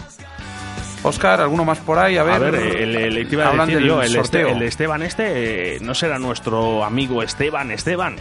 Oscar, 1.05 1.41
¿alguno 1.41 1.65
más 1.65 1.79
por 1.79 1.99
ahí? 1.99 2.17
A 2.17 2.23
ver, 2.25 2.35
A 2.35 2.39
ver, 2.39 2.55
el, 2.57 2.97
el- 2.97 3.17
el- 3.19 3.29
te 3.29 3.35
iba 3.35 3.45
a 3.45 3.49
hablan 3.51 3.67
decir 3.69 3.81
del 3.81 3.89
yo, 3.89 4.03
el, 4.03 4.17
este- 4.17 4.51
el 4.51 4.63
Esteban 4.63 5.03
este, 5.03 5.77
eh, 5.77 5.79
¿no 5.81 5.95
será 5.95 6.19
nuestro 6.19 6.83
amigo 6.85 7.23
Esteban, 7.23 7.71
Esteban? 7.71 8.17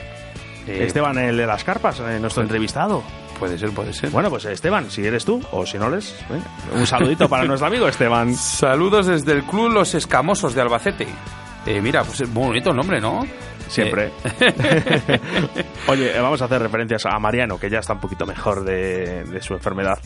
Eh, 0.67 0.84
Esteban, 0.86 1.17
el 1.17 1.36
de 1.38 1.45
las 1.47 1.63
carpas, 1.63 1.99
eh, 1.99 2.19
nuestro 2.19 2.43
entrevistado. 2.43 3.03
Puede 3.39 3.57
ser, 3.57 3.71
puede 3.71 3.91
ser. 3.93 4.09
Bueno, 4.11 4.29
pues 4.29 4.45
Esteban, 4.45 4.89
si 4.91 5.05
eres 5.05 5.25
tú, 5.25 5.41
o 5.51 5.65
si 5.65 5.77
no 5.77 5.88
eres, 5.88 6.15
venga, 6.29 6.45
un 6.75 6.86
saludito 6.88 7.27
para 7.27 7.43
nuestro 7.45 7.67
amigo 7.67 7.88
Esteban. 7.88 8.34
Saludos 8.36 9.07
desde 9.07 9.31
el 9.34 9.43
Club 9.43 9.71
Los 9.73 9.95
Escamosos 9.95 10.53
de 10.53 10.61
Albacete. 10.61 11.07
Eh, 11.65 11.81
mira, 11.81 12.03
pues 12.03 12.21
es 12.21 12.29
muy 12.29 12.47
bonito 12.47 12.69
el 12.69 12.75
nombre, 12.77 13.01
¿no? 13.01 13.25
Siempre. 13.67 14.11
Eh, 14.39 15.19
Oye, 15.88 16.15
eh, 16.15 16.19
vamos 16.21 16.41
a 16.41 16.45
hacer 16.45 16.61
referencias 16.61 17.05
a 17.05 17.17
Mariano, 17.19 17.57
que 17.57 17.69
ya 17.69 17.79
está 17.79 17.93
un 17.93 17.99
poquito 18.01 18.25
mejor 18.25 18.63
de, 18.63 19.23
de 19.23 19.41
su 19.41 19.53
enfermedad. 19.53 19.97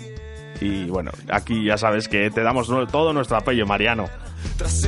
Y 0.61 0.85
bueno, 0.85 1.11
aquí 1.31 1.63
ya 1.65 1.77
sabes 1.77 2.07
que 2.07 2.29
te 2.31 2.41
damos 2.41 2.67
todo 2.91 3.13
nuestro 3.13 3.37
apoyo, 3.37 3.65
Mariano. 3.65 4.05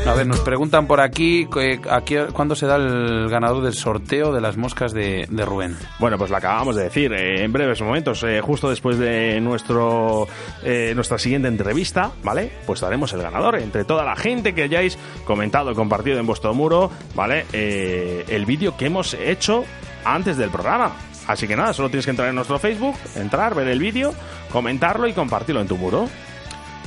a 0.05 0.13
ver, 0.13 0.25
nos 0.27 0.39
preguntan 0.41 0.87
por 0.87 0.99
aquí, 1.01 1.47
que- 1.51 1.79
aquí 1.89 2.15
cuándo 2.33 2.55
se 2.55 2.65
da 2.65 2.75
el 2.77 3.29
ganador 3.29 3.63
del 3.63 3.73
sorteo 3.73 4.31
de 4.31 4.41
las 4.41 4.57
moscas 4.57 4.93
de, 4.93 5.27
de 5.29 5.45
Rubén. 5.45 5.75
Bueno, 5.99 6.17
pues 6.17 6.29
lo 6.31 6.37
acabamos 6.37 6.75
de 6.75 6.83
decir 6.83 7.11
eh, 7.13 7.43
en 7.43 7.51
breves 7.53 7.81
momentos, 7.81 8.23
eh, 8.23 8.41
justo 8.41 8.69
después 8.69 8.97
de 8.97 9.39
nuestro 9.41 10.27
eh, 10.63 10.93
nuestra 10.95 11.17
siguiente 11.17 11.47
entrevista, 11.47 12.11
¿vale? 12.23 12.51
Pues 12.65 12.81
daremos 12.81 13.13
el 13.13 13.21
ganador 13.21 13.55
entre 13.57 13.85
toda 13.85 14.03
la 14.03 14.15
gente 14.15 14.53
que 14.53 14.63
hayáis 14.63 14.97
comentado 15.25 15.71
y 15.71 15.75
compartido 15.75 16.19
en 16.19 16.25
vuestro 16.27 16.53
muro, 16.53 16.89
¿vale? 17.15 17.45
Eh, 17.53 18.25
el 18.29 18.45
vídeo 18.45 18.75
que 18.77 18.85
hemos 18.87 19.13
hecho 19.13 19.63
antes 20.05 20.37
del 20.37 20.49
programa. 20.49 20.93
Así 21.27 21.47
que 21.47 21.55
nada, 21.55 21.73
solo 21.73 21.89
tienes 21.89 22.05
que 22.05 22.09
entrar 22.11 22.27
en 22.29 22.33
nuestro 22.35 22.57
Facebook, 22.57 22.95
entrar, 23.15 23.53
ver 23.53 23.67
el 23.67 23.77
vídeo, 23.77 24.15
comentarlo 24.51 25.07
y 25.07 25.13
compartirlo 25.13 25.61
en 25.61 25.67
tu 25.67 25.77
muro. 25.77 26.07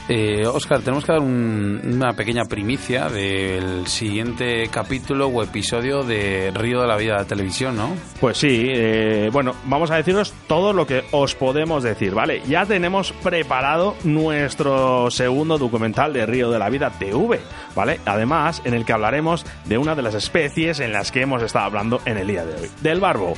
Eh, 0.09 0.45
Oscar, 0.49 0.81
tenemos 0.81 1.05
que 1.05 1.13
dar 1.13 1.21
un- 1.21 1.81
una 1.85 2.13
pequeña 2.13 2.45
primicia 2.45 3.09
del 3.09 3.87
siguiente 3.87 4.67
capítulo 4.69 5.29
o 5.29 5.45
episodio 5.45 6.03
de 6.03 6.51
Río 6.53 6.81
de 6.83 6.89
la 6.89 6.97
Vida 6.97 7.13
de 7.13 7.19
la 7.21 7.25
Televisión, 7.25 7.77
¿no? 7.77 7.95
Pues 8.21 8.37
sí, 8.37 8.67
eh, 8.75 9.31
bueno, 9.33 9.55
vamos 9.67 9.93
a 9.93 9.97
deciros 9.97 10.35
todo 10.49 10.73
lo 10.73 10.89
que 10.89 11.05
os 11.13 11.37
podemos 11.37 11.85
decir, 11.85 12.15
¿vale? 12.15 12.43
Ya 12.49 12.67
tenemos 12.67 13.13
preparado 13.13 13.95
nuestro 14.03 15.09
segundo 15.13 15.57
documental 15.57 16.13
de 16.13 16.27
Río 16.27 16.51
de 16.51 16.59
la 16.59 16.69
Vida 16.69 16.91
TV, 16.99 17.39
¿vale? 17.77 18.01
Además, 18.05 18.61
en 18.65 18.75
el 18.75 18.85
que 18.85 18.93
hablaremos 18.93 19.47
de 19.67 19.79
una 19.79 19.95
de 19.95 20.03
las 20.03 20.15
especies 20.15 20.81
en 20.81 20.93
las 20.93 21.13
que 21.13 21.23
hemos 21.23 21.45
estado 21.45 21.67
hablando 21.67 22.01
en 22.07 22.19
el 22.19 22.27
día 22.27 22.45
de 22.45 22.61
hoy, 22.61 22.71
del 22.83 22.99
barbo. 22.99 23.35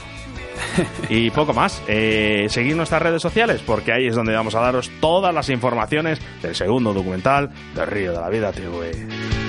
Y 1.08 1.30
poco 1.30 1.52
más. 1.52 1.82
Eh, 1.86 2.46
seguid 2.48 2.74
nuestras 2.74 3.02
redes 3.02 3.22
sociales 3.22 3.62
porque 3.64 3.92
ahí 3.92 4.06
es 4.06 4.14
donde 4.14 4.34
vamos 4.34 4.54
a 4.54 4.60
daros 4.60 4.90
todas 5.00 5.34
las 5.34 5.48
informaciones 5.48 6.20
del 6.42 6.54
segundo 6.54 6.92
documental 6.92 7.50
de 7.74 7.86
Río 7.86 8.12
de 8.12 8.20
la 8.20 8.28
Vida 8.28 8.52
TV. 8.52 9.43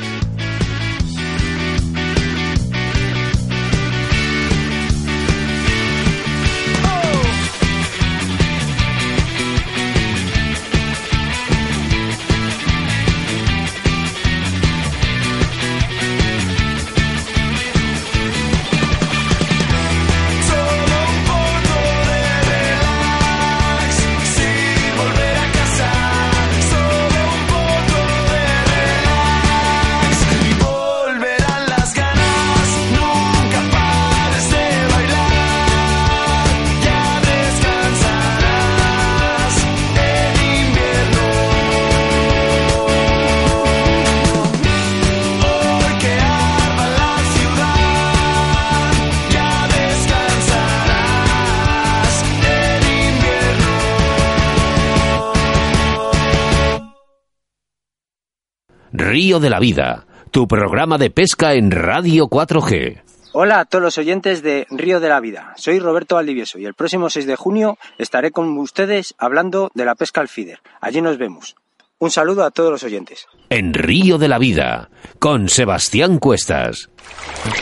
Río 59.26 59.40
de 59.40 59.50
la 59.50 59.60
Vida, 59.60 60.06
tu 60.30 60.48
programa 60.48 61.00
de 61.00 61.10
pesca 61.10 61.56
en 61.56 61.72
Radio 61.72 62.28
4G. 62.28 63.02
Hola 63.34 63.62
a 63.62 63.66
todos 63.66 63.84
los 63.84 63.98
oyentes 63.98 64.44
de 64.44 64.68
Río 64.70 65.00
de 65.00 65.10
la 65.10 65.20
Vida. 65.20 65.56
Soy 65.58 65.80
Roberto 65.80 66.14
Valdivieso 66.14 66.60
y 66.60 66.66
el 66.66 66.76
próximo 66.76 67.10
6 67.10 67.26
de 67.26 67.36
junio 67.36 67.80
estaré 67.98 68.30
con 68.30 68.56
ustedes 68.60 69.16
hablando 69.18 69.72
de 69.74 69.84
la 69.84 69.96
pesca 69.96 70.22
al 70.22 70.28
feeder. 70.28 70.60
Allí 70.80 71.02
nos 71.02 71.18
vemos. 71.18 71.56
Un 71.98 72.12
saludo 72.12 72.44
a 72.44 72.52
todos 72.52 72.70
los 72.70 72.84
oyentes. 72.84 73.26
En 73.50 73.74
Río 73.74 74.20
de 74.20 74.28
la 74.28 74.38
Vida, 74.38 74.92
con 75.18 75.50
Sebastián 75.50 76.20
Cuestas. 76.20 76.92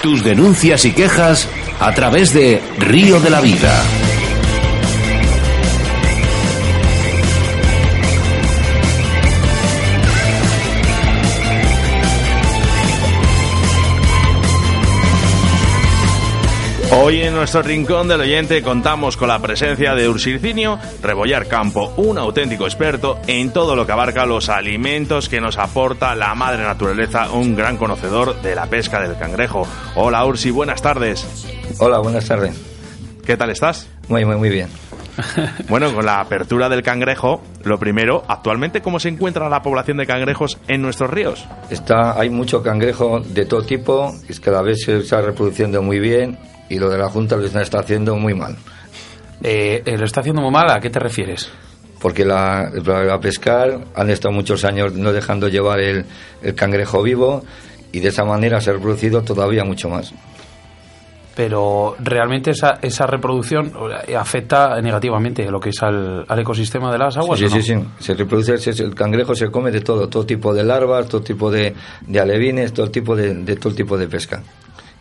Tus 0.01 0.21
denuncias 0.21 0.83
y 0.83 0.91
quejas 0.91 1.47
a 1.79 1.93
través 1.93 2.33
de 2.33 2.61
Río 2.77 3.21
de 3.21 3.29
la 3.29 3.39
Vida. 3.39 3.81
Hoy 16.95 17.21
en 17.21 17.33
nuestro 17.33 17.63
rincón 17.63 18.07
del 18.07 18.21
oyente 18.21 18.61
contamos 18.61 19.17
con 19.17 19.27
la 19.27 19.39
presencia 19.39 19.95
de 19.95 20.07
Ursilcinio 20.07 20.77
Rebollar 21.01 21.47
Campo, 21.47 21.91
un 21.97 22.19
auténtico 22.19 22.65
experto 22.65 23.19
en 23.25 23.51
todo 23.51 23.75
lo 23.75 23.87
que 23.87 23.91
abarca 23.91 24.27
los 24.27 24.47
alimentos 24.47 25.27
que 25.27 25.41
nos 25.41 25.57
aporta 25.57 26.13
la 26.13 26.35
madre 26.35 26.61
naturaleza, 26.61 27.31
un 27.31 27.55
gran 27.55 27.77
conocedor 27.77 28.39
de 28.43 28.53
la 28.53 28.67
pesca 28.67 29.01
del 29.01 29.17
cangrejo. 29.17 29.67
Hola 29.95 30.23
Ursi, 30.23 30.51
buenas 30.51 30.83
tardes. 30.83 31.25
Hola, 31.79 31.97
buenas 31.97 32.27
tardes. 32.27 32.55
¿Qué 33.25 33.37
tal 33.37 33.49
estás? 33.49 33.89
Muy, 34.07 34.23
muy, 34.23 34.35
muy 34.35 34.49
bien. 34.49 34.69
Bueno, 35.69 35.93
con 35.93 36.05
la 36.05 36.19
apertura 36.19 36.69
del 36.69 36.83
cangrejo, 36.83 37.41
lo 37.63 37.79
primero, 37.79 38.23
actualmente, 38.27 38.81
¿cómo 38.81 38.99
se 38.99 39.09
encuentra 39.09 39.49
la 39.49 39.61
población 39.61 39.97
de 39.97 40.05
cangrejos 40.05 40.59
en 40.67 40.81
nuestros 40.81 41.09
ríos? 41.09 41.45
Está, 41.69 42.19
hay 42.19 42.29
mucho 42.29 42.61
cangrejo 42.61 43.19
de 43.19 43.45
todo 43.45 43.63
tipo, 43.63 44.13
es 44.27 44.39
cada 44.39 44.61
vez 44.61 44.83
se 44.83 44.97
está 44.97 45.21
reproduciendo 45.21 45.81
muy 45.81 45.99
bien 45.99 46.37
y 46.73 46.79
lo 46.79 46.89
de 46.89 46.97
la 46.97 47.09
Junta 47.09 47.35
lo 47.35 47.45
está 47.45 47.79
haciendo 47.79 48.15
muy 48.15 48.33
mal. 48.33 48.55
Eh, 49.43 49.81
eh, 49.85 49.97
¿Lo 49.97 50.05
está 50.05 50.21
haciendo 50.21 50.41
muy 50.41 50.51
mal? 50.51 50.69
¿A 50.71 50.79
qué 50.79 50.89
te 50.89 50.99
refieres? 50.99 51.49
Porque 51.99 52.25
la, 52.25 52.69
la 52.69 53.19
pescar 53.19 53.79
han 53.95 54.09
estado 54.09 54.33
muchos 54.33 54.63
años 54.65 54.93
no 54.93 55.11
dejando 55.13 55.47
llevar 55.47 55.79
el, 55.79 56.05
el 56.41 56.55
cangrejo 56.55 57.01
vivo 57.01 57.43
y 57.91 57.99
de 57.99 58.09
esa 58.09 58.25
manera 58.25 58.59
se 58.61 58.71
ha 58.71 58.73
reproducido 58.73 59.21
todavía 59.21 59.63
mucho 59.63 59.89
más. 59.89 60.13
Pero 61.35 61.95
realmente 61.97 62.51
esa, 62.51 62.77
esa 62.81 63.07
reproducción 63.07 63.71
afecta 64.15 64.79
negativamente 64.81 65.49
lo 65.49 65.59
que 65.59 65.69
es 65.69 65.81
al, 65.81 66.25
al 66.27 66.39
ecosistema 66.39 66.91
de 66.91 66.99
las 66.99 67.17
aguas. 67.17 67.39
Sí, 67.39 67.45
¿o 67.45 67.49
no? 67.49 67.55
sí, 67.55 67.61
sí. 67.63 67.75
Se 67.99 68.13
reproduce, 68.13 68.57
se- 68.59 68.83
el 68.83 68.93
cangrejo 68.93 69.33
se 69.33 69.49
come 69.49 69.71
de 69.71 69.81
todo, 69.81 70.07
todo 70.09 70.25
tipo 70.27 70.53
de 70.53 70.63
larvas, 70.63 71.07
todo 71.07 71.21
tipo 71.21 71.49
de, 71.49 71.73
de 72.05 72.19
alevines, 72.19 72.71
todo 72.71 72.91
tipo 72.91 73.15
de, 73.15 73.33
de 73.33 73.55
todo 73.55 73.73
tipo 73.73 73.97
de 73.97 74.07
pesca. 74.07 74.43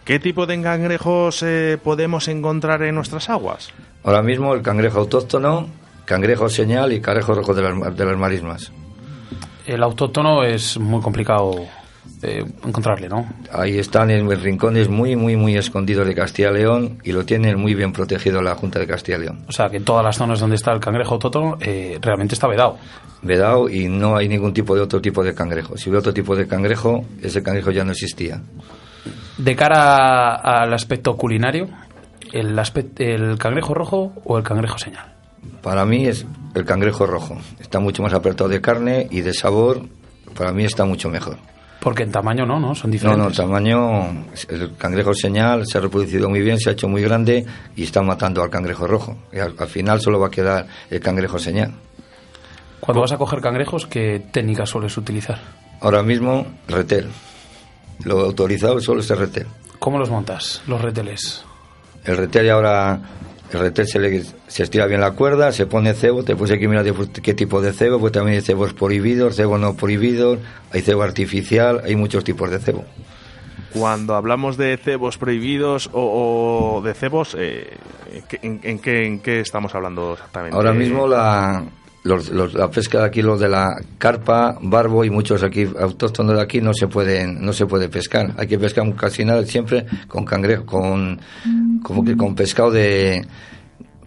¿Qué 0.04 0.18
tipo 0.18 0.46
de 0.46 0.60
cangrejos 0.60 1.44
eh, 1.44 1.78
podemos 1.82 2.26
encontrar 2.26 2.82
en 2.82 2.96
nuestras 2.96 3.30
aguas? 3.30 3.70
Ahora 4.02 4.20
mismo 4.20 4.52
el 4.52 4.60
cangrejo 4.60 4.98
autóctono, 4.98 5.68
cangrejo 6.04 6.48
señal 6.48 6.92
y 6.92 7.00
cangrejo 7.00 7.34
rojo 7.34 7.54
de 7.54 7.62
las, 7.62 7.96
de 7.96 8.04
las 8.04 8.16
marismas. 8.16 8.72
El 9.64 9.80
autóctono 9.80 10.42
es 10.42 10.76
muy 10.76 11.00
complicado 11.00 11.66
eh, 12.20 12.44
encontrarle, 12.64 13.08
¿no? 13.08 13.28
Ahí 13.52 13.78
están 13.78 14.10
en 14.10 14.28
rincones 14.28 14.88
muy, 14.88 15.14
muy, 15.14 15.36
muy 15.36 15.56
escondidos 15.56 16.04
de 16.04 16.16
Castilla 16.16 16.50
y 16.50 16.54
León 16.54 16.98
y 17.04 17.12
lo 17.12 17.24
tienen 17.24 17.56
muy 17.60 17.74
bien 17.74 17.92
protegido 17.92 18.42
la 18.42 18.56
Junta 18.56 18.80
de 18.80 18.88
Castilla 18.88 19.18
y 19.18 19.20
León. 19.20 19.44
O 19.48 19.52
sea, 19.52 19.70
que 19.70 19.76
en 19.76 19.84
todas 19.84 20.04
las 20.04 20.16
zonas 20.16 20.40
donde 20.40 20.56
está 20.56 20.72
el 20.72 20.80
cangrejo 20.80 21.14
autóctono 21.14 21.58
eh, 21.60 21.98
realmente 22.02 22.34
está 22.34 22.48
vedado. 22.48 22.76
Vedado 23.22 23.68
y 23.68 23.86
no 23.86 24.16
hay 24.16 24.28
ningún 24.28 24.52
tipo 24.52 24.74
de 24.74 24.80
otro 24.80 25.00
tipo 25.00 25.22
de 25.22 25.32
cangrejo. 25.32 25.76
Si 25.76 25.90
hubiera 25.90 26.00
otro 26.00 26.12
tipo 26.12 26.34
de 26.34 26.48
cangrejo, 26.48 27.04
ese 27.22 27.40
cangrejo 27.40 27.70
ya 27.70 27.84
no 27.84 27.92
existía. 27.92 28.42
De 29.38 29.56
cara 29.56 30.34
al 30.34 30.72
aspecto 30.74 31.16
culinario, 31.16 31.68
¿el, 32.32 32.56
aspect- 32.58 33.00
¿el 33.00 33.38
cangrejo 33.38 33.74
rojo 33.74 34.12
o 34.24 34.36
el 34.38 34.44
cangrejo 34.44 34.78
señal? 34.78 35.12
Para 35.62 35.84
mí 35.84 36.06
es 36.06 36.26
el 36.54 36.64
cangrejo 36.64 37.06
rojo. 37.06 37.38
Está 37.60 37.80
mucho 37.80 38.02
más 38.02 38.12
apretado 38.12 38.48
de 38.48 38.60
carne 38.60 39.06
y 39.10 39.20
de 39.22 39.32
sabor. 39.32 39.82
Para 40.36 40.52
mí 40.52 40.64
está 40.64 40.84
mucho 40.84 41.08
mejor. 41.08 41.36
Porque 41.80 42.04
en 42.04 42.12
tamaño 42.12 42.46
no, 42.46 42.60
¿no? 42.60 42.74
Son 42.76 42.90
No, 42.90 42.92
diferentes. 42.92 43.24
no, 43.26 43.32
tamaño. 43.32 44.24
El 44.48 44.76
cangrejo 44.76 45.14
señal 45.14 45.66
se 45.66 45.78
ha 45.78 45.80
reproducido 45.80 46.28
muy 46.28 46.40
bien, 46.40 46.58
se 46.58 46.68
ha 46.70 46.72
hecho 46.74 46.88
muy 46.88 47.02
grande 47.02 47.44
y 47.74 47.82
está 47.82 48.02
matando 48.02 48.40
al 48.42 48.50
cangrejo 48.50 48.86
rojo. 48.86 49.16
Y 49.32 49.38
al, 49.40 49.54
al 49.58 49.66
final 49.68 50.00
solo 50.00 50.20
va 50.20 50.28
a 50.28 50.30
quedar 50.30 50.66
el 50.90 51.00
cangrejo 51.00 51.38
señal. 51.40 51.72
Cuando 52.80 53.00
vas 53.00 53.12
a 53.12 53.18
coger 53.18 53.40
cangrejos, 53.40 53.86
¿qué 53.86 54.22
técnicas 54.30 54.68
sueles 54.70 54.96
utilizar? 54.96 55.38
Ahora 55.80 56.02
mismo, 56.04 56.46
retel. 56.68 57.08
Lo 58.04 58.20
autorizado 58.20 58.80
solo 58.80 59.00
es 59.00 59.10
el 59.10 59.18
retel. 59.18 59.46
¿Cómo 59.78 59.98
los 59.98 60.10
montas, 60.10 60.62
los 60.66 60.80
reteles? 60.80 61.44
El 62.04 62.16
retel 62.16 62.46
y 62.46 62.48
ahora. 62.50 63.00
El 63.52 63.60
retel 63.60 63.86
se, 63.86 63.98
le, 63.98 64.22
se 64.46 64.62
estira 64.62 64.86
bien 64.86 65.02
la 65.02 65.10
cuerda, 65.10 65.52
se 65.52 65.66
pone 65.66 65.92
cebo, 65.92 66.22
te 66.22 66.34
puse 66.34 66.58
que 66.58 66.66
mirar 66.68 66.86
qué 67.22 67.34
tipo 67.34 67.60
de 67.60 67.74
cebo, 67.74 68.00
pues 68.00 68.12
también 68.12 68.36
hay 68.36 68.40
cebos 68.42 68.72
prohibidos, 68.72 69.36
cebo 69.36 69.58
no 69.58 69.74
prohibidos, 69.76 70.38
hay 70.72 70.80
cebo 70.80 71.02
artificial, 71.02 71.82
hay 71.84 71.94
muchos 71.94 72.24
tipos 72.24 72.50
de 72.50 72.58
cebo. 72.60 72.86
Cuando 73.74 74.14
hablamos 74.14 74.56
de 74.56 74.78
cebos 74.78 75.18
prohibidos 75.18 75.90
o, 75.92 76.76
o 76.76 76.80
de 76.80 76.94
cebos, 76.94 77.36
eh, 77.38 77.76
¿en, 78.40 78.60
en 78.62 78.78
qué, 78.78 79.06
¿en 79.06 79.20
qué 79.20 79.40
estamos 79.40 79.74
hablando 79.74 80.14
exactamente? 80.14 80.56
Ahora 80.56 80.72
mismo 80.72 81.06
la, 81.06 81.62
los- 82.04 82.30
los- 82.30 82.54
la 82.54 82.68
pesca 82.70 82.98
de 83.00 83.04
aquí, 83.06 83.22
los 83.22 83.38
de 83.40 83.48
la 83.48 83.76
carpa, 83.98 84.58
barbo 84.60 85.04
y 85.04 85.10
muchos 85.10 85.42
aquí 85.42 85.68
autóctonos 85.78 86.34
de 86.36 86.42
aquí 86.42 86.60
no 86.60 86.74
se 86.74 86.88
pueden, 86.88 87.44
no 87.44 87.52
se 87.52 87.66
puede 87.66 87.88
pescar. 87.88 88.32
Hay 88.36 88.46
que 88.48 88.58
pescar 88.58 88.92
casi 88.94 89.24
nada 89.24 89.44
siempre 89.46 89.86
con 90.08 90.24
cangrejo, 90.24 90.66
con, 90.66 91.20
como 91.82 92.04
que 92.04 92.16
con 92.16 92.34
pescado 92.34 92.70
de, 92.72 93.24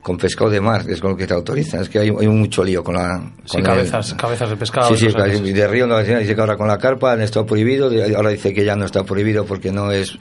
con 0.01 0.17
pescado 0.17 0.49
de 0.49 0.61
mar, 0.61 0.85
que 0.85 0.93
es 0.93 1.01
con 1.01 1.11
lo 1.11 1.17
que 1.17 1.25
te 1.25 1.33
autorizan. 1.33 1.81
Es 1.81 1.89
que 1.89 1.99
hay, 1.99 2.09
hay 2.09 2.27
mucho 2.27 2.63
lío 2.63 2.83
con 2.83 2.95
la, 2.95 3.17
Sí, 3.45 3.51
con 3.53 3.59
el- 3.61 3.65
cabezas, 3.65 4.13
cabezas 4.15 4.49
de 4.49 4.55
pescado. 4.57 4.93
Sí, 4.95 5.07
sí, 5.09 5.51
de 5.53 5.67
río 5.67 5.87
no 5.87 5.97
dice 5.99 6.35
que 6.35 6.41
ahora 6.41 6.57
con 6.57 6.67
la 6.67 6.77
carpa 6.77 7.13
han 7.13 7.21
estado 7.21 7.45
prohibidos, 7.45 7.93
y 7.93 8.13
ahora 8.13 8.29
dice 8.29 8.53
que 8.53 8.63
ya 8.65 8.75
no 8.75 8.85
está 8.85 9.03
prohibido 9.03 9.45
porque 9.45 9.71
no 9.71 9.91
es, 9.91 10.17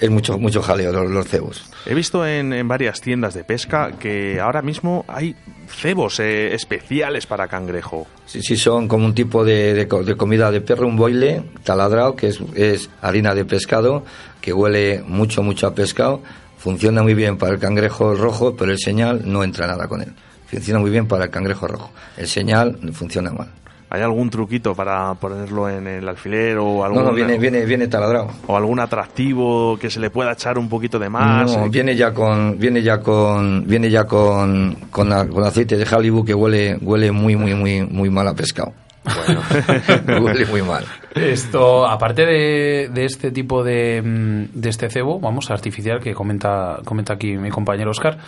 es 0.00 0.10
mucho, 0.10 0.38
mucho 0.38 0.62
jaleo 0.62 0.92
los, 0.92 1.10
los 1.10 1.26
cebos. 1.26 1.64
He 1.86 1.94
visto 1.94 2.26
en, 2.26 2.52
en 2.52 2.68
varias 2.68 3.00
tiendas 3.00 3.34
de 3.34 3.44
pesca 3.44 3.92
que 3.98 4.40
ahora 4.40 4.62
mismo 4.62 5.04
hay 5.08 5.34
cebos 5.68 6.20
eh, 6.20 6.54
especiales 6.54 7.26
para 7.26 7.48
cangrejo. 7.48 8.06
Sí, 8.26 8.42
sí, 8.42 8.56
son 8.56 8.88
como 8.88 9.06
un 9.06 9.14
tipo 9.14 9.44
de, 9.44 9.74
de 9.74 9.84
de 9.84 10.16
comida 10.16 10.50
de 10.50 10.60
perro, 10.60 10.86
un 10.86 10.96
boile 10.96 11.42
taladrado, 11.62 12.16
que 12.16 12.28
es, 12.28 12.40
es 12.54 12.90
harina 13.00 13.34
de 13.34 13.44
pescado, 13.44 14.04
que 14.40 14.52
huele 14.52 15.02
mucho, 15.06 15.42
mucho 15.42 15.66
a 15.66 15.74
pescado. 15.74 16.22
Funciona 16.58 17.02
muy 17.02 17.14
bien 17.14 17.36
para 17.36 17.52
el 17.52 17.58
cangrejo 17.58 18.14
rojo, 18.14 18.56
pero 18.56 18.72
el 18.72 18.78
señal 18.78 19.22
no 19.24 19.44
entra 19.44 19.66
nada 19.66 19.86
con 19.86 20.00
él. 20.00 20.12
Funciona 20.46 20.80
muy 20.80 20.90
bien 20.90 21.06
para 21.06 21.24
el 21.24 21.30
cangrejo 21.30 21.66
rojo. 21.66 21.90
El 22.16 22.26
señal 22.26 22.78
funciona 22.92 23.32
mal. 23.32 23.50
¿Hay 23.94 24.02
algún 24.02 24.28
truquito 24.30 24.74
para 24.74 25.14
ponerlo 25.14 25.68
en 25.70 25.86
el 25.86 26.08
alfiler 26.08 26.58
o 26.58 26.64
No, 26.78 26.84
algún, 26.84 27.04
no, 27.04 27.12
viene, 27.12 27.38
viene, 27.38 27.64
viene 27.64 27.86
taladrado. 27.88 28.28
o 28.46 28.56
algún 28.56 28.80
atractivo 28.80 29.78
que 29.80 29.88
se 29.90 30.00
le 30.00 30.10
pueda 30.10 30.32
echar 30.32 30.58
un 30.58 30.68
poquito 30.68 30.98
de 30.98 31.08
más? 31.08 31.50
No, 31.56 31.66
Eh, 31.66 31.68
viene 31.70 31.94
ya 31.96 32.12
con, 32.12 32.58
viene 32.58 32.82
ya 32.82 32.98
con, 33.00 33.64
viene 33.66 33.90
ya 33.90 34.04
con, 34.04 34.74
con, 34.90 35.12
a- 35.12 35.26
con 35.28 35.44
aceite 35.44 35.76
de 35.76 35.86
Hollywood 35.94 36.26
que 36.26 36.34
huele, 36.34 36.76
huele 36.80 37.12
muy, 37.12 37.36
muy, 37.36 37.54
muy, 37.54 37.82
muy 37.86 38.10
mal 38.10 38.26
a 38.28 38.34
pescado. 38.34 38.72
huele 40.20 40.46
muy 40.46 40.62
mal. 40.62 40.84
Esto, 41.14 41.86
aparte 41.86 42.26
de, 42.26 42.88
de 42.92 43.04
este 43.04 43.30
tipo 43.30 43.62
de, 43.62 44.02
mm, 44.02 44.58
de 44.60 44.68
este 44.70 44.90
cebo, 44.90 45.20
vamos, 45.20 45.50
artificial, 45.50 46.00
que 46.00 46.14
comenta, 46.14 46.78
comenta 46.84 47.14
aquí 47.14 47.36
mi 47.36 47.50
compañero 47.50 47.90
Oscar, 47.90 48.18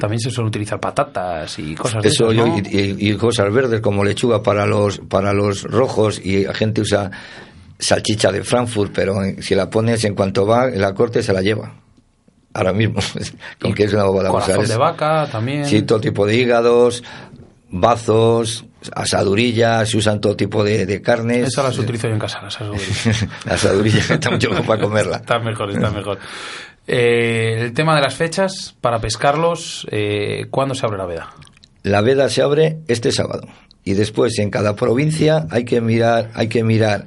también 0.00 0.18
se 0.18 0.30
suele 0.32 0.48
utilizar 0.48 0.80
patatas 0.80 1.56
y 1.60 1.76
cosas 1.76 2.02
de 2.02 2.08
Eso 2.08 2.32
esas, 2.32 2.36
yo- 2.36 2.46
¿no? 2.48 2.58
y, 2.58 2.96
y- 2.98 3.10
y 3.10 3.16
cosas 3.16 3.52
verdes 3.52 3.80
como 3.80 4.02
lechuga 4.02 4.42
para 4.42 4.66
los 4.66 4.98
para 4.98 5.32
los 5.32 5.62
rojos 5.62 6.20
y 6.24 6.44
la 6.44 6.54
gente 6.54 6.80
usa 6.80 7.08
salchicha 7.78 8.32
de 8.32 8.42
Frankfurt, 8.42 8.90
pero 8.92 9.14
si 9.40 9.54
la 9.54 9.70
pones 9.70 10.02
en 10.04 10.14
cuanto 10.16 10.44
va 10.46 10.66
la 10.66 10.92
corte 10.94 11.22
se 11.22 11.32
la 11.32 11.40
lleva. 11.42 11.74
Ahora 12.52 12.72
mismo, 12.72 12.98
con 13.60 13.72
que 13.72 13.84
es 13.84 13.92
una 13.92 14.02
bobada 14.04 14.30
Corazón 14.30 14.66
de 14.66 14.76
vaca 14.76 15.28
también. 15.30 15.64
Sí, 15.66 15.82
todo 15.82 16.00
tipo 16.00 16.26
de 16.26 16.34
hígados, 16.36 17.04
bazos, 17.70 18.64
asadurillas, 18.94 19.88
se 19.88 19.96
usan 19.96 20.20
todo 20.20 20.34
tipo 20.36 20.64
de, 20.64 20.84
de 20.84 21.00
carnes. 21.00 21.46
Esas 21.48 21.64
las 21.64 21.78
utilizo 21.78 22.08
yo 22.08 22.14
en 22.14 22.18
casa, 22.18 22.42
las 22.42 22.56
asadurillas. 22.56 23.26
La 23.44 23.54
asadurilla 23.54 23.98
está 24.10 24.30
mucho 24.30 24.50
mejor 24.50 24.66
para 24.66 24.82
comerla. 24.82 25.16
Está 25.18 25.38
mejor, 25.38 25.70
está 25.70 25.90
mejor. 25.90 26.18
Eh, 26.92 27.66
el 27.66 27.72
tema 27.72 27.94
de 27.94 28.00
las 28.00 28.16
fechas 28.16 28.74
para 28.80 29.00
pescarlos, 29.00 29.86
eh, 29.92 30.46
¿cuándo 30.50 30.74
se 30.74 30.84
abre 30.84 30.98
la 30.98 31.06
veda? 31.06 31.30
La 31.84 32.00
veda 32.00 32.28
se 32.28 32.42
abre 32.42 32.78
este 32.88 33.12
sábado 33.12 33.46
y 33.84 33.92
después 33.92 34.36
en 34.40 34.50
cada 34.50 34.74
provincia 34.74 35.46
hay 35.50 35.64
que 35.64 35.80
mirar, 35.80 36.32
hay 36.34 36.48
que 36.48 36.64
mirar 36.64 37.06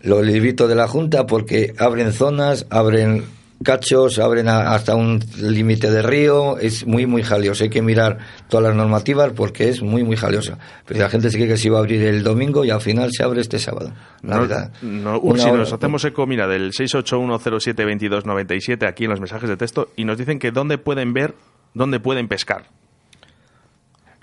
los 0.00 0.26
libritos 0.26 0.68
de 0.68 0.74
la 0.74 0.88
Junta 0.88 1.24
porque 1.24 1.72
abren 1.78 2.12
zonas, 2.12 2.66
abren 2.68 3.22
cachos, 3.64 4.18
abren 4.18 4.48
a- 4.48 4.72
hasta 4.74 4.94
un 4.94 5.20
límite 5.40 5.90
de 5.90 6.02
río, 6.02 6.58
es 6.58 6.86
muy, 6.86 7.06
muy 7.06 7.22
jalioso. 7.22 7.64
Hay 7.64 7.70
que 7.70 7.82
mirar 7.82 8.18
todas 8.48 8.66
las 8.68 8.76
normativas 8.76 9.32
porque 9.34 9.68
es 9.68 9.82
muy, 9.82 10.04
muy 10.04 10.16
jaliosa. 10.16 10.58
Pero 10.86 11.00
la 11.00 11.08
gente 11.08 11.30
se 11.30 11.38
cree 11.38 11.48
que 11.48 11.56
se 11.56 11.68
iba 11.68 11.78
a 11.78 11.80
abrir 11.80 12.02
el 12.02 12.22
domingo 12.22 12.64
y 12.64 12.70
al 12.70 12.80
final 12.80 13.10
se 13.12 13.24
abre 13.24 13.40
este 13.40 13.58
sábado. 13.58 13.92
La 14.22 14.36
No, 14.36 14.40
verdad. 14.42 14.72
no, 14.82 15.16
hora- 15.18 15.52
nos 15.52 15.72
hacemos 15.72 16.04
eco, 16.04 16.26
mira, 16.26 16.46
del 16.46 16.72
681072297 16.72 18.86
aquí 18.88 19.04
en 19.04 19.10
los 19.10 19.20
mensajes 19.20 19.48
de 19.48 19.56
texto 19.56 19.88
y 19.96 20.04
nos 20.04 20.18
dicen 20.18 20.38
que 20.38 20.50
dónde 20.50 20.78
pueden 20.78 21.12
ver, 21.12 21.34
dónde 21.74 22.00
pueden 22.00 22.28
pescar. 22.28 22.66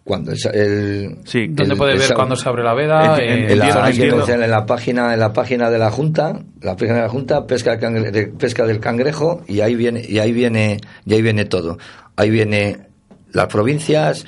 Cuando 0.04 0.32
el, 0.34 0.38
el- 0.54 1.18
Sí, 1.26 1.48
¿Dónde 1.48 1.74
el- 1.74 1.78
puede 1.78 1.94
el 1.94 2.00
ver 2.00 2.14
cuando 2.14 2.36
se 2.36 2.50
abre 2.50 2.62
la 2.64 2.74
veda? 2.74 3.18
En- 3.20 3.44
en- 3.46 3.50
En 3.52 3.60
la, 3.60 3.66
en 4.46 4.52
la 4.52 4.66
página 4.66 5.14
en 5.14 5.20
la 5.20 5.34
página 5.34 5.70
de 5.70 5.80
la 5.80 5.92
junta 5.92 6.40
la 6.62 6.76
página 6.76 6.96
de 6.96 7.02
la 7.04 7.10
junta 7.10 7.48
pesca 7.48 7.72
del 7.72 7.80
cangre- 7.80 8.12
de- 8.12 8.28
pesca 8.28 8.66
del 8.66 8.80
cangrejo 8.82 9.44
y 9.48 9.62
ahí 9.62 9.76
viene 9.76 10.02
y 10.08 10.20
ahí 10.20 10.34
viene 10.34 10.82
y 11.06 11.14
ahí 11.14 11.22
viene 11.22 11.46
todo 11.46 11.78
ahí 12.18 12.30
viene 12.30 12.80
las 13.32 13.48
provincias 13.48 14.26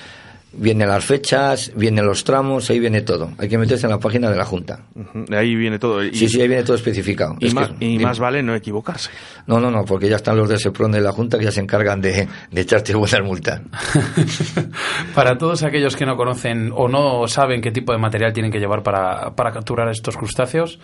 vienen 0.57 0.87
las 0.87 1.03
fechas 1.05 1.71
vienen 1.75 2.05
los 2.05 2.23
tramos 2.23 2.69
ahí 2.69 2.79
viene 2.79 3.01
todo 3.01 3.31
hay 3.37 3.47
que 3.49 3.57
meterse 3.57 3.85
en 3.85 3.91
la 3.91 3.99
página 3.99 4.29
de 4.29 4.37
la 4.37 4.45
junta 4.45 4.85
Ahí 5.31 5.55
viene 5.55 5.79
todo. 5.79 6.03
Y, 6.03 6.13
sí 6.15 6.27
sí 6.29 6.41
ahí 6.41 6.47
viene 6.47 6.63
todo 6.63 6.75
especificado 6.75 7.35
y 7.39 7.47
Es 7.47 7.53
que- 7.53 7.59
más, 7.59 7.71
y 7.79 7.99
más 7.99 8.19
vale 8.19 8.41
no 8.43 8.55
equivocarse. 8.55 9.09
no 9.47 9.59
no 9.59 9.69
no 9.71 9.85
porque 9.85 10.09
ya 10.09 10.15
están 10.17 10.37
los 10.37 10.49
de 10.49 10.57
Sepron 10.57 10.91
de 10.91 11.01
la 11.01 11.11
junta 11.11 11.37
que 11.37 11.45
ya 11.45 11.51
se 11.51 11.61
encargan 11.61 12.01
de, 12.01 12.27
de 12.51 12.61
echarte 12.61 12.93
buenas 12.95 13.21
multas 13.23 13.61
Para 15.13 15.37
todos 15.37 15.63
aquellos 15.63 15.95
que 15.95 16.05
no 16.05 16.15
conocen 16.17 16.71
o 16.73 16.87
no 16.87 17.27
saben 17.27 17.61
qué 17.61 17.71
tipo 17.71 17.91
de 17.91 17.97
material 17.99 18.33
tienen 18.33 18.51
que 18.51 18.59
llevar 18.59 18.83
para, 18.83 19.35
para 19.35 19.51
capturar 19.51 19.89
estos 19.89 20.17
crustáceos, 20.17 20.79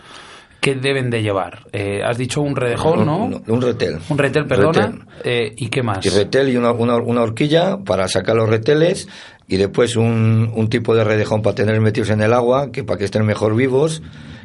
¿qué 0.59 0.75
deben 0.75 1.09
de 1.09 1.21
llevar? 1.21 1.65
Eh, 1.71 2.01
has 2.03 2.17
dicho 2.17 2.41
un 2.41 2.55
redejón, 2.55 3.05
¿no? 3.05 3.25
un, 3.25 3.43
un 3.47 3.61
retel 3.61 3.99
Un 4.09 4.17
retel, 4.17 4.45
perdona. 4.45 4.87
Retel. 4.87 5.01
Eh, 5.23 5.53
¿Y 5.57 5.69
qué 5.69 5.83
más? 5.83 6.05
y 6.05 6.09
retel 6.09 6.49
y 6.49 6.57
una, 6.57 6.71
una, 6.71 6.95
una 6.97 7.21
horquilla 7.21 7.77
para 7.77 8.07
sacar 8.07 8.35
los 8.35 8.49
reteles 8.49 9.07
y 9.47 9.57
después 9.57 9.95
un, 9.95 10.51
un 10.55 10.69
tipo 10.69 10.95
de 10.95 11.03
redejón 11.03 11.41
para 11.41 11.55
tener 11.55 11.79
metidos 11.81 12.09
en 12.09 12.21
el 12.21 12.33
agua 12.33 12.71
que 12.71 12.83
para 12.83 12.97
que 12.97 13.05
estén 13.05 13.25
mejor 13.25 13.55
vivos 13.55 14.01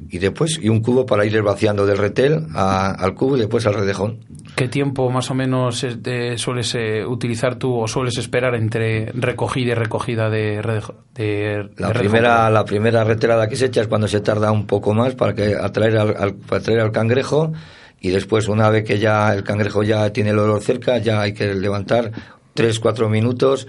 y 0.09 0.19
después 0.19 0.59
y 0.63 0.69
un 0.69 0.81
cubo 0.83 1.07
para 1.07 1.25
ir 1.25 1.41
vaciando 1.43 1.87
del 1.87 1.99
retel 1.99 2.47
a- 2.55 2.91
al 2.93 3.15
cubo 3.15 3.37
y 3.37 3.41
después 3.41 3.67
al 3.67 3.75
redejón 3.75 4.19
¿Qué 4.57 4.69
tiempo 4.69 5.11
más 5.11 5.31
o 5.31 5.35
menos 5.35 5.85
de- 6.03 6.39
sueles 6.39 6.75
eh, 6.75 7.05
utilizar 7.05 7.57
tú 7.57 7.75
o 7.79 7.87
sueles 7.87 8.17
esperar 8.19 8.55
entre 8.55 9.07
recogida 9.13 9.73
y 9.73 9.75
recogida 9.75 10.31
de, 10.31 10.63
redejo- 10.63 10.95
de 11.15 11.69
la 11.77 11.89
de 11.89 11.93
redejón? 11.93 12.01
primera 12.01 12.51
la 12.51 12.65
primera 12.65 13.05
retelada 13.05 13.49
que 13.49 13.57
se 13.57 13.67
echa 13.67 13.83
es 13.83 13.87
cuando 13.89 14.09
se 14.09 14.21
tarda 14.21 14.51
un 14.53 14.67
poco 14.67 14.95
más 14.95 15.15
para 15.15 15.35
que 15.35 15.55
atraer 15.55 15.99
al, 15.99 16.17
al- 16.17 16.35
para 16.35 16.61
atraer 16.61 16.81
al 16.81 16.91
cangrejo 16.93 17.53
y 18.01 18.11
después 18.11 18.49
una 18.49 18.71
vez 18.71 18.85
que 18.85 18.99
ya 18.99 19.33
el 19.35 19.45
cangrejo 19.45 19.83
ya 19.83 20.11
tiene 20.13 20.31
el 20.31 20.39
olor 20.39 20.63
cerca 20.63 20.99
ya 20.99 21.21
hay 21.21 21.33
que 21.35 21.55
levantar 21.55 22.11
tres 22.55 22.79
cuatro 22.81 23.09
minutos 23.09 23.67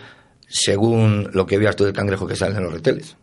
según 0.47 1.29
lo 1.33 1.45
que 1.45 1.57
veas 1.57 1.75
tú 1.75 1.83
del 1.83 1.93
cangrejo 1.93 2.27
que 2.27 2.35
sale 2.35 2.55
en 2.55 2.63
los 2.63 2.73
reteles. 2.73 3.17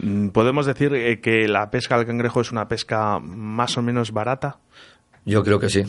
Mm, 0.00 0.28
¿Podemos 0.28 0.66
decir 0.66 0.94
eh, 0.94 1.20
que 1.20 1.48
la 1.48 1.70
pesca 1.70 1.96
del 1.96 2.06
cangrejo 2.06 2.40
es 2.40 2.52
una 2.52 2.68
pesca 2.68 3.18
más 3.18 3.76
o 3.78 3.82
menos 3.82 4.12
barata? 4.12 4.58
Yo 5.24 5.42
creo 5.42 5.58
que 5.58 5.68
sí, 5.68 5.82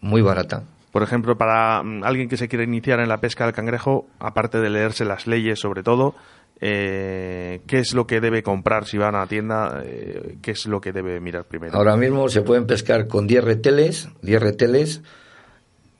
muy 0.00 0.22
barata. 0.22 0.64
Por 0.92 1.02
ejemplo, 1.02 1.36
para 1.36 1.82
mm, 1.82 2.04
alguien 2.04 2.28
que 2.28 2.36
se 2.36 2.48
quiere 2.48 2.64
iniciar 2.64 3.00
en 3.00 3.08
la 3.08 3.20
pesca 3.20 3.44
del 3.44 3.54
cangrejo, 3.54 4.06
aparte 4.18 4.58
de 4.58 4.70
leerse 4.70 5.04
las 5.04 5.26
leyes 5.26 5.58
sobre 5.60 5.82
todo, 5.82 6.14
eh, 6.60 7.60
¿qué 7.66 7.78
es 7.78 7.94
lo 7.94 8.06
que 8.06 8.20
debe 8.20 8.42
comprar 8.42 8.84
si 8.86 8.98
va 8.98 9.06
a 9.06 9.10
una 9.10 9.26
tienda? 9.26 9.82
Eh, 9.84 10.38
¿Qué 10.42 10.52
es 10.52 10.66
lo 10.66 10.80
que 10.80 10.92
debe 10.92 11.20
mirar 11.20 11.44
primero? 11.44 11.76
Ahora 11.76 11.96
mismo 11.96 12.28
se 12.28 12.42
pueden 12.42 12.66
pescar 12.66 13.06
con 13.06 13.26
10 13.26 13.44
reteles, 13.44 14.08
10 14.22 14.42
reteles, 14.42 15.02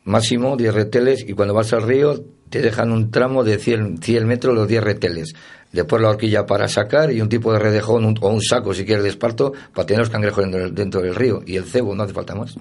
máximo 0.08 0.56
10 0.56 0.74
reteles, 0.74 1.24
y 1.28 1.32
cuando 1.34 1.54
vas 1.54 1.72
al 1.72 1.82
río 1.82 2.14
te 2.50 2.60
dejan 2.62 2.90
un 2.92 3.10
tramo 3.10 3.44
de 3.44 3.58
100, 3.58 3.98
100 4.02 4.26
metros 4.26 4.54
los 4.54 4.66
10 4.68 4.82
reteles. 4.82 5.34
Después 5.70 6.00
la 6.00 6.08
horquilla 6.08 6.46
para 6.46 6.66
sacar 6.66 7.12
y 7.12 7.20
un 7.20 7.28
tipo 7.28 7.52
de 7.52 7.58
redejón 7.58 8.16
o 8.22 8.28
un 8.30 8.40
saco, 8.42 8.72
si 8.72 8.86
quieres, 8.86 9.02
de 9.04 9.10
esparto, 9.10 9.52
para 9.74 9.84
tener 9.86 10.00
los 10.00 10.08
cangrejos 10.10 10.42
dentro, 10.44 10.60
del- 10.60 10.74
dentro 10.74 11.00
del 11.02 11.14
río. 11.14 11.40
Y 11.44 11.56
el 11.56 11.64
cebo, 11.64 11.94
no 11.94 12.04
hace 12.04 12.14
falta 12.14 12.34
más. 12.34 12.56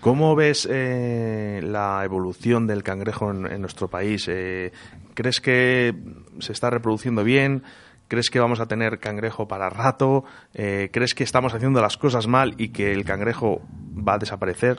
¿Cómo 0.00 0.36
ves 0.36 0.68
eh, 0.70 1.60
la 1.64 2.02
evolución 2.04 2.66
del 2.68 2.84
cangrejo 2.84 3.30
en, 3.32 3.46
en 3.46 3.60
nuestro 3.60 3.88
país? 3.88 4.26
Eh, 4.28 4.70
¿Crees 5.14 5.40
que 5.40 5.92
se 6.38 6.52
está 6.52 6.70
reproduciendo 6.70 7.24
bien? 7.24 7.64
¿Crees 8.06 8.30
que 8.30 8.38
vamos 8.38 8.60
a 8.60 8.66
tener 8.66 9.00
cangrejo 9.00 9.48
para 9.48 9.68
rato? 9.70 10.24
Eh, 10.54 10.88
¿Crees 10.92 11.14
que 11.14 11.24
estamos 11.24 11.54
haciendo 11.54 11.80
las 11.80 11.96
cosas 11.96 12.28
mal 12.28 12.54
y 12.58 12.68
que 12.68 12.92
el 12.92 13.04
cangrejo 13.04 13.60
va 13.96 14.14
a 14.14 14.18
desaparecer? 14.18 14.78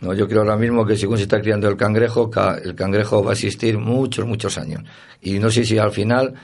No, 0.00 0.12
yo 0.12 0.28
creo 0.28 0.40
ahora 0.42 0.56
mismo 0.56 0.84
que 0.84 0.96
según 0.96 1.16
se 1.16 1.22
está 1.24 1.40
criando 1.40 1.68
el 1.68 1.76
cangrejo, 1.76 2.30
ca- 2.30 2.58
el 2.62 2.74
cangrejo 2.74 3.22
va 3.24 3.30
a 3.30 3.32
existir 3.34 3.78
muchos, 3.78 4.26
muchos 4.26 4.58
años. 4.58 4.82
Y 5.22 5.38
no 5.38 5.50
sé 5.50 5.64
si 5.64 5.78
al 5.78 5.92
final 5.92 6.34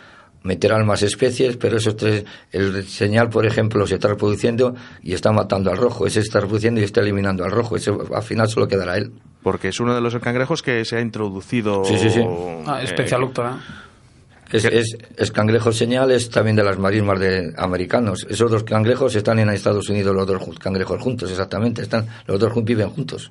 meterán 0.43 0.87
más 0.87 1.03
especies, 1.03 1.59
pero 1.59 1.77
esos 1.77 1.97
tres, 1.97 2.25
el 2.53 2.87
señal, 2.87 3.29
por 3.29 3.45
ejemplo, 3.45 3.87
se 3.87 3.97
está 3.97 4.09
reproduciendo 4.09 4.75
y 5.03 5.13
está 5.13 5.33
matando 5.33 5.71
al 5.71 5.77
rojo. 5.77 6.07
Ese 6.07 6.23
se 6.23 6.29
está 6.29 6.41
reproduciendo 6.41 6.81
y 6.81 6.85
está 6.85 7.01
eliminando 7.03 7.45
al 7.45 7.51
rojo. 7.51 7.77
Ese 7.77 7.91
al 8.15 8.23
final 8.23 8.49
solo 8.49 8.67
quedará 8.67 8.97
él. 8.97 9.13
Porque 9.43 9.69
es 9.69 9.81
uno 9.81 9.95
de 9.95 10.01
los 10.01 10.17
cangrejos 10.19 10.63
que 10.63 10.83
se 10.87 10.97
ha 10.97 11.01
introducido. 11.03 11.85
Sí, 11.85 11.99
sí, 11.99 12.09
sí. 12.09 12.21
Ah, 12.67 12.81
eh. 12.83 12.85
Es, 14.53 14.65
es, 14.65 14.99
es 15.17 15.31
cangrejo 15.31 15.73
señal, 15.73 16.11
es 16.11 16.29
también 16.29 16.57
de 16.57 16.65
las 16.65 16.79
marismas 16.79 17.21
de 17.21 17.53
americanos. 17.57 18.27
Esos 18.29 18.51
dos 18.51 18.65
cangrejos 18.65 19.15
están 19.15 19.39
en 19.39 19.49
Estados 19.51 19.89
Unidos, 19.89 20.15
los 20.15 20.27
dos 20.27 20.59
cangrejos 20.59 21.01
juntos, 21.01 21.31
exactamente. 21.31 21.83
Están, 21.83 22.07
los 22.27 22.39
dos 22.39 22.53
viven 22.65 22.91
juntos. 22.91 23.31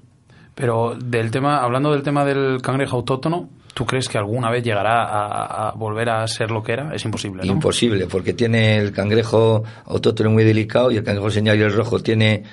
Pero 0.55 0.95
del 0.95 1.31
tema, 1.31 1.61
hablando 1.61 1.91
del 1.91 2.03
tema 2.03 2.25
del 2.25 2.61
cangrejo 2.61 2.97
autóctono, 2.97 3.49
¿tú 3.73 3.85
crees 3.85 4.09
que 4.09 4.17
alguna 4.17 4.49
vez 4.49 4.63
llegará 4.63 5.03
a, 5.03 5.69
a 5.69 5.71
volver 5.71 6.09
a 6.09 6.27
ser 6.27 6.51
lo 6.51 6.61
que 6.63 6.73
era? 6.73 6.93
Es 6.93 7.05
imposible, 7.05 7.43
¿no? 7.45 7.51
Imposible, 7.53 8.07
porque 8.07 8.33
tiene 8.33 8.77
el 8.77 8.91
cangrejo 8.91 9.63
autóctono 9.85 10.31
muy 10.31 10.43
delicado 10.43 10.91
y 10.91 10.97
el 10.97 11.03
cangrejo 11.03 11.31
señal 11.31 11.57
y 11.57 11.61
el 11.61 11.73
rojo 11.73 11.99
tiene 11.99 12.43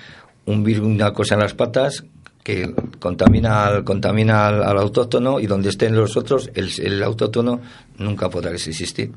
un 0.45 0.63
virus, 0.63 0.87
una 0.87 1.13
cosa 1.13 1.35
en 1.35 1.41
las 1.41 1.55
patas 1.55 2.05
que 2.47 2.73
contamina 3.01 3.67
al, 3.67 3.83
contamina 3.83 4.47
al, 4.47 4.63
al 4.63 4.79
autóctono 4.79 5.41
y 5.41 5.47
donde 5.49 5.69
estén 5.71 5.97
los 5.97 6.17
otros, 6.17 6.49
el, 6.55 6.71
el 6.81 7.03
autóctono 7.03 7.61
nunca 7.99 8.31
podrá 8.31 8.53
existir. 8.53 9.11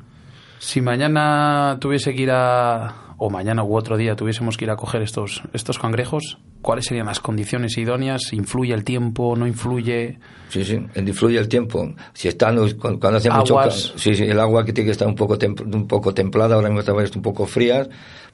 Si 0.58 0.80
mañana 0.80 1.78
tuviese 1.80 2.12
que 2.12 2.22
ir 2.22 2.30
a, 2.32 3.14
o 3.18 3.30
mañana 3.30 3.62
u 3.62 3.76
otro 3.76 3.96
día 3.96 4.16
tuviésemos 4.16 4.56
que 4.56 4.64
ir 4.64 4.70
a 4.72 4.76
coger 4.76 5.02
estos, 5.02 5.42
estos 5.52 5.78
cangrejos, 5.78 6.38
¿cuáles 6.60 6.86
serían 6.86 7.06
las 7.06 7.20
condiciones 7.20 7.78
idóneas? 7.78 8.32
¿Influye 8.32 8.74
el 8.74 8.82
tiempo? 8.82 9.36
¿No 9.36 9.46
influye? 9.46 10.18
Sí, 10.48 10.64
sí, 10.64 10.84
influye 10.96 11.38
el 11.38 11.46
tiempo. 11.48 11.94
Si 12.12 12.26
están 12.26 12.56
cuando 12.80 13.16
hace 13.16 13.30
mucho 13.30 13.58
Aguas. 13.60 13.92
sí, 13.96 14.14
sí, 14.16 14.24
el 14.24 14.40
agua 14.40 14.64
que 14.64 14.72
tiene 14.72 14.86
que 14.88 14.92
estar 14.92 15.06
un 15.06 15.14
poco 15.14 15.38
tem- 15.38 15.72
un 15.74 15.86
poco 15.86 16.12
templada, 16.12 16.56
ahora 16.56 16.68
mismo 16.68 16.80
está 16.80 16.92
un 17.16 17.22
poco 17.22 17.46
fría. 17.46 17.86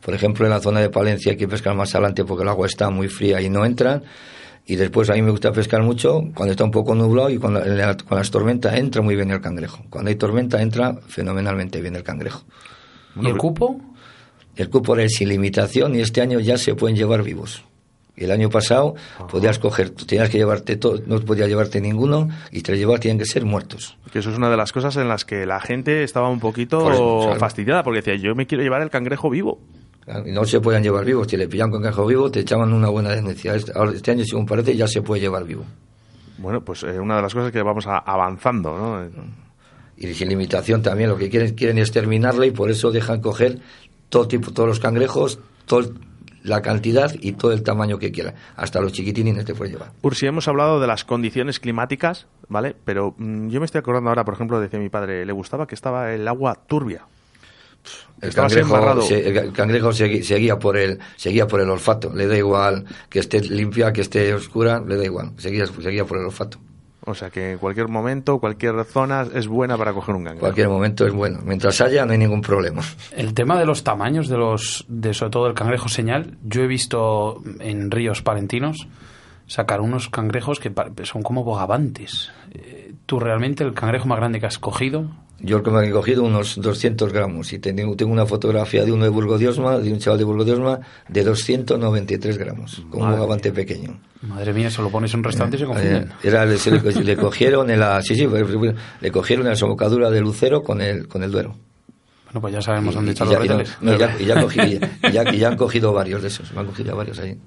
Por 0.04 0.14
ejemplo, 0.14 0.46
en 0.46 0.50
la 0.52 0.60
zona 0.60 0.80
de 0.80 0.88
Palencia 0.88 1.32
hay 1.32 1.38
que 1.38 1.46
pescar 1.48 1.74
más 1.76 1.94
adelante 1.94 2.24
porque 2.24 2.42
el 2.44 2.48
agua 2.48 2.66
está 2.66 2.88
muy 2.90 3.08
fría 3.08 3.40
y 3.42 3.50
no 3.50 3.64
entran. 3.66 4.02
Y 4.68 4.74
después 4.76 5.08
a 5.10 5.14
mí 5.14 5.22
me 5.22 5.30
gusta 5.30 5.52
pescar 5.52 5.82
mucho 5.82 6.24
cuando 6.34 6.50
está 6.50 6.64
un 6.64 6.72
poco 6.72 6.94
nublado 6.94 7.30
y 7.30 7.38
cuando 7.38 7.60
la- 7.64 7.96
con 7.96 8.18
las 8.18 8.30
tormentas 8.30 8.74
entra 8.74 9.00
muy 9.00 9.14
bien 9.14 9.30
el 9.30 9.40
cangrejo. 9.40 9.84
Cuando 9.90 10.08
hay 10.08 10.16
tormenta 10.16 10.60
entra 10.60 10.94
fenomenalmente 11.06 11.80
bien 11.80 11.94
el 11.94 12.02
cangrejo. 12.02 12.42
¿Y 13.20 13.26
el 13.28 13.36
cupo? 13.36 13.80
El 14.56 14.68
cupo 14.68 14.96
es 14.96 15.14
sin 15.14 15.28
limitación 15.28 15.94
y 15.94 16.00
este 16.00 16.20
año 16.20 16.40
ya 16.40 16.58
se 16.58 16.74
pueden 16.74 16.96
llevar 16.96 17.22
vivos. 17.22 17.62
Y 18.16 18.24
el 18.24 18.30
año 18.30 18.48
pasado 18.48 18.94
podías 19.30 19.58
coger, 19.58 19.90
tenías 19.90 20.30
que 20.30 20.38
llevarte 20.38 20.76
todo, 20.76 21.00
no 21.06 21.20
podías 21.20 21.48
llevarte 21.48 21.80
ninguno 21.82 22.30
y 22.50 22.62
te 22.62 22.74
llevabas, 22.76 23.00
tienen 23.02 23.18
que 23.18 23.26
ser 23.26 23.44
muertos. 23.44 23.98
Que 24.10 24.20
eso 24.20 24.30
es 24.30 24.36
una 24.38 24.48
de 24.50 24.56
las 24.56 24.72
cosas 24.72 24.96
en 24.96 25.06
las 25.06 25.26
que 25.26 25.44
la 25.44 25.60
gente 25.60 26.02
estaba 26.02 26.28
un 26.30 26.40
poquito 26.40 26.80
Por 26.80 26.94
eso, 26.94 27.34
fastidiada 27.38 27.82
porque 27.84 27.98
decía, 28.00 28.16
yo 28.16 28.34
me 28.34 28.46
quiero 28.46 28.64
llevar 28.64 28.80
el 28.80 28.88
cangrejo 28.90 29.28
vivo. 29.28 29.60
Y 30.24 30.30
no 30.30 30.44
se 30.44 30.60
podían 30.60 30.82
llevar 30.84 31.04
vivos, 31.04 31.26
si 31.28 31.36
le 31.36 31.48
pillaban 31.48 31.70
con 31.72 31.82
cangrejo 31.82 32.06
vivo 32.06 32.30
te 32.30 32.40
echaban 32.40 32.72
una 32.72 32.88
buena 32.88 33.10
denuncia. 33.10 33.54
Este, 33.54 33.72
ahora, 33.74 33.92
este 33.92 34.12
año, 34.12 34.24
según 34.24 34.46
parece, 34.46 34.76
ya 34.76 34.86
se 34.86 35.02
puede 35.02 35.20
llevar 35.20 35.44
vivo. 35.44 35.64
Bueno, 36.38 36.60
pues 36.60 36.82
eh, 36.84 37.00
una 37.00 37.16
de 37.16 37.22
las 37.22 37.34
cosas 37.34 37.50
que 37.50 37.62
vamos 37.62 37.86
a- 37.86 37.98
avanzando, 37.98 38.76
¿no? 38.76 39.08
Y 39.96 40.12
sin 40.14 40.28
limitación 40.28 40.82
también, 40.82 41.08
lo 41.10 41.16
que 41.16 41.28
quieren, 41.30 41.54
quieren 41.54 41.78
es 41.78 41.90
terminarla 41.90 42.46
y 42.46 42.50
por 42.50 42.70
eso 42.70 42.92
dejan 42.92 43.20
coger 43.20 43.58
todo 44.08 44.28
tipo, 44.28 44.52
todos 44.52 44.68
los 44.68 44.78
cangrejos, 44.78 45.40
todo, 45.64 45.90
la 46.44 46.60
cantidad 46.62 47.10
y 47.20 47.32
todo 47.32 47.52
el 47.52 47.62
tamaño 47.64 47.98
que 47.98 48.12
quieran. 48.12 48.34
Hasta 48.54 48.80
los 48.80 48.92
chiquitinines 48.92 49.44
te 49.44 49.54
puedes 49.54 49.72
llevar. 49.74 49.90
Ursi, 50.02 50.26
hemos 50.26 50.46
hablado 50.46 50.78
de 50.78 50.86
las 50.86 51.04
condiciones 51.04 51.58
climáticas, 51.58 52.26
¿vale? 52.48 52.76
Pero 52.84 53.14
mm, 53.18 53.48
yo 53.48 53.58
me 53.58 53.66
estoy 53.66 53.78
acordando 53.80 54.10
ahora, 54.10 54.24
por 54.24 54.34
ejemplo, 54.34 54.60
decía 54.60 54.78
mi 54.78 54.90
padre, 54.90 55.24
le 55.26 55.32
gustaba 55.32 55.66
que 55.66 55.74
estaba 55.74 56.12
el 56.12 56.28
agua 56.28 56.54
turbia. 56.68 57.06
El 58.20 58.32
cangrejo, 58.34 59.02
se- 59.02 59.28
el 59.28 59.52
cangrejo 59.52 59.90
por 60.58 60.76
el 60.76 60.98
seguía 61.16 61.46
por 61.46 61.60
el 61.60 61.68
olfato, 61.70 62.12
le 62.14 62.26
da 62.26 62.36
igual 62.36 62.84
que 63.10 63.18
esté 63.18 63.40
limpia, 63.42 63.92
que 63.92 64.00
esté 64.00 64.32
oscura, 64.34 64.80
le 64.80 64.96
da 64.96 65.04
igual, 65.04 65.32
seguía, 65.36 65.66
seguía 65.66 66.04
por 66.04 66.18
el 66.18 66.24
olfato. 66.26 66.58
O 67.08 67.14
sea 67.14 67.30
que 67.30 67.52
en 67.52 67.58
cualquier 67.58 67.86
momento, 67.88 68.38
cualquier 68.40 68.84
zona 68.84 69.24
es 69.32 69.46
buena 69.46 69.76
para 69.78 69.92
coger 69.92 70.14
un 70.16 70.24
cangrejo. 70.24 70.40
Cualquier 70.40 70.68
momento 70.68 71.06
es 71.06 71.12
bueno, 71.12 71.38
mientras 71.44 71.80
haya 71.80 72.04
no 72.04 72.10
hay 72.12 72.18
ningún 72.18 72.40
problema. 72.40 72.82
El 73.16 73.32
tema 73.32 73.58
de 73.60 73.64
los 73.66 73.84
tamaños 73.84 74.28
de 74.28 74.36
los, 74.38 74.84
de 74.88 75.14
sobre 75.14 75.30
todo 75.30 75.46
el 75.46 75.54
cangrejo 75.54 75.88
señal, 75.88 76.36
yo 76.42 76.62
he 76.62 76.66
visto 76.66 77.42
en 77.60 77.92
ríos 77.92 78.22
palentinos 78.22 78.88
sacar 79.46 79.80
unos 79.82 80.08
cangrejos 80.08 80.58
que 80.58 80.72
son 81.04 81.22
como 81.22 81.44
bogavantes. 81.44 82.32
Eh, 82.52 82.94
¿Tú 83.06 83.20
realmente 83.20 83.62
el 83.62 83.72
cangrejo 83.74 84.08
más 84.08 84.18
grande 84.18 84.40
que 84.40 84.46
has 84.46 84.58
cogido? 84.58 85.08
Yo 85.46 85.58
el 85.58 85.62
que 85.62 85.70
me 85.70 85.86
he 85.86 85.90
cogido 85.92 86.24
unos 86.24 86.60
200 86.60 87.12
gramos 87.12 87.52
y 87.52 87.60
tengo, 87.60 87.94
tengo 87.94 88.12
una 88.12 88.26
fotografía 88.26 88.84
de 88.84 88.90
uno 88.90 89.04
de 89.04 89.10
Burgodiosma, 89.10 89.78
de 89.78 89.92
un 89.92 90.00
chaval 90.00 90.18
de 90.18 90.24
Burgodiosma, 90.24 90.80
de 91.08 91.22
293 91.22 92.36
gramos, 92.36 92.82
con 92.90 93.02
un 93.02 93.12
bogavante 93.12 93.52
pequeño. 93.52 93.96
Madre 94.22 94.52
mía, 94.52 94.70
se 94.70 94.82
lo 94.82 94.90
pones 94.90 95.14
en 95.14 95.20
un 95.20 95.24
restaurante 95.24 95.56
y 95.56 95.60
se 95.60 95.64
eh, 95.64 95.68
confunden. 95.68 96.12
Era, 96.24 96.44
le, 96.44 97.16
cogieron 97.16 97.70
en 97.70 97.78
la, 97.78 98.02
sí, 98.02 98.16
sí, 98.16 98.26
le 99.00 99.10
cogieron 99.12 99.46
en 99.46 99.50
la 99.50 99.56
sobocadura 99.56 100.10
de 100.10 100.20
Lucero 100.20 100.64
con 100.64 100.80
el, 100.80 101.06
con 101.06 101.22
el 101.22 101.30
Duero. 101.30 101.54
Bueno, 102.24 102.40
pues 102.40 102.54
ya 102.54 102.60
sabemos 102.60 102.96
dónde 102.96 103.12
echar 103.12 103.28
los 103.28 104.56
y, 104.56 104.80
ya, 105.12 105.32
ya, 105.32 105.48
han 105.48 105.56
cogido 105.56 105.92
varios 105.92 106.22
de 106.22 106.28
esos, 106.28 106.52
me 106.52 106.60
han 106.60 106.66
cogido 106.66 106.96
varios 106.96 107.20
ahí. 107.20 107.38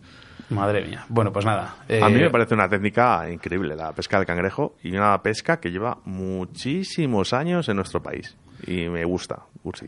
Madre 0.49 0.85
mía. 0.85 1.05
Bueno, 1.09 1.31
pues 1.31 1.45
nada. 1.45 1.75
A 2.01 2.09
mí 2.09 2.15
me 2.15 2.25
eh, 2.27 2.29
parece 2.29 2.53
una 2.53 2.67
técnica 2.67 3.29
increíble 3.29 3.75
la 3.75 3.93
pesca 3.93 4.17
del 4.17 4.25
cangrejo 4.25 4.75
y 4.83 4.95
una 4.95 5.21
pesca 5.21 5.59
que 5.59 5.69
lleva 5.69 5.99
muchísimos 6.05 7.33
años 7.33 7.69
en 7.69 7.75
nuestro 7.75 8.01
país. 8.01 8.35
Y 8.65 8.89
me 8.89 9.05
gusta, 9.05 9.43
Ursi. 9.63 9.85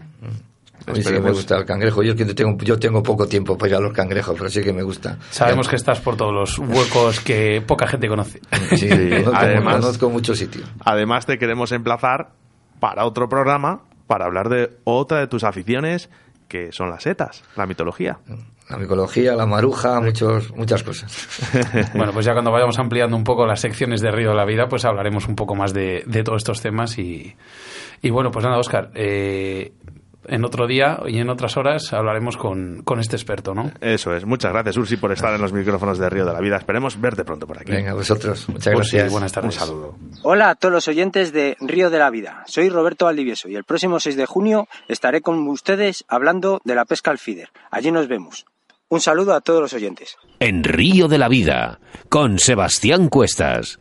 A 0.88 0.92
mí 0.92 1.04
sí 1.04 1.12
que 1.12 1.20
me 1.20 1.32
gusta 1.32 1.58
el 1.58 1.66
cangrejo. 1.66 2.02
Yo, 2.04 2.16
tengo, 2.16 2.58
yo 2.60 2.80
tengo 2.80 3.04
poco 3.04 3.28
tiempo 3.28 3.58
para 3.58 3.70
ir 3.70 3.76
a 3.76 3.80
los 3.80 3.94
cangrejos, 3.94 4.36
pero 4.38 4.50
sí 4.50 4.62
que 4.62 4.74
me 4.74 4.84
gusta. 4.84 5.18
Sabemos 5.30 5.68
que 5.68 5.76
estás 5.76 6.00
por 6.00 6.16
todos 6.16 6.34
los 6.34 6.58
huecos 6.60 7.20
que 7.20 7.62
poca 7.66 7.88
gente 7.88 8.08
conoce. 8.08 8.40
Sí, 8.76 8.90
además, 9.34 9.76
conozco 9.78 10.10
muchos 10.10 10.38
sitios. 10.38 10.66
Además, 10.84 11.26
te 11.26 11.38
queremos 11.38 11.72
emplazar 11.72 12.32
para 12.80 13.06
otro 13.06 13.30
programa 13.30 13.84
para 14.12 14.26
hablar 14.26 14.50
de 14.50 14.78
otra 14.84 15.20
de 15.20 15.28
tus 15.28 15.46
aficiones, 15.46 16.10
que 16.52 16.74
son 16.74 16.90
las 16.90 17.04
setas, 17.04 17.46
la 17.56 17.66
mitología. 17.66 18.20
La 18.70 18.78
micología, 18.78 19.38
la 19.38 19.46
maruja, 19.46 20.02
muchos, 20.02 20.54
muchas 20.54 20.84
cosas. 20.84 21.30
bueno, 21.96 22.12
pues 22.12 22.26
ya 22.26 22.34
cuando 22.34 22.52
vayamos 22.52 22.78
ampliando 22.78 23.16
un 23.16 23.24
poco 23.24 23.46
las 23.46 23.62
secciones 23.62 24.02
de 24.02 24.12
Río 24.12 24.32
de 24.32 24.36
la 24.36 24.44
Vida, 24.44 24.68
pues 24.68 24.84
hablaremos 24.84 25.30
un 25.30 25.36
poco 25.36 25.56
más 25.56 25.74
de, 25.74 26.04
de 26.06 26.24
todos 26.24 26.42
estos 26.42 26.62
temas. 26.62 26.98
Y, 26.98 27.34
y 28.02 28.10
bueno, 28.10 28.32
pues 28.32 28.44
nada, 28.44 28.58
Oscar, 28.58 28.92
eh, 28.96 29.72
en 30.26 30.46
otro 30.46 30.68
día 30.68 31.00
y 31.08 31.20
en 31.20 31.30
otras 31.30 31.58
horas 31.58 31.94
hablaremos 31.94 32.38
con, 32.38 32.84
con, 32.84 33.00
este 33.00 33.16
experto, 33.16 33.54
¿no? 33.54 33.72
Eso 33.82 34.16
es. 34.16 34.26
Muchas 34.26 34.52
gracias, 34.52 34.78
Ursi, 34.78 34.98
por 34.98 35.12
estar 35.12 35.34
en 35.34 35.42
los 35.42 35.54
micrófonos 35.54 35.98
de 35.98 36.10
Río 36.10 36.26
de 36.26 36.34
la 36.34 36.40
Vida. 36.40 36.58
Esperemos 36.58 37.00
verte 37.00 37.24
pronto 37.24 37.48
por 37.48 37.60
aquí. 37.60 37.72
Venga, 37.72 37.94
vosotros. 37.94 38.48
Muchas 38.50 38.74
gracias. 38.74 39.12
buenas 39.12 39.32
tardes. 39.32 39.56
Un 39.56 39.60
saludo. 39.60 39.96
Hola 40.24 40.50
a 40.52 40.56
todos 40.56 40.74
los 40.74 40.88
oyentes 40.88 41.34
de 41.34 41.58
Río 41.60 41.90
de 41.90 42.00
la 42.00 42.10
Vida. 42.10 42.44
Soy 42.46 42.70
Roberto 42.70 43.06
Valdivieso 43.06 43.50
y 43.50 43.56
el 43.56 43.64
próximo 43.64 44.00
6 44.00 44.16
de 44.16 44.26
junio 44.26 44.68
estaré 44.88 45.22
con 45.22 45.48
ustedes 45.48 46.06
hablando 46.08 46.62
de 46.64 46.76
la 46.76 46.86
pesca 46.86 47.12
al 47.12 47.18
feeder. 47.18 47.50
Allí 47.70 47.92
nos 47.92 48.08
vemos. 48.08 48.46
Un 48.90 49.00
saludo 49.00 49.34
a 49.34 49.42
todos 49.42 49.62
los 49.62 49.74
oyentes. 49.74 50.18
En 50.40 50.64
Río 50.64 51.08
de 51.08 51.18
la 51.18 51.30
Vida, 51.30 51.80
con 52.10 52.40
Sebastián 52.40 53.08
Cuestas. 53.08 53.81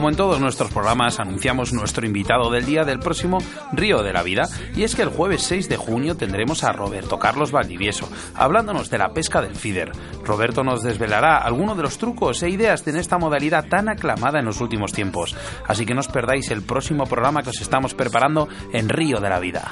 Como 0.00 0.08
en 0.08 0.16
todos 0.16 0.40
nuestros 0.40 0.72
programas, 0.72 1.20
anunciamos 1.20 1.74
nuestro 1.74 2.06
invitado 2.06 2.50
del 2.50 2.64
día 2.64 2.84
del 2.84 3.00
próximo 3.00 3.36
Río 3.70 4.02
de 4.02 4.14
la 4.14 4.22
Vida, 4.22 4.48
y 4.74 4.82
es 4.82 4.96
que 4.96 5.02
el 5.02 5.10
jueves 5.10 5.42
6 5.42 5.68
de 5.68 5.76
junio 5.76 6.16
tendremos 6.16 6.64
a 6.64 6.72
Roberto 6.72 7.18
Carlos 7.18 7.52
Valdivieso, 7.52 8.08
hablándonos 8.34 8.88
de 8.88 8.96
la 8.96 9.10
pesca 9.10 9.42
del 9.42 9.54
feeder. 9.54 9.92
Roberto 10.24 10.64
nos 10.64 10.82
desvelará 10.82 11.36
algunos 11.36 11.76
de 11.76 11.82
los 11.82 11.98
trucos 11.98 12.42
e 12.42 12.48
ideas 12.48 12.82
de 12.82 12.98
esta 12.98 13.18
modalidad 13.18 13.68
tan 13.68 13.90
aclamada 13.90 14.38
en 14.38 14.46
los 14.46 14.62
últimos 14.62 14.94
tiempos, 14.94 15.36
así 15.68 15.84
que 15.84 15.92
no 15.92 16.00
os 16.00 16.08
perdáis 16.08 16.50
el 16.50 16.62
próximo 16.62 17.04
programa 17.04 17.42
que 17.42 17.50
os 17.50 17.60
estamos 17.60 17.92
preparando 17.92 18.48
en 18.72 18.88
Río 18.88 19.20
de 19.20 19.28
la 19.28 19.38
Vida. 19.38 19.70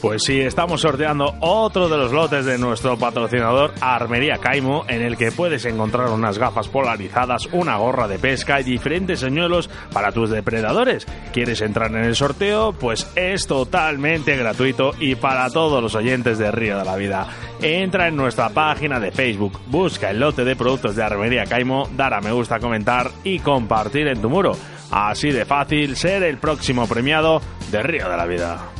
Pues 0.00 0.24
sí, 0.24 0.40
estamos 0.40 0.82
sorteando 0.82 1.34
otro 1.40 1.88
de 1.88 1.96
los 1.96 2.12
lotes 2.12 2.44
de 2.44 2.58
nuestro 2.58 2.98
patrocinador 2.98 3.72
Armería 3.80 4.38
Caimo, 4.38 4.84
en 4.88 5.00
el 5.00 5.16
que 5.16 5.32
puedes 5.32 5.64
encontrar 5.64 6.10
unas 6.10 6.38
gafas 6.38 6.68
polarizadas, 6.68 7.48
una 7.52 7.76
gorra 7.76 8.06
de 8.06 8.18
pesca 8.18 8.60
y 8.60 8.64
diferentes 8.64 9.20
señuelos 9.20 9.70
para 9.92 10.12
tus 10.12 10.30
depredadores. 10.30 11.06
¿Quieres 11.32 11.62
entrar 11.62 11.90
en 11.92 12.04
el 12.04 12.14
sorteo? 12.14 12.72
Pues 12.72 13.10
es 13.16 13.46
totalmente 13.46 14.36
gratuito 14.36 14.92
y 15.00 15.14
para 15.14 15.48
todos 15.50 15.82
los 15.82 15.94
oyentes 15.94 16.38
de 16.38 16.50
Río 16.50 16.78
de 16.78 16.84
la 16.84 16.96
Vida. 16.96 17.26
Entra 17.62 18.08
en 18.08 18.16
nuestra 18.16 18.50
página 18.50 19.00
de 19.00 19.12
Facebook, 19.12 19.58
busca 19.66 20.10
el 20.10 20.20
lote 20.20 20.44
de 20.44 20.56
productos 20.56 20.94
de 20.94 21.04
Armería 21.04 21.46
Caimo, 21.46 21.88
dar 21.96 22.12
a 22.12 22.20
me 22.20 22.32
gusta, 22.32 22.60
comentar 22.60 23.10
y 23.24 23.38
compartir 23.38 24.08
en 24.08 24.20
tu 24.20 24.28
muro. 24.28 24.52
Así 24.90 25.30
de 25.30 25.46
fácil 25.46 25.96
ser 25.96 26.22
el 26.22 26.38
próximo 26.38 26.86
premiado 26.86 27.40
de 27.70 27.82
Río 27.82 28.08
de 28.08 28.16
la 28.16 28.26
Vida. 28.26 28.75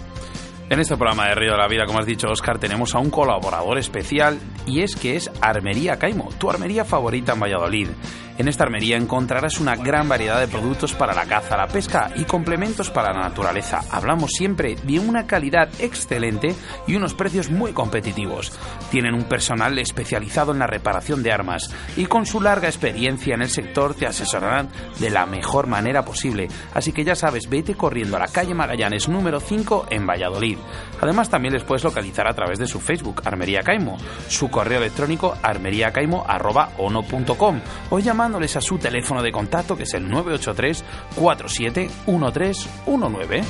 En 0.68 0.80
este 0.80 0.96
programa 0.96 1.28
de 1.28 1.36
Río 1.36 1.52
de 1.52 1.58
la 1.58 1.68
Vida, 1.68 1.86
como 1.86 2.00
has 2.00 2.06
dicho 2.06 2.26
Oscar, 2.28 2.58
tenemos 2.58 2.92
a 2.96 2.98
un 2.98 3.08
colaborador 3.08 3.78
especial 3.78 4.40
y 4.66 4.80
es 4.80 4.96
que 4.96 5.14
es 5.14 5.30
Armería 5.40 5.96
Caimo, 5.96 6.30
tu 6.38 6.50
armería 6.50 6.84
favorita 6.84 7.34
en 7.34 7.40
Valladolid. 7.40 7.88
En 8.38 8.48
esta 8.48 8.64
armería 8.64 8.98
encontrarás 8.98 9.60
una 9.60 9.76
gran 9.76 10.10
variedad 10.10 10.38
de 10.38 10.46
productos 10.46 10.92
para 10.92 11.14
la 11.14 11.24
caza, 11.24 11.56
la 11.56 11.68
pesca 11.68 12.10
y 12.16 12.24
complementos 12.24 12.90
para 12.90 13.14
la 13.14 13.22
naturaleza. 13.22 13.80
Hablamos 13.90 14.32
siempre 14.32 14.74
de 14.74 14.98
una 14.98 15.26
calidad 15.26 15.70
excelente 15.78 16.54
y 16.86 16.96
unos 16.96 17.14
precios 17.14 17.50
muy 17.50 17.72
competitivos. 17.72 18.52
Tienen 18.90 19.14
un 19.14 19.24
personal 19.24 19.78
especializado 19.78 20.52
en 20.52 20.58
la 20.58 20.66
reparación 20.66 21.22
de 21.22 21.32
armas 21.32 21.70
y 21.96 22.04
con 22.04 22.26
su 22.26 22.42
larga 22.42 22.68
experiencia 22.68 23.34
en 23.34 23.40
el 23.40 23.48
sector 23.48 23.94
te 23.94 24.06
asesorarán 24.06 24.68
de 24.98 25.08
la 25.08 25.24
mejor 25.24 25.66
manera 25.66 26.04
posible. 26.04 26.48
Así 26.74 26.92
que 26.92 27.04
ya 27.04 27.14
sabes, 27.14 27.48
vete 27.48 27.74
corriendo 27.74 28.18
a 28.18 28.20
la 28.20 28.28
calle 28.28 28.52
Magallanes 28.52 29.08
número 29.08 29.40
5 29.40 29.86
en 29.88 30.06
Valladolid. 30.06 30.58
Además 31.00 31.30
también 31.30 31.54
les 31.54 31.64
puedes 31.64 31.84
localizar 31.84 32.28
a 32.28 32.34
través 32.34 32.58
de 32.58 32.66
su 32.66 32.80
Facebook, 32.80 33.22
Armería 33.24 33.62
Caimo, 33.62 33.96
su 34.28 34.50
correo 34.50 34.76
electrónico 34.78 35.38
armeriacaimo.ono.com 35.42 37.60
o 37.88 37.98
llamar 37.98 38.25
a 38.34 38.60
su 38.60 38.76
teléfono 38.76 39.22
de 39.22 39.30
contacto 39.30 39.76
que 39.76 39.84
es 39.84 39.94
el 39.94 40.10
983 40.10 40.82
471319. 41.14 43.44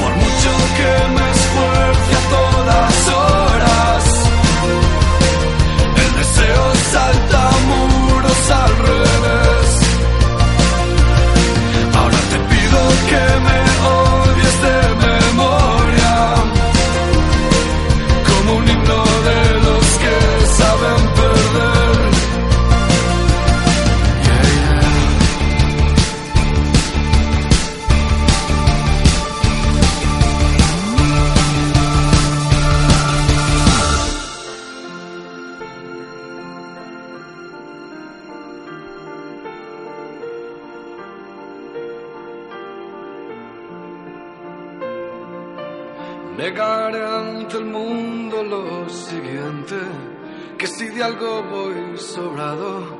Por 0.00 0.12
mucho 0.14 0.50
que 0.76 1.08
me 1.14 1.30
esfuerce 1.32 2.14
a 2.14 2.20
todas 2.30 3.08
horas, 3.08 4.04
el 5.96 6.14
deseo 6.14 6.74
salta 6.92 7.50
muros 7.66 8.50
al 8.50 8.76
revés. 8.78 9.80
Ahora 11.96 12.18
te 12.30 12.38
pido 12.38 12.78
que 13.08 13.40
me 13.40 13.58
Negaré 46.38 47.04
ante 47.04 47.56
el 47.56 47.64
mundo 47.64 48.44
lo 48.44 48.88
siguiente, 48.88 49.74
que 50.56 50.68
si 50.68 50.86
de 50.86 51.02
algo 51.02 51.42
voy 51.42 51.98
sobrado, 51.98 52.96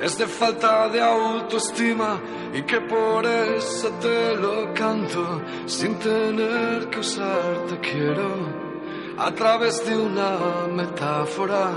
es 0.00 0.16
de 0.16 0.26
falta 0.26 0.88
de 0.88 1.02
autoestima 1.02 2.18
y 2.54 2.62
que 2.62 2.80
por 2.80 3.26
eso 3.26 3.90
te 4.00 4.36
lo 4.36 4.72
canto, 4.72 5.42
sin 5.66 5.96
tener 5.96 6.88
que 6.88 7.00
usarte 7.00 7.78
quiero, 7.80 8.48
a 9.18 9.30
través 9.32 9.86
de 9.86 9.94
una 9.94 10.66
metáfora, 10.74 11.72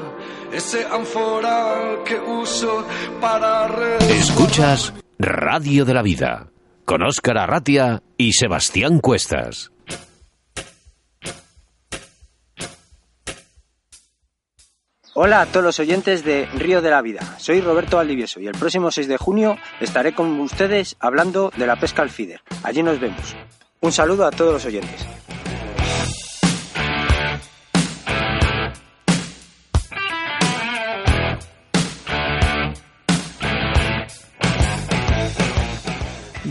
ese 0.54 0.86
ánfora 0.86 2.04
que 2.06 2.18
uso 2.18 2.86
para... 3.20 3.98
Escuchas 3.98 4.94
Radio 5.20 5.84
de 5.84 5.94
la 5.94 6.02
Vida, 6.02 6.48
con 6.86 7.04
Óscar 7.04 7.38
Arratia 7.38 8.02
y 8.16 8.32
Sebastián 8.32 9.02
Cuestas. 9.02 9.75
Hola 15.18 15.40
a 15.40 15.46
todos 15.46 15.64
los 15.64 15.80
oyentes 15.80 16.26
de 16.26 16.46
Río 16.58 16.82
de 16.82 16.90
la 16.90 17.02
Vida. 17.02 17.22
Soy 17.38 17.62
Roberto 17.62 17.96
Valdivieso 17.96 18.42
y 18.42 18.48
el 18.48 18.52
próximo 18.52 18.92
6 18.92 19.08
de 19.08 19.16
junio 19.16 19.58
estaré 19.80 20.14
con 20.14 20.38
ustedes 20.42 20.98
hablando 21.00 21.54
de 21.56 21.66
la 21.66 21.78
pesca 21.78 22.02
al 22.02 22.10
feeder. 22.10 22.42
Allí 22.64 22.84
nos 22.84 23.00
vemos. 23.00 23.34
Un 23.80 23.94
saludo 23.94 24.26
a 24.26 24.32
todos 24.32 24.52
los 24.52 24.66
oyentes. 24.66 25.08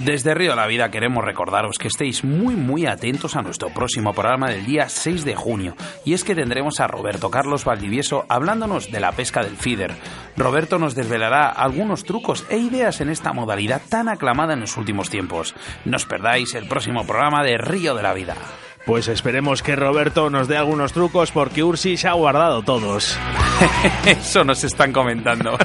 Desde 0.04 0.34
Río 0.34 0.50
de 0.50 0.56
la 0.56 0.66
Vida 0.66 0.90
queremos 0.90 1.24
recordaros 1.24 1.78
que 1.78 1.88
estéis 1.88 2.24
muy 2.24 2.56
muy 2.56 2.84
atentos 2.84 3.36
a 3.36 3.42
nuestro 3.42 3.70
próximo 3.70 4.12
programa 4.12 4.50
del 4.50 4.66
día 4.66 4.90
6 4.90 5.24
de 5.24 5.34
junio. 5.34 5.76
Y 6.04 6.12
es 6.12 6.24
que 6.24 6.34
tendremos 6.34 6.78
a 6.80 6.86
Roberto 6.86 7.30
Carlos 7.30 7.64
Valdivieso 7.64 8.26
hablándonos 8.28 8.92
de 8.92 9.00
la 9.00 9.12
pesca 9.12 9.42
del 9.42 9.56
feeder. 9.56 9.94
Roberto 10.36 10.78
nos 10.78 10.94
desvelará 10.94 11.48
algunos 11.48 12.04
trucos 12.04 12.44
e 12.50 12.58
ideas 12.58 13.00
en 13.00 13.08
esta 13.08 13.32
modalidad 13.32 13.80
tan 13.88 14.10
aclamada 14.10 14.52
en 14.52 14.60
los 14.60 14.76
últimos 14.76 15.08
tiempos. 15.08 15.54
No 15.86 15.96
os 15.96 16.04
perdáis 16.04 16.54
el 16.54 16.68
próximo 16.68 17.06
programa 17.06 17.42
de 17.42 17.56
Río 17.56 17.94
de 17.94 18.02
la 18.02 18.12
Vida. 18.12 18.36
Pues 18.84 19.08
esperemos 19.08 19.62
que 19.62 19.74
Roberto 19.76 20.28
nos 20.28 20.46
dé 20.46 20.58
algunos 20.58 20.92
trucos 20.92 21.30
porque 21.30 21.62
Ursi 21.62 21.96
se 21.96 22.06
ha 22.06 22.12
guardado 22.12 22.62
todos. 22.62 23.18
Eso 24.04 24.44
nos 24.44 24.62
están 24.62 24.92
comentando. 24.92 25.56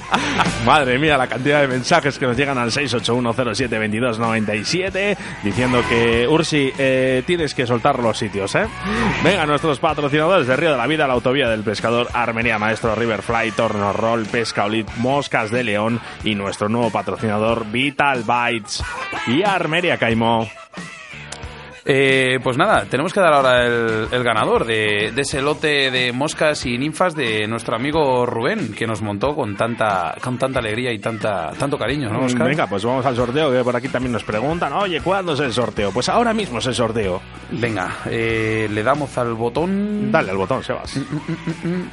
Madre 0.64 0.98
mía, 0.98 1.18
la 1.18 1.26
cantidad 1.26 1.60
de 1.60 1.68
mensajes 1.68 2.18
que 2.18 2.24
nos 2.26 2.34
llegan 2.36 2.56
al 2.56 2.70
681072297 2.70 5.18
diciendo 5.42 5.82
que 5.88 6.26
Ursi, 6.26 6.72
eh, 6.78 7.22
tienes 7.26 7.54
que 7.54 7.66
soltar 7.66 7.98
los 7.98 8.16
sitios, 8.16 8.54
¿eh? 8.54 8.66
Venga, 9.22 9.44
nuestros 9.44 9.78
patrocinadores 9.78 10.46
de 10.46 10.56
Río 10.56 10.70
de 10.70 10.78
la 10.78 10.86
Vida, 10.86 11.06
la 11.06 11.12
autovía 11.12 11.50
del 11.50 11.64
pescador, 11.64 12.08
Armenia 12.14 12.58
Maestro, 12.58 12.94
Riverfly, 12.94 13.50
Torno 13.52 13.92
Roll, 13.92 14.24
Pesca 14.26 14.64
Olit, 14.64 14.88
Moscas 14.96 15.50
de 15.50 15.62
León 15.62 16.00
y 16.24 16.34
nuestro 16.34 16.70
nuevo 16.70 16.90
patrocinador 16.90 17.70
Vital 17.70 18.24
Bites 18.24 18.82
y 19.26 19.42
Armeria 19.42 19.98
Caimó. 19.98 20.48
Eh, 21.84 22.38
pues 22.42 22.56
nada, 22.56 22.84
tenemos 22.88 23.12
que 23.12 23.20
dar 23.20 23.32
ahora 23.32 23.66
el, 23.66 24.06
el 24.10 24.22
ganador 24.22 24.64
de, 24.64 25.10
de, 25.12 25.22
ese 25.22 25.42
lote 25.42 25.90
de 25.90 26.12
moscas 26.12 26.64
y 26.64 26.78
ninfas 26.78 27.14
de 27.14 27.46
nuestro 27.48 27.74
amigo 27.74 28.24
Rubén, 28.24 28.72
que 28.72 28.86
nos 28.86 29.02
montó 29.02 29.34
con 29.34 29.56
tanta, 29.56 30.14
con 30.22 30.38
tanta 30.38 30.60
alegría 30.60 30.92
y 30.92 30.98
tanta, 31.00 31.50
tanto 31.58 31.76
cariño, 31.76 32.08
¿no, 32.08 32.26
Oscar? 32.26 32.46
Venga, 32.46 32.66
pues 32.68 32.84
vamos 32.84 33.04
al 33.04 33.16
sorteo, 33.16 33.50
que 33.50 33.64
por 33.64 33.74
aquí 33.74 33.88
también 33.88 34.12
nos 34.12 34.22
preguntan, 34.22 34.72
oye, 34.74 35.00
¿cuándo 35.00 35.32
es 35.32 35.40
el 35.40 35.52
sorteo? 35.52 35.90
Pues 35.92 36.08
ahora 36.08 36.32
mismo 36.32 36.58
es 36.58 36.66
el 36.66 36.74
sorteo. 36.74 37.20
Venga, 37.50 37.96
eh, 38.06 38.68
le 38.70 38.82
damos 38.82 39.18
al 39.18 39.34
botón... 39.34 40.12
Dale 40.12 40.30
al 40.30 40.36
botón, 40.36 40.62
Sebas. 40.62 41.00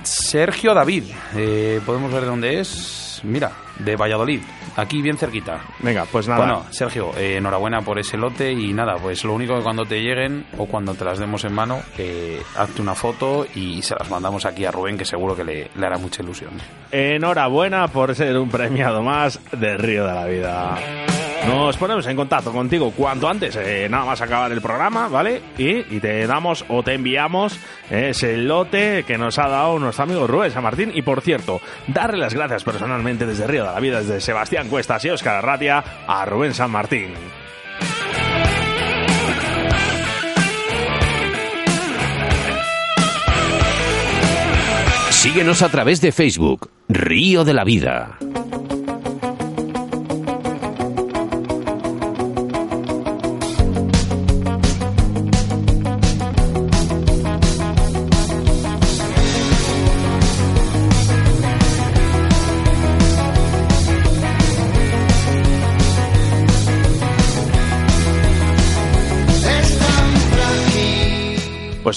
Sergio 0.04 0.74
David, 0.74 1.06
eh, 1.36 1.82
podemos 1.86 2.14
ver 2.14 2.26
dónde 2.26 2.60
es. 2.60 3.22
Mira, 3.24 3.52
de 3.80 3.96
Valladolid, 3.96 4.42
aquí 4.80 5.02
bien 5.02 5.18
cerquita. 5.18 5.62
Venga, 5.80 6.06
pues 6.12 6.28
nada. 6.28 6.40
Bueno, 6.40 6.66
Sergio, 6.72 7.12
eh, 7.18 7.38
enhorabuena 7.38 7.82
por 7.82 8.00
ese 8.00 8.18
lote 8.18 8.52
y 8.52 8.74
nada, 8.74 8.96
pues 8.98 9.24
lo 9.24 9.34
único 9.34 9.56
que 9.56 9.64
cuando 9.64 9.86
te 9.86 10.02
lleguen 10.02 10.46
o 10.58 10.66
cuando 10.66 10.94
te 10.94 11.06
las 11.06 11.20
demos 11.20 11.44
en 11.44 11.54
mano, 11.54 11.82
eh, 11.98 12.42
hazte 12.58 12.82
una 12.82 12.96
foto 12.96 13.46
y 13.56 13.82
se 13.82 13.96
las 13.96 14.10
mandamos 14.10 14.46
aquí 14.46 14.66
a 14.66 14.72
Rubén, 14.72 14.98
que 14.98 15.06
seguro 15.06 15.36
que 15.36 15.44
le, 15.44 15.72
le 15.76 15.86
hará 15.86 15.98
mucha 15.98 16.24
ilusión. 16.24 16.52
Enhorabuena 16.92 17.88
por 17.88 18.16
ser 18.16 18.38
un 18.38 18.50
premiado 18.50 19.02
más 19.02 19.40
de 19.52 19.78
Río 19.78 20.06
de 20.06 20.14
la 20.14 20.26
Vida. 20.26 20.78
Nos 21.50 21.78
ponemos 21.78 22.06
en 22.06 22.16
contacto 22.16 22.52
contigo 22.52 22.92
cuanto 22.92 23.28
antes, 23.28 23.56
eh, 23.56 23.88
nada 23.90 24.06
más 24.06 24.22
acabar 24.22 24.52
el 24.52 24.62
programa, 24.62 25.08
¿vale? 25.08 25.42
Y, 25.58 25.82
te 26.00 26.28
damos 26.28 26.64
o 26.70 26.84
te 26.84 26.94
enviamos 26.94 27.60
ese 27.90 28.38
lote 28.38 29.04
que 29.04 29.18
nos 29.18 29.40
ha 29.40 29.48
dado 29.48 29.80
nuestro 29.80 30.04
amigo 30.04 30.28
Rubén 30.28 30.52
San 30.52 30.62
Martín. 30.62 30.92
Y 30.94 31.02
por 31.02 31.22
cierto, 31.22 31.60
darle 31.88 32.20
las 32.20 32.36
gracias 32.36 32.64
personalmente 32.64 33.26
desde 33.26 33.48
Río 33.48 33.66
de 33.66 33.72
la 33.72 33.80
Vida, 33.80 34.00
desde 34.02 34.22
Sebastián 34.22 34.70
Cuestas 34.70 35.04
y 35.06 35.10
Óscar 35.10 35.38
Arratia, 35.38 35.84
a 36.06 36.24
Rubén 36.24 36.54
San 36.54 36.70
Martín. 36.70 37.14
Síguenos 45.10 45.64
a 45.64 45.70
través 45.70 46.00
de 46.00 46.12
Facebook, 46.12 46.70
Río 46.88 47.44
de 47.44 47.54
la 47.56 47.64
Vida. 47.64 48.20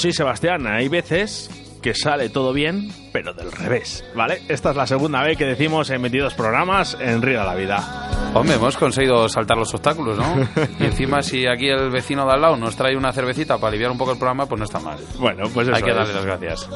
Sí, 0.03 0.13
Sebastián, 0.13 0.67
hay 0.67 0.89
veces 0.89 1.49
que 1.83 1.95
sale 1.95 2.28
todo 2.28 2.53
bien, 2.53 2.91
pero 3.12 3.35
del 3.35 3.51
revés, 3.53 4.05
¿vale? 4.14 4.43
Esta 4.49 4.70
es 4.70 4.76
la 4.76 4.87
segunda 4.87 5.22
vez 5.22 5.37
que 5.37 5.45
decimos 5.45 5.91
en 5.91 6.01
22 6.01 6.35
programas 6.35 6.97
en 7.01 7.20
Río 7.20 7.41
de 7.41 7.47
la 7.47 7.55
Vida. 7.55 8.09
Hombre, 8.35 8.55
hemos 8.55 8.78
conseguido 8.78 9.28
saltar 9.28 9.59
los 9.59 9.74
obstáculos, 9.74 10.16
¿no? 10.16 10.49
y 10.80 10.85
encima 10.85 11.22
si 11.22 11.47
aquí 11.47 11.68
el 11.68 11.91
vecino 11.91 12.24
de 12.24 12.33
al 12.33 12.41
lado 12.41 12.57
nos 12.57 12.76
trae 12.76 12.97
una 12.97 13.12
cervecita 13.12 13.57
para 13.59 13.68
aliviar 13.68 13.91
un 13.91 13.99
poco 13.99 14.12
el 14.12 14.16
programa, 14.18 14.47
pues 14.47 14.59
no 14.59 14.64
está 14.64 14.78
mal. 14.78 14.97
Bueno, 15.18 15.45
pues 15.53 15.68
eso 15.68 15.76
Hay 15.76 15.83
que 15.83 15.91
es. 15.91 15.97
darle 15.97 16.14
las 16.14 16.24
gracias. 16.24 16.68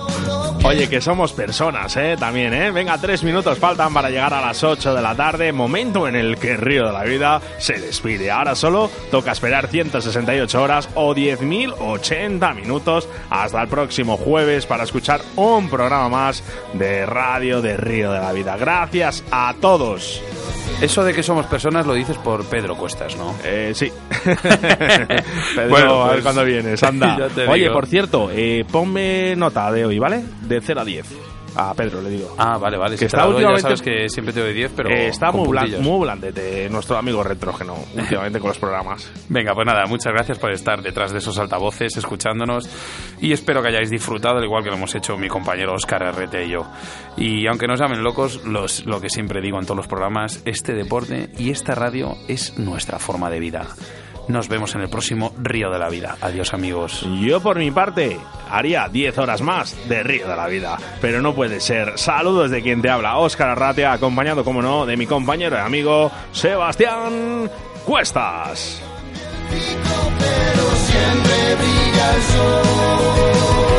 Oye, 0.65 0.89
que 0.89 1.01
somos 1.01 1.33
personas, 1.33 1.97
¿eh? 1.97 2.17
También, 2.19 2.53
¿eh? 2.53 2.71
Venga, 2.73 2.99
tres 2.99 3.23
minutos 3.23 3.59
faltan 3.59 3.95
para 3.95 4.11
llegar 4.11 4.35
a 4.35 4.41
las 4.43 4.63
8 4.63 4.95
de 4.95 5.01
la 5.01 5.15
tarde, 5.15 5.53
momento 5.53 6.07
en 6.09 6.17
el 6.17 6.37
que 6.37 6.57
Río 6.59 6.87
de 6.87 6.93
la 6.93 7.05
Vida 7.05 7.41
se 7.59 7.79
despide. 7.79 8.31
Ahora 8.31 8.55
solo 8.55 8.91
toca 9.11 9.33
esperar 9.33 9.69
168 9.69 10.63
horas 10.63 10.89
o 10.95 11.15
10.080 11.15 12.55
minutos 12.55 13.09
hasta 13.31 13.63
el 13.63 13.69
próximo 13.69 14.17
jueves 14.17 14.67
para 14.67 14.83
escuchar 14.85 14.96
un 15.37 15.69
programa 15.69 16.09
más 16.09 16.43
de 16.73 17.07
Radio 17.07 17.61
de 17.61 17.77
Río 17.77 18.13
de 18.13 18.21
la 18.21 18.33
Vida. 18.33 18.57
Gracias 18.57 19.23
a 19.31 19.55
todos. 19.61 20.23
Eso 20.81 21.05
de 21.05 21.15
que 21.15 21.23
somos 21.23 21.47
personas 21.47 21.87
lo 21.87 21.95
dices 21.95 22.19
por 22.19 22.45
Pedro 22.45 22.77
Cuestas, 22.77 23.17
¿no? 23.17 23.35
Eh, 23.45 23.73
sí. 23.75 23.91
Pedro, 24.25 25.69
Bueno, 25.71 26.03
a 26.03 26.07
ver 26.07 26.13
pues, 26.15 26.23
cuándo 26.23 26.45
vienes, 26.45 26.83
anda. 26.83 27.17
Oye, 27.49 27.63
digo. 27.63 27.73
por 27.73 27.87
cierto, 27.87 28.31
eh, 28.31 28.65
ponme 28.71 29.35
nota 29.37 29.71
de 29.73 29.87
hoy, 29.87 29.99
¿vale? 29.99 30.23
De 30.43 30.61
0 30.61 30.81
a 30.81 30.85
10. 30.85 31.07
A 31.57 31.73
Pedro 31.75 32.03
le 32.03 32.11
digo. 32.11 32.35
Ah, 32.39 32.59
vale, 32.59 32.77
vale. 32.77 32.95
Que 32.95 32.99
Si 32.99 33.05
está 33.07 33.19
te 33.19 33.21
la 33.23 33.25
doy, 33.27 33.35
últimamente- 33.37 33.63
ya 33.63 33.77
sabes 33.77 33.83
que 33.83 34.09
siempre 34.09 34.33
te 34.35 34.41
doy 34.41 34.53
10, 34.53 34.73
pero 34.77 34.91
Eh, 34.91 35.09
está 35.09 35.33
muy, 35.33 35.49
blan- 35.49 35.79
muy 35.81 36.01
blandete 36.05 36.69
nuestro 36.71 36.97
amigo 36.99 37.23
retrógeno 37.23 37.75
últimamente 37.97 38.39
con 38.41 38.49
los 38.49 38.59
programas. 38.59 39.11
Venga, 39.29 39.55
pues 39.55 39.67
nada, 39.67 39.87
muchas 39.87 40.13
gracias 40.13 40.39
por 40.39 40.53
estar 40.53 40.83
detrás 40.83 41.13
de 41.13 41.19
esos 41.19 41.39
altavoces, 41.39 41.97
escuchándonos. 41.97 42.69
Y 43.21 43.33
espero 43.33 43.63
que 43.63 43.69
hayáis 43.69 43.91
disfrutado, 43.91 44.39
al 44.39 44.45
igual 44.45 44.63
que 44.63 44.71
lo 44.71 44.77
hemos 44.77 44.95
hecho 44.95 45.17
mi 45.17 45.29
compañero 45.29 45.73
Oscar 45.75 46.03
RT 46.15 46.45
y 46.47 46.51
yo. 46.51 46.67
Y 47.17 47.47
aunque 47.47 47.67
nos 47.67 47.81
llamen 47.81 48.03
locos, 48.03 48.45
los, 48.45 48.85
lo 48.85 49.01
que 49.01 49.09
siempre 49.09 49.41
digo 49.41 49.59
en 49.59 49.65
todos 49.65 49.77
los 49.79 49.87
programas, 49.89 50.43
este 50.45 50.75
deporte 50.75 51.31
y 51.39 51.51
esta 51.51 51.75
radio 51.75 52.17
es 52.29 52.59
nuestra 52.59 52.99
forma 52.99 53.31
de 53.31 53.41
vida. 53.41 53.67
Nos 54.29 54.49
vemos 54.49 54.75
en 54.75 54.81
el 54.83 54.89
próximo 54.89 55.33
Río 55.39 55.71
de 55.71 55.79
la 55.79 55.89
Vida. 55.89 56.17
Adiós, 56.21 56.53
amigos. 56.53 57.07
Yo 57.21 57.41
por 57.41 57.59
mi 57.59 57.71
parte 57.71 58.19
haría 58.51 58.89
10 58.89 59.19
horas 59.19 59.41
más 59.41 59.77
de 59.89 60.03
Río 60.03 60.29
de 60.29 60.37
la 60.37 60.47
Vida, 60.49 60.79
pero 61.01 61.23
no 61.23 61.35
puede 61.35 61.61
ser. 61.61 61.93
Saludos 61.97 62.51
de 62.51 62.63
quien 62.63 62.83
te 62.83 62.91
habla, 62.91 63.19
Óscar 63.19 63.51
Arratia, 63.51 63.93
acompañado 63.93 64.45
como 64.45 64.63
no 64.63 64.87
de 64.87 64.97
mi 64.97 65.07
compañero 65.07 65.57
y 65.57 65.61
amigo 65.61 66.11
Sebastián 66.33 67.51
Cuestas. 67.85 68.83
siempre 70.87 71.55
brilla 71.57 72.15
el 72.15 72.23
sol. 72.23 73.76